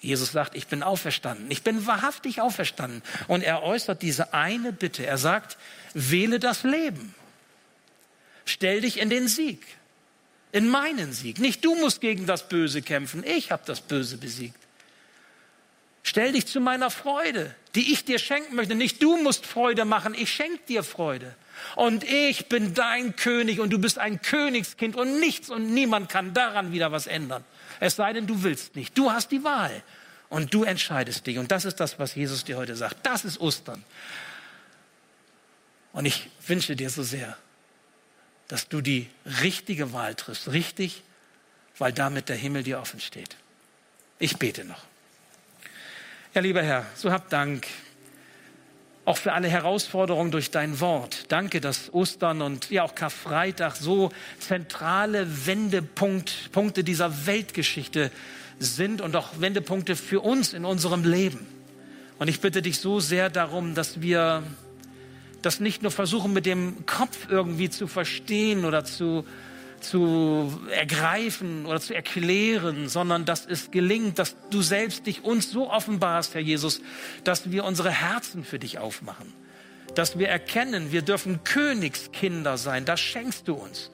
Jesus 0.00 0.32
sagt, 0.32 0.56
ich 0.56 0.66
bin 0.66 0.82
auferstanden. 0.82 1.50
Ich 1.50 1.62
bin 1.62 1.86
wahrhaftig 1.86 2.40
auferstanden. 2.40 3.02
Und 3.28 3.42
er 3.42 3.62
äußert 3.62 4.02
diese 4.02 4.34
eine 4.34 4.72
Bitte. 4.72 5.06
Er 5.06 5.18
sagt, 5.18 5.58
wähle 5.94 6.40
das 6.40 6.64
Leben. 6.64 7.14
Stell 8.44 8.80
dich 8.80 8.98
in 8.98 9.10
den 9.10 9.28
Sieg. 9.28 9.64
In 10.52 10.68
meinen 10.68 11.12
Sieg. 11.12 11.38
Nicht 11.38 11.64
du 11.64 11.74
musst 11.74 12.00
gegen 12.00 12.26
das 12.26 12.48
Böse 12.48 12.82
kämpfen, 12.82 13.24
ich 13.24 13.50
habe 13.50 13.62
das 13.66 13.80
Böse 13.80 14.16
besiegt. 14.16 14.56
Stell 16.02 16.32
dich 16.32 16.46
zu 16.46 16.60
meiner 16.60 16.90
Freude, 16.90 17.54
die 17.74 17.92
ich 17.92 18.04
dir 18.04 18.18
schenken 18.18 18.56
möchte. 18.56 18.74
Nicht 18.74 19.02
du 19.02 19.16
musst 19.18 19.46
Freude 19.46 19.84
machen, 19.84 20.14
ich 20.14 20.32
schenke 20.32 20.60
dir 20.68 20.82
Freude. 20.82 21.34
Und 21.76 22.04
ich 22.04 22.46
bin 22.46 22.72
dein 22.72 23.16
König 23.16 23.60
und 23.60 23.70
du 23.70 23.78
bist 23.78 23.98
ein 23.98 24.22
Königskind 24.22 24.96
und 24.96 25.20
nichts 25.20 25.50
und 25.50 25.74
niemand 25.74 26.08
kann 26.08 26.32
daran 26.32 26.72
wieder 26.72 26.90
was 26.90 27.06
ändern. 27.06 27.44
Es 27.80 27.96
sei 27.96 28.14
denn, 28.14 28.26
du 28.26 28.42
willst 28.42 28.76
nicht. 28.76 28.96
Du 28.96 29.12
hast 29.12 29.30
die 29.30 29.44
Wahl 29.44 29.82
und 30.30 30.54
du 30.54 30.64
entscheidest 30.64 31.26
dich. 31.26 31.38
Und 31.38 31.52
das 31.52 31.66
ist 31.66 31.80
das, 31.80 31.98
was 31.98 32.14
Jesus 32.14 32.44
dir 32.44 32.56
heute 32.56 32.76
sagt. 32.76 33.04
Das 33.04 33.26
ist 33.26 33.38
Ostern. 33.38 33.84
Und 35.92 36.06
ich 36.06 36.30
wünsche 36.46 36.76
dir 36.76 36.88
so 36.88 37.02
sehr, 37.02 37.36
dass 38.50 38.68
du 38.68 38.80
die 38.80 39.06
richtige 39.42 39.92
Wahl 39.92 40.16
triffst. 40.16 40.50
Richtig, 40.50 41.04
weil 41.78 41.92
damit 41.92 42.28
der 42.28 42.34
Himmel 42.34 42.64
dir 42.64 42.80
offen 42.80 42.98
steht. 42.98 43.36
Ich 44.18 44.38
bete 44.38 44.64
noch. 44.64 44.82
Ja, 46.34 46.40
lieber 46.40 46.60
Herr, 46.62 46.84
so 46.96 47.12
hab 47.12 47.30
Dank 47.30 47.66
auch 49.04 49.16
für 49.16 49.32
alle 49.32 49.48
Herausforderungen 49.48 50.32
durch 50.32 50.50
dein 50.50 50.80
Wort. 50.80 51.26
Danke, 51.28 51.60
dass 51.60 51.94
Ostern 51.94 52.42
und 52.42 52.70
ja 52.70 52.82
auch 52.82 52.96
Karfreitag 52.96 53.76
so 53.76 54.10
zentrale 54.40 55.46
Wendepunkte 55.46 56.82
dieser 56.82 57.26
Weltgeschichte 57.26 58.10
sind 58.58 59.00
und 59.00 59.14
auch 59.14 59.40
Wendepunkte 59.40 59.94
für 59.94 60.20
uns 60.20 60.54
in 60.54 60.64
unserem 60.64 61.04
Leben. 61.04 61.46
Und 62.18 62.28
ich 62.28 62.40
bitte 62.40 62.62
dich 62.62 62.78
so 62.80 62.98
sehr 62.98 63.30
darum, 63.30 63.74
dass 63.76 64.00
wir 64.00 64.42
das 65.42 65.60
nicht 65.60 65.82
nur 65.82 65.90
versuchen, 65.90 66.32
mit 66.32 66.46
dem 66.46 66.86
Kopf 66.86 67.28
irgendwie 67.28 67.70
zu 67.70 67.86
verstehen 67.86 68.64
oder 68.64 68.84
zu 68.84 69.24
zu 69.80 70.60
ergreifen 70.70 71.66
oder 71.66 71.80
zu 71.80 71.94
erklären, 71.94 72.88
sondern 72.88 73.24
dass 73.24 73.46
es 73.46 73.70
gelingt, 73.70 74.18
dass 74.18 74.36
du 74.50 74.62
selbst 74.62 75.06
dich 75.06 75.24
uns 75.24 75.50
so 75.50 75.70
offenbarst, 75.70 76.34
Herr 76.34 76.40
Jesus, 76.40 76.80
dass 77.24 77.50
wir 77.50 77.64
unsere 77.64 77.90
Herzen 77.90 78.44
für 78.44 78.58
dich 78.58 78.78
aufmachen. 78.78 79.32
Dass 79.94 80.18
wir 80.18 80.28
erkennen, 80.28 80.92
wir 80.92 81.02
dürfen 81.02 81.42
Königskinder 81.44 82.58
sein. 82.58 82.84
Das 82.84 83.00
schenkst 83.00 83.48
du 83.48 83.54
uns. 83.54 83.90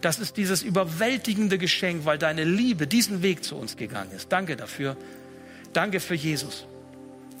Das 0.00 0.18
ist 0.18 0.36
dieses 0.36 0.62
überwältigende 0.62 1.58
Geschenk, 1.58 2.04
weil 2.04 2.18
deine 2.18 2.44
Liebe 2.44 2.86
diesen 2.86 3.22
Weg 3.22 3.44
zu 3.44 3.56
uns 3.56 3.76
gegangen 3.76 4.10
ist. 4.12 4.32
Danke 4.32 4.56
dafür. 4.56 4.96
Danke 5.72 6.00
für 6.00 6.14
Jesus. 6.14 6.66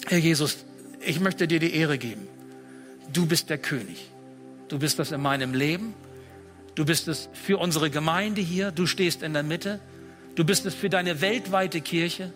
Herr 0.06 0.18
Jesus, 0.18 0.64
ich 1.00 1.20
möchte 1.20 1.46
dir 1.46 1.60
die 1.60 1.74
Ehre 1.74 1.98
geben. 1.98 2.26
Du 3.12 3.26
bist 3.26 3.50
der 3.50 3.58
König. 3.58 4.10
Du 4.68 4.78
bist 4.78 4.98
das 4.98 5.12
in 5.12 5.20
meinem 5.20 5.54
Leben. 5.54 5.94
Du 6.74 6.84
bist 6.84 7.08
es 7.08 7.28
für 7.32 7.58
unsere 7.58 7.90
Gemeinde 7.90 8.40
hier. 8.40 8.70
Du 8.72 8.86
stehst 8.86 9.22
in 9.22 9.32
der 9.32 9.42
Mitte. 9.42 9.80
Du 10.34 10.44
bist 10.44 10.66
es 10.66 10.74
für 10.74 10.90
deine 10.90 11.20
weltweite 11.20 11.80
Kirche. 11.80 12.32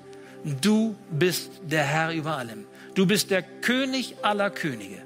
Du 0.61 0.97
bist 1.11 1.51
der 1.65 1.85
Herr 1.85 2.13
über 2.13 2.37
allem. 2.37 2.65
Du 2.95 3.07
bist 3.07 3.31
der 3.31 3.43
König 3.43 4.17
aller 4.23 4.51
Könige. 4.51 5.03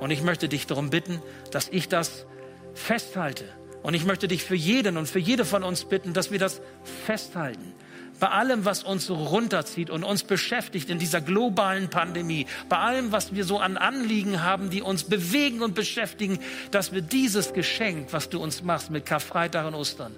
Und 0.00 0.10
ich 0.10 0.22
möchte 0.22 0.48
dich 0.48 0.66
darum 0.66 0.90
bitten, 0.90 1.22
dass 1.50 1.68
ich 1.68 1.88
das 1.88 2.26
festhalte. 2.74 3.44
Und 3.82 3.94
ich 3.94 4.04
möchte 4.04 4.28
dich 4.28 4.42
für 4.42 4.56
jeden 4.56 4.96
und 4.96 5.08
für 5.08 5.18
jede 5.18 5.44
von 5.44 5.62
uns 5.62 5.84
bitten, 5.84 6.12
dass 6.12 6.30
wir 6.30 6.38
das 6.38 6.60
festhalten 7.06 7.72
bei 8.20 8.28
allem, 8.28 8.64
was 8.64 8.82
uns 8.82 9.06
so 9.06 9.14
runterzieht 9.14 9.90
und 9.90 10.04
uns 10.04 10.22
beschäftigt 10.22 10.90
in 10.90 10.98
dieser 10.98 11.20
globalen 11.20 11.90
Pandemie, 11.90 12.46
bei 12.68 12.78
allem, 12.78 13.12
was 13.12 13.34
wir 13.34 13.44
so 13.44 13.58
an 13.58 13.76
Anliegen 13.76 14.42
haben, 14.42 14.70
die 14.70 14.82
uns 14.82 15.04
bewegen 15.04 15.62
und 15.62 15.74
beschäftigen, 15.74 16.38
dass 16.70 16.92
wir 16.92 17.02
dieses 17.02 17.52
Geschenk, 17.52 18.12
was 18.12 18.28
du 18.28 18.42
uns 18.42 18.62
machst 18.62 18.90
mit 18.90 19.06
Karfreitag 19.06 19.66
und 19.66 19.74
Ostern, 19.74 20.14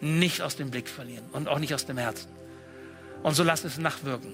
nicht 0.00 0.42
aus 0.42 0.56
dem 0.56 0.70
Blick 0.70 0.88
verlieren 0.88 1.24
und 1.32 1.48
auch 1.48 1.58
nicht 1.58 1.74
aus 1.74 1.86
dem 1.86 1.98
Herzen. 1.98 2.28
Und 3.22 3.34
so 3.34 3.42
lass 3.42 3.64
es 3.64 3.78
nachwirken. 3.78 4.32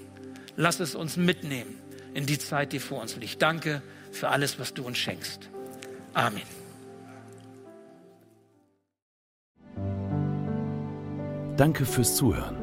Lass 0.55 0.79
es 0.79 0.95
uns 0.95 1.17
mitnehmen 1.17 1.75
in 2.13 2.25
die 2.25 2.37
Zeit, 2.37 2.73
die 2.73 2.79
vor 2.79 3.01
uns 3.01 3.15
liegt. 3.15 3.41
Danke 3.41 3.81
für 4.11 4.29
alles, 4.29 4.59
was 4.59 4.73
du 4.73 4.83
uns 4.83 4.97
schenkst. 4.97 5.49
Amen. 6.13 6.43
Danke 11.57 11.85
fürs 11.85 12.15
Zuhören. 12.15 12.62